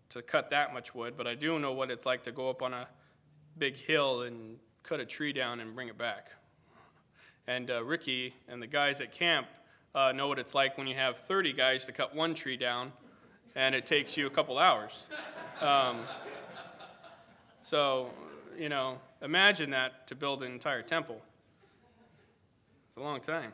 to 0.09 0.21
cut 0.21 0.49
that 0.51 0.73
much 0.73 0.95
wood, 0.95 1.15
but 1.17 1.27
I 1.27 1.35
do 1.35 1.59
know 1.59 1.73
what 1.73 1.91
it's 1.91 2.05
like 2.05 2.23
to 2.23 2.31
go 2.31 2.49
up 2.49 2.61
on 2.61 2.73
a 2.73 2.87
big 3.57 3.75
hill 3.75 4.21
and 4.21 4.57
cut 4.83 4.99
a 4.99 5.05
tree 5.05 5.33
down 5.33 5.59
and 5.59 5.75
bring 5.75 5.87
it 5.87 5.97
back. 5.97 6.29
And 7.47 7.69
uh, 7.69 7.83
Ricky 7.83 8.33
and 8.47 8.61
the 8.61 8.67
guys 8.67 9.01
at 9.01 9.11
camp 9.11 9.47
uh, 9.95 10.11
know 10.11 10.27
what 10.27 10.39
it's 10.39 10.53
like 10.53 10.77
when 10.77 10.87
you 10.87 10.95
have 10.95 11.19
30 11.19 11.53
guys 11.53 11.85
to 11.85 11.91
cut 11.91 12.15
one 12.15 12.33
tree 12.33 12.57
down 12.57 12.91
and 13.55 13.73
it 13.73 13.85
takes 13.85 14.15
you 14.15 14.27
a 14.27 14.29
couple 14.29 14.57
hours. 14.59 15.05
Um, 15.61 16.01
so, 17.61 18.11
you 18.57 18.69
know, 18.69 18.99
imagine 19.21 19.71
that 19.71 20.07
to 20.07 20.15
build 20.15 20.43
an 20.43 20.51
entire 20.51 20.83
temple. 20.83 21.19
It's 22.87 22.97
a 22.97 23.01
long 23.01 23.19
time. 23.19 23.53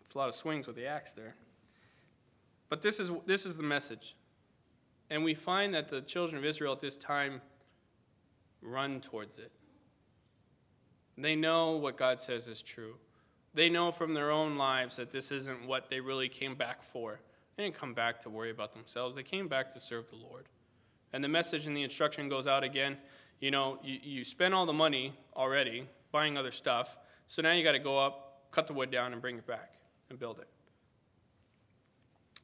It's 0.00 0.14
a 0.14 0.18
lot 0.18 0.28
of 0.28 0.34
swings 0.34 0.66
with 0.66 0.76
the 0.76 0.86
axe 0.86 1.12
there. 1.12 1.34
But 2.68 2.82
this 2.82 3.00
is, 3.00 3.10
this 3.26 3.44
is 3.44 3.56
the 3.56 3.62
message. 3.62 4.14
And 5.12 5.22
we 5.22 5.34
find 5.34 5.74
that 5.74 5.88
the 5.88 6.00
children 6.00 6.38
of 6.38 6.44
Israel 6.46 6.72
at 6.72 6.80
this 6.80 6.96
time 6.96 7.42
run 8.62 8.98
towards 9.00 9.38
it. 9.38 9.52
They 11.18 11.36
know 11.36 11.72
what 11.72 11.98
God 11.98 12.18
says 12.18 12.48
is 12.48 12.62
true. 12.62 12.94
They 13.52 13.68
know 13.68 13.92
from 13.92 14.14
their 14.14 14.30
own 14.30 14.56
lives 14.56 14.96
that 14.96 15.12
this 15.12 15.30
isn't 15.30 15.66
what 15.66 15.90
they 15.90 16.00
really 16.00 16.30
came 16.30 16.54
back 16.54 16.82
for. 16.82 17.20
They 17.56 17.64
didn't 17.64 17.78
come 17.78 17.92
back 17.92 18.20
to 18.20 18.30
worry 18.30 18.50
about 18.50 18.72
themselves, 18.72 19.14
they 19.14 19.22
came 19.22 19.48
back 19.48 19.70
to 19.74 19.78
serve 19.78 20.08
the 20.08 20.16
Lord. 20.16 20.46
And 21.12 21.22
the 21.22 21.28
message 21.28 21.66
and 21.66 21.76
the 21.76 21.82
instruction 21.82 22.30
goes 22.30 22.46
out 22.46 22.64
again 22.64 22.96
you 23.42 23.50
know, 23.50 23.80
you, 23.82 23.98
you 24.00 24.24
spend 24.24 24.54
all 24.54 24.66
the 24.66 24.72
money 24.72 25.12
already 25.36 25.88
buying 26.12 26.38
other 26.38 26.52
stuff, 26.52 26.96
so 27.26 27.42
now 27.42 27.50
you 27.50 27.64
got 27.64 27.72
to 27.72 27.80
go 27.80 27.98
up, 27.98 28.46
cut 28.52 28.68
the 28.68 28.72
wood 28.72 28.92
down, 28.92 29.12
and 29.12 29.20
bring 29.20 29.36
it 29.36 29.46
back 29.48 29.74
and 30.08 30.18
build 30.18 30.38
it. 30.38 30.46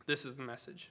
This 0.06 0.24
is 0.24 0.34
the 0.34 0.42
message. 0.42 0.90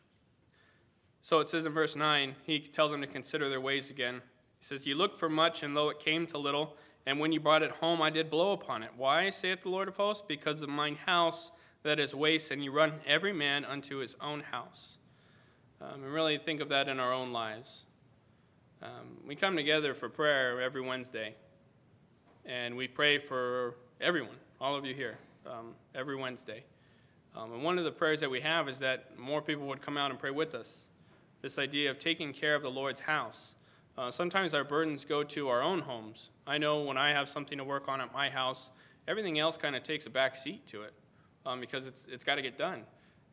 So 1.21 1.39
it 1.39 1.49
says 1.49 1.65
in 1.65 1.73
verse 1.73 1.95
9, 1.95 2.35
he 2.43 2.59
tells 2.59 2.91
them 2.91 3.01
to 3.01 3.07
consider 3.07 3.49
their 3.49 3.61
ways 3.61 3.89
again. 3.89 4.21
He 4.59 4.65
says, 4.65 4.85
You 4.85 4.95
looked 4.95 5.19
for 5.19 5.29
much, 5.29 5.63
and 5.63 5.75
lo, 5.75 5.89
it 5.89 5.99
came 5.99 6.25
to 6.27 6.37
little. 6.37 6.75
And 7.05 7.19
when 7.19 7.31
you 7.31 7.39
brought 7.39 7.63
it 7.63 7.71
home, 7.71 8.01
I 8.01 8.09
did 8.09 8.29
blow 8.29 8.51
upon 8.51 8.83
it. 8.83 8.91
Why, 8.97 9.29
saith 9.29 9.63
the 9.63 9.69
Lord 9.69 9.87
of 9.87 9.95
hosts? 9.97 10.23
Because 10.27 10.61
of 10.61 10.69
mine 10.69 10.97
house 11.05 11.51
that 11.83 11.99
is 11.99 12.13
waste, 12.13 12.51
and 12.51 12.63
you 12.63 12.71
run 12.71 12.93
every 13.05 13.33
man 13.33 13.63
unto 13.63 13.97
his 13.97 14.15
own 14.19 14.41
house. 14.41 14.97
Um, 15.79 16.03
and 16.03 16.13
really 16.13 16.37
think 16.37 16.59
of 16.59 16.69
that 16.69 16.89
in 16.89 16.99
our 16.99 17.13
own 17.13 17.31
lives. 17.31 17.85
Um, 18.81 19.17
we 19.25 19.35
come 19.35 19.55
together 19.55 19.93
for 19.93 20.09
prayer 20.09 20.61
every 20.61 20.81
Wednesday, 20.81 21.35
and 22.45 22.75
we 22.75 22.87
pray 22.87 23.17
for 23.19 23.75
everyone, 24.01 24.35
all 24.59 24.75
of 24.75 24.85
you 24.85 24.93
here, 24.93 25.17
um, 25.45 25.75
every 25.95 26.15
Wednesday. 26.15 26.63
Um, 27.35 27.53
and 27.53 27.63
one 27.63 27.77
of 27.77 27.85
the 27.85 27.91
prayers 27.91 28.19
that 28.19 28.29
we 28.29 28.41
have 28.41 28.67
is 28.67 28.79
that 28.79 29.17
more 29.17 29.41
people 29.41 29.65
would 29.67 29.81
come 29.81 29.97
out 29.97 30.11
and 30.11 30.19
pray 30.19 30.31
with 30.31 30.55
us. 30.55 30.89
This 31.47 31.57
idea 31.57 31.89
of 31.89 31.97
taking 31.97 32.33
care 32.33 32.55
of 32.55 32.61
the 32.61 32.69
Lord's 32.69 32.99
house. 32.99 33.55
Uh, 33.97 34.11
sometimes 34.11 34.53
our 34.53 34.65
burdens 34.65 35.05
go 35.05 35.23
to 35.23 35.47
our 35.47 35.61
own 35.61 35.79
homes. 35.79 36.29
I 36.45 36.57
know 36.57 36.81
when 36.81 36.97
I 36.97 37.11
have 37.11 37.29
something 37.29 37.57
to 37.57 37.63
work 37.63 37.87
on 37.87 38.01
at 38.01 38.11
my 38.11 38.29
house, 38.29 38.69
everything 39.07 39.39
else 39.39 39.55
kind 39.55 39.73
of 39.73 39.81
takes 39.81 40.07
a 40.07 40.09
back 40.09 40.35
seat 40.35 40.67
to 40.67 40.81
it 40.81 40.93
um, 41.45 41.61
because 41.61 41.87
it's, 41.87 42.05
it's 42.11 42.25
got 42.25 42.35
to 42.35 42.41
get 42.41 42.57
done. 42.57 42.83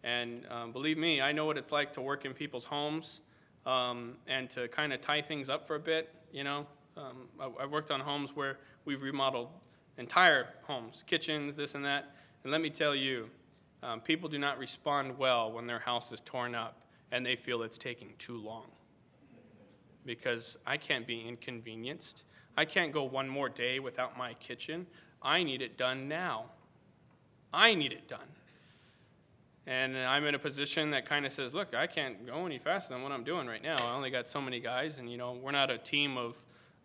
And 0.04 0.46
um, 0.48 0.70
believe 0.70 0.96
me, 0.96 1.20
I 1.20 1.32
know 1.32 1.44
what 1.44 1.58
it's 1.58 1.72
like 1.72 1.92
to 1.94 2.00
work 2.00 2.24
in 2.24 2.34
people's 2.34 2.64
homes 2.64 3.20
um, 3.66 4.12
and 4.28 4.48
to 4.50 4.68
kind 4.68 4.92
of 4.92 5.00
tie 5.00 5.20
things 5.20 5.48
up 5.48 5.66
for 5.66 5.74
a 5.74 5.80
bit. 5.80 6.14
You 6.30 6.44
know, 6.44 6.68
um, 6.96 7.26
I, 7.40 7.62
have 7.62 7.72
worked 7.72 7.90
on 7.90 7.98
homes 7.98 8.30
where 8.36 8.58
we've 8.84 9.02
remodeled 9.02 9.48
entire 9.98 10.46
homes, 10.62 11.02
kitchens, 11.08 11.56
this 11.56 11.74
and 11.74 11.84
that. 11.84 12.14
And 12.44 12.52
let 12.52 12.60
me 12.60 12.70
tell 12.70 12.94
you, 12.94 13.28
um, 13.82 14.00
people 14.00 14.28
do 14.28 14.38
not 14.38 14.58
respond 14.58 15.18
well 15.18 15.50
when 15.50 15.66
their 15.66 15.80
house 15.80 16.12
is 16.12 16.20
torn 16.20 16.54
up 16.54 16.83
and 17.12 17.24
they 17.24 17.36
feel 17.36 17.62
it's 17.62 17.78
taking 17.78 18.12
too 18.18 18.36
long 18.38 18.66
because 20.04 20.58
I 20.66 20.76
can't 20.76 21.06
be 21.06 21.20
inconvenienced. 21.20 22.24
I 22.56 22.64
can't 22.64 22.92
go 22.92 23.04
one 23.04 23.28
more 23.28 23.48
day 23.48 23.78
without 23.78 24.16
my 24.16 24.34
kitchen. 24.34 24.86
I 25.22 25.42
need 25.42 25.62
it 25.62 25.76
done 25.76 26.08
now. 26.08 26.46
I 27.52 27.74
need 27.74 27.92
it 27.92 28.08
done. 28.08 28.20
And 29.66 29.96
I'm 29.96 30.26
in 30.26 30.34
a 30.34 30.38
position 30.38 30.90
that 30.90 31.06
kind 31.06 31.24
of 31.24 31.32
says, 31.32 31.54
look, 31.54 31.74
I 31.74 31.86
can't 31.86 32.26
go 32.26 32.44
any 32.44 32.58
faster 32.58 32.92
than 32.92 33.02
what 33.02 33.12
I'm 33.12 33.24
doing 33.24 33.46
right 33.46 33.62
now. 33.62 33.76
I 33.76 33.94
only 33.94 34.10
got 34.10 34.28
so 34.28 34.40
many 34.40 34.60
guys, 34.60 34.98
and 34.98 35.10
you 35.10 35.16
know, 35.16 35.32
we're 35.32 35.52
not 35.52 35.70
a 35.70 35.78
team 35.78 36.18
of, 36.18 36.36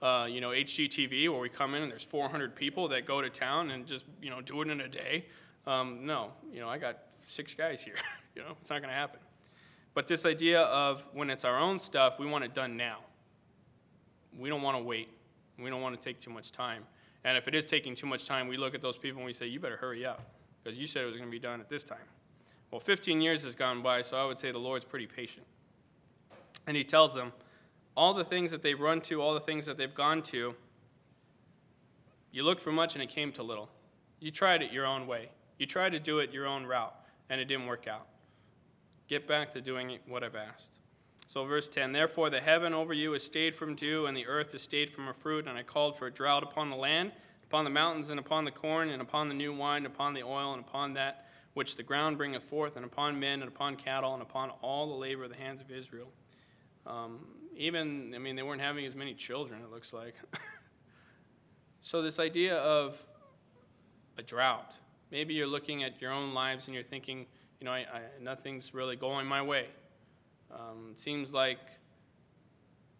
uh, 0.02 0.28
you 0.30 0.40
know, 0.40 0.50
HGTV 0.50 1.30
where 1.30 1.42
we 1.42 1.50
come 1.50 1.76
in 1.76 1.84
and 1.84 1.92
there's 1.92 2.06
400 2.06 2.56
people 2.56 2.88
that 2.90 3.06
go 3.06 3.22
to 3.22 3.30
town 3.30 3.72
and 3.72 3.86
just, 3.86 4.06
you 4.22 4.30
know, 4.30 4.40
do 4.40 4.62
it 4.62 4.70
in 4.70 4.80
a 4.80 4.88
day. 4.88 5.26
Um, 5.68 6.06
no, 6.06 6.32
you 6.54 6.62
know, 6.62 6.70
I 6.70 6.78
got 6.78 7.00
six 7.26 7.54
guys 7.54 7.82
here. 7.82 7.96
you 8.36 8.42
know, 8.42 8.56
it's 8.62 8.70
not 8.70 8.82
going 8.82 8.90
to 8.90 8.96
happen. 8.96 9.20
But 9.94 10.08
this 10.08 10.26
idea 10.26 10.62
of 10.62 11.06
when 11.14 11.30
it's 11.30 11.44
our 11.44 11.60
own 11.60 11.80
stuff, 11.80 12.20
we 12.20 12.26
want 12.26 12.44
it 12.44 12.54
done 12.54 12.78
now. 12.78 13.00
We 14.38 14.50
don't 14.50 14.62
want 14.62 14.78
to 14.78 14.84
wait. 14.84 15.10
We 15.58 15.70
don't 15.70 15.82
want 15.82 16.00
to 16.00 16.02
take 16.02 16.20
too 16.20 16.30
much 16.30 16.52
time. 16.52 16.84
And 17.24 17.38
if 17.38 17.48
it 17.48 17.56
is 17.56 17.66
taking 17.66 17.96
too 17.96 18.08
much 18.08 18.26
time, 18.26 18.48
we 18.48 18.56
look 18.56 18.74
at 18.74 18.82
those 18.82 18.98
people 18.98 19.18
and 19.18 19.26
we 19.26 19.34
say, 19.34 19.48
you 19.48 19.60
better 19.60 19.78
hurry 19.78 20.06
up 20.06 20.22
because 20.64 20.80
you 20.80 20.88
said 20.88 21.04
it 21.04 21.08
was 21.08 21.18
going 21.18 21.28
to 21.28 21.32
be 21.32 21.40
done 21.40 21.60
at 21.60 21.70
this 21.70 21.84
time. 21.84 21.98
Well, 22.72 22.80
15 22.80 23.20
years 23.20 23.44
has 23.44 23.56
gone 23.56 23.82
by, 23.82 24.04
so 24.04 24.16
I 24.16 24.26
would 24.26 24.40
say 24.40 24.52
the 24.52 24.60
Lord's 24.60 24.86
pretty 24.86 25.08
patient. 25.08 25.46
And 26.68 26.78
He 26.78 26.84
tells 26.84 27.14
them 27.14 27.34
all 27.98 28.14
the 28.14 28.24
things 28.24 28.52
that 28.52 28.62
they've 28.62 28.80
run 28.80 29.02
to, 29.02 29.22
all 29.22 29.34
the 29.34 29.40
things 29.40 29.66
that 29.66 29.78
they've 29.78 29.94
gone 29.94 30.22
to. 30.24 30.56
You 32.32 32.44
looked 32.44 32.62
for 32.62 32.72
much 32.72 32.94
and 32.94 33.04
it 33.04 33.10
came 33.10 33.32
to 33.34 33.44
little. 33.44 33.70
You 34.20 34.32
tried 34.32 34.62
it 34.62 34.72
your 34.72 34.86
own 34.86 35.08
way. 35.08 35.30
You 35.58 35.66
tried 35.66 35.92
to 35.94 36.00
do 36.00 36.20
it 36.20 36.32
your 36.32 36.46
own 36.46 36.66
route, 36.66 36.96
and 37.30 37.42
it 37.42 37.46
didn't 37.46 37.66
work 37.66 37.88
out. 37.88 38.08
Get 39.10 39.28
back 39.28 39.52
to 39.54 39.62
doing 39.62 39.98
what 40.08 40.24
I've 40.24 40.36
asked. 40.36 40.78
So, 41.26 41.44
verse 41.44 41.68
10 41.68 41.94
Therefore, 41.94 42.30
the 42.30 42.40
heaven 42.40 42.76
over 42.76 42.94
you 42.94 43.16
is 43.16 43.24
stayed 43.24 43.56
from 43.56 43.74
dew, 43.74 44.06
and 44.06 44.16
the 44.16 44.28
earth 44.28 44.54
is 44.54 44.62
stayed 44.62 44.92
from 44.92 45.08
a 45.08 45.14
fruit, 45.14 45.48
and 45.48 45.58
I 45.58 45.64
called 45.64 45.98
for 45.98 46.06
a 46.06 46.12
drought 46.12 46.44
upon 46.44 46.70
the 46.70 46.76
land, 46.76 47.12
upon 47.44 47.64
the 47.64 47.72
mountains, 47.72 48.12
and 48.12 48.20
upon 48.20 48.46
the 48.46 48.52
corn, 48.52 48.88
and 48.90 49.02
upon 49.02 49.28
the 49.28 49.34
new 49.34 49.52
wine, 49.52 49.78
and 49.78 49.88
upon 49.88 50.14
the 50.14 50.22
oil, 50.22 50.54
and 50.54 50.62
upon 50.62 50.94
that 50.94 51.26
which 51.56 51.76
the 51.76 51.82
ground 51.82 52.20
bringeth 52.20 52.44
forth, 52.44 52.76
and 52.76 52.86
upon 52.86 53.20
men, 53.20 53.42
and 53.42 53.48
upon 53.48 53.78
cattle, 53.78 54.14
and 54.14 54.22
upon 54.22 54.52
all 54.62 54.90
the 54.90 54.96
labor 54.96 55.24
of 55.24 55.32
the 55.32 55.38
hands 55.38 55.60
of 55.60 55.72
Israel. 55.72 56.12
Um, 56.86 57.26
even, 57.58 58.14
I 58.14 58.20
mean, 58.20 58.36
they 58.36 58.44
weren't 58.44 58.62
having 58.62 58.86
as 58.86 58.94
many 58.94 59.16
children, 59.16 59.64
it 59.64 59.72
looks 59.72 59.92
like. 59.92 60.14
so, 61.82 62.04
this 62.04 62.20
idea 62.20 62.58
of 62.58 63.04
a 64.20 64.22
drought, 64.22 64.76
maybe 65.10 65.34
you're 65.34 65.48
looking 65.48 65.84
at 65.84 66.00
your 66.00 66.12
own 66.12 66.36
lives 66.36 66.68
and 66.68 66.76
you're 66.76 66.84
thinking, 66.84 67.26
you 67.60 67.66
know, 67.66 67.72
I, 67.72 67.80
I, 67.80 68.02
nothing's 68.22 68.74
really 68.74 68.96
going 68.96 69.28
my 69.28 69.42
way. 69.42 69.68
Um, 70.52 70.90
it 70.92 71.00
seems 71.00 71.34
like, 71.34 71.60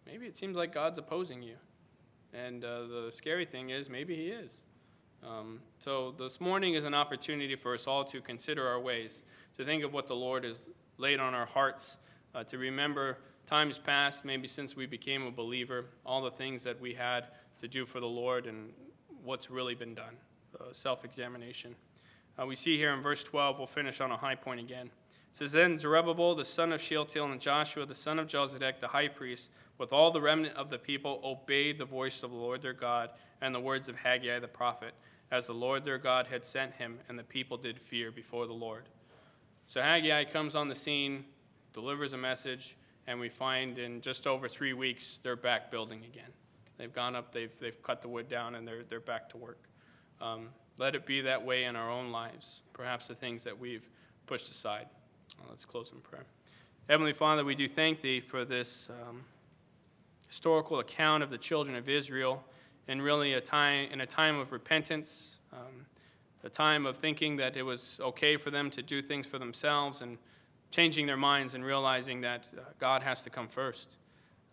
maybe 0.06 0.26
it 0.26 0.36
seems 0.36 0.56
like 0.56 0.72
God's 0.72 0.98
opposing 0.98 1.42
you. 1.42 1.56
And 2.32 2.64
uh, 2.64 2.82
the 2.82 3.10
scary 3.12 3.46
thing 3.46 3.70
is, 3.70 3.88
maybe 3.88 4.14
He 4.14 4.26
is. 4.26 4.62
Um, 5.26 5.60
so 5.78 6.14
this 6.18 6.40
morning 6.40 6.74
is 6.74 6.84
an 6.84 6.94
opportunity 6.94 7.56
for 7.56 7.74
us 7.74 7.86
all 7.86 8.04
to 8.04 8.20
consider 8.20 8.66
our 8.66 8.80
ways, 8.80 9.22
to 9.56 9.64
think 9.64 9.82
of 9.82 9.92
what 9.92 10.06
the 10.06 10.14
Lord 10.14 10.44
has 10.44 10.68
laid 10.98 11.20
on 11.20 11.34
our 11.34 11.46
hearts, 11.46 11.96
uh, 12.34 12.44
to 12.44 12.58
remember 12.58 13.18
times 13.46 13.78
past, 13.78 14.24
maybe 14.24 14.46
since 14.46 14.76
we 14.76 14.86
became 14.86 15.26
a 15.26 15.30
believer, 15.30 15.86
all 16.06 16.22
the 16.22 16.30
things 16.30 16.62
that 16.64 16.80
we 16.80 16.94
had 16.94 17.26
to 17.58 17.68
do 17.68 17.84
for 17.84 18.00
the 18.00 18.06
Lord 18.06 18.46
and 18.46 18.72
what's 19.24 19.50
really 19.50 19.74
been 19.74 19.94
done, 19.94 20.16
uh, 20.58 20.64
self 20.72 21.04
examination. 21.04 21.74
Uh, 22.38 22.46
we 22.46 22.56
see 22.56 22.76
here 22.76 22.92
in 22.92 23.00
verse 23.00 23.22
12, 23.22 23.58
we'll 23.58 23.66
finish 23.66 24.00
on 24.00 24.10
a 24.10 24.16
high 24.16 24.34
point 24.34 24.60
again. 24.60 24.86
It 24.86 25.36
says, 25.36 25.52
Then 25.52 25.78
Zerubbabel, 25.78 26.34
the 26.34 26.44
son 26.44 26.72
of 26.72 26.80
Shealtiel, 26.80 27.30
and 27.30 27.40
Joshua, 27.40 27.86
the 27.86 27.94
son 27.94 28.18
of 28.18 28.26
Josedek, 28.26 28.80
the 28.80 28.88
high 28.88 29.08
priest, 29.08 29.50
with 29.78 29.92
all 29.92 30.10
the 30.10 30.20
remnant 30.20 30.56
of 30.56 30.70
the 30.70 30.78
people, 30.78 31.20
obeyed 31.24 31.78
the 31.78 31.84
voice 31.84 32.22
of 32.22 32.30
the 32.30 32.36
Lord 32.36 32.62
their 32.62 32.72
God 32.72 33.10
and 33.40 33.54
the 33.54 33.60
words 33.60 33.88
of 33.88 33.96
Haggai 33.96 34.38
the 34.38 34.48
prophet 34.48 34.94
as 35.30 35.46
the 35.46 35.54
Lord 35.54 35.84
their 35.84 35.98
God 35.98 36.26
had 36.26 36.44
sent 36.44 36.74
him, 36.74 36.98
and 37.08 37.18
the 37.18 37.22
people 37.22 37.56
did 37.56 37.78
fear 37.78 38.10
before 38.10 38.46
the 38.46 38.52
Lord. 38.52 38.88
So 39.66 39.80
Haggai 39.80 40.24
comes 40.24 40.56
on 40.56 40.68
the 40.68 40.74
scene, 40.74 41.24
delivers 41.72 42.12
a 42.12 42.18
message, 42.18 42.76
and 43.06 43.20
we 43.20 43.28
find 43.28 43.78
in 43.78 44.00
just 44.00 44.26
over 44.26 44.48
three 44.48 44.72
weeks, 44.72 45.20
they're 45.22 45.36
back 45.36 45.70
building 45.70 46.04
again. 46.04 46.30
They've 46.78 46.92
gone 46.92 47.14
up, 47.14 47.32
they've, 47.32 47.52
they've 47.60 47.80
cut 47.82 48.02
the 48.02 48.08
wood 48.08 48.28
down, 48.28 48.56
and 48.56 48.66
they're, 48.66 48.82
they're 48.82 49.00
back 49.00 49.30
to 49.30 49.36
work. 49.36 49.62
Um, 50.20 50.48
let 50.80 50.94
it 50.94 51.04
be 51.04 51.20
that 51.20 51.44
way 51.44 51.64
in 51.64 51.76
our 51.76 51.90
own 51.90 52.10
lives, 52.10 52.62
perhaps 52.72 53.06
the 53.06 53.14
things 53.14 53.44
that 53.44 53.60
we've 53.60 53.86
pushed 54.26 54.50
aside. 54.50 54.86
Let's 55.46 55.66
close 55.66 55.92
in 55.92 56.00
prayer. 56.00 56.24
Heavenly 56.88 57.12
Father, 57.12 57.44
we 57.44 57.54
do 57.54 57.68
thank 57.68 58.00
Thee 58.00 58.18
for 58.18 58.46
this 58.46 58.88
um, 58.88 59.24
historical 60.26 60.78
account 60.78 61.22
of 61.22 61.28
the 61.28 61.36
children 61.36 61.76
of 61.76 61.86
Israel, 61.86 62.42
and 62.88 63.02
really 63.02 63.34
a 63.34 63.42
time 63.42 63.90
in 63.92 64.00
a 64.00 64.06
time 64.06 64.38
of 64.38 64.52
repentance, 64.52 65.36
um, 65.52 65.84
a 66.44 66.48
time 66.48 66.86
of 66.86 66.96
thinking 66.96 67.36
that 67.36 67.58
it 67.58 67.62
was 67.62 68.00
okay 68.00 68.38
for 68.38 68.50
them 68.50 68.70
to 68.70 68.82
do 68.82 69.02
things 69.02 69.26
for 69.26 69.38
themselves, 69.38 70.00
and 70.00 70.16
changing 70.70 71.04
their 71.04 71.16
minds 71.18 71.52
and 71.52 71.62
realizing 71.62 72.22
that 72.22 72.46
uh, 72.56 72.62
God 72.78 73.02
has 73.02 73.22
to 73.24 73.30
come 73.30 73.48
first. 73.48 73.96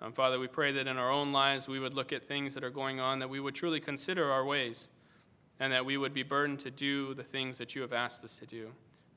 Um, 0.01 0.11
Father, 0.11 0.39
we 0.39 0.47
pray 0.47 0.73
that 0.73 0.88
in 0.88 0.97
our 0.97 1.09
own 1.09 1.32
lives 1.32 1.69
we 1.69 1.80
would 1.80 1.93
look 1.93 2.11
at 2.11 2.28
things 2.28 2.53
that 2.53 2.65
are 2.65 2.69
going 2.69 2.99
on, 2.99 3.19
that 3.19 3.30
we 3.30 3.39
would 3.39 3.55
truly 3.55 3.80
consider 3.80 4.30
our 4.30 4.43
ways, 4.43 4.89
and 5.60 5.74
that 5.74 5.86
we 5.86 5.97
would 5.97 6.14
be 6.14 6.24
burdened 6.24 6.60
to 6.60 6.72
do 6.72 7.14
the 7.14 7.24
things 7.24 7.58
that 7.58 7.76
you 7.76 7.82
have 7.82 7.93
asked 7.93 8.24
us 8.24 8.38
to 8.39 8.45
do 8.45 8.72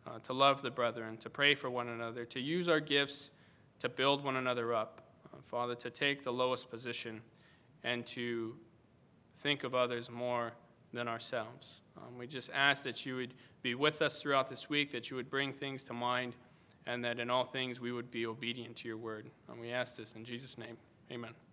uh, 0.06 0.18
to 0.20 0.32
love 0.32 0.62
the 0.62 0.70
brethren, 0.70 1.16
to 1.18 1.30
pray 1.30 1.54
for 1.54 1.70
one 1.70 1.88
another, 1.88 2.24
to 2.24 2.40
use 2.40 2.68
our 2.68 2.80
gifts 2.80 3.30
to 3.78 3.88
build 3.88 4.24
one 4.24 4.36
another 4.36 4.74
up. 4.74 5.02
Uh, 5.32 5.36
Father, 5.42 5.74
to 5.74 5.90
take 5.90 6.22
the 6.22 6.32
lowest 6.32 6.70
position 6.70 7.20
and 7.84 8.04
to 8.06 8.54
think 9.38 9.64
of 9.64 9.74
others 9.74 10.10
more 10.10 10.52
than 10.92 11.08
ourselves. 11.08 11.80
Um, 11.96 12.18
we 12.18 12.26
just 12.26 12.50
ask 12.54 12.82
that 12.84 13.06
you 13.06 13.16
would 13.16 13.34
be 13.62 13.74
with 13.74 14.02
us 14.02 14.20
throughout 14.20 14.48
this 14.48 14.68
week, 14.68 14.90
that 14.92 15.10
you 15.10 15.16
would 15.16 15.30
bring 15.30 15.52
things 15.52 15.82
to 15.84 15.92
mind, 15.92 16.34
and 16.86 17.04
that 17.04 17.20
in 17.20 17.30
all 17.30 17.44
things 17.44 17.80
we 17.80 17.92
would 17.92 18.10
be 18.10 18.26
obedient 18.26 18.76
to 18.76 18.88
your 18.88 18.96
word. 18.96 19.30
And 19.48 19.60
we 19.60 19.70
ask 19.70 19.96
this 19.96 20.14
in 20.14 20.24
Jesus' 20.24 20.58
name. 20.58 20.76
Amen. 21.10 21.49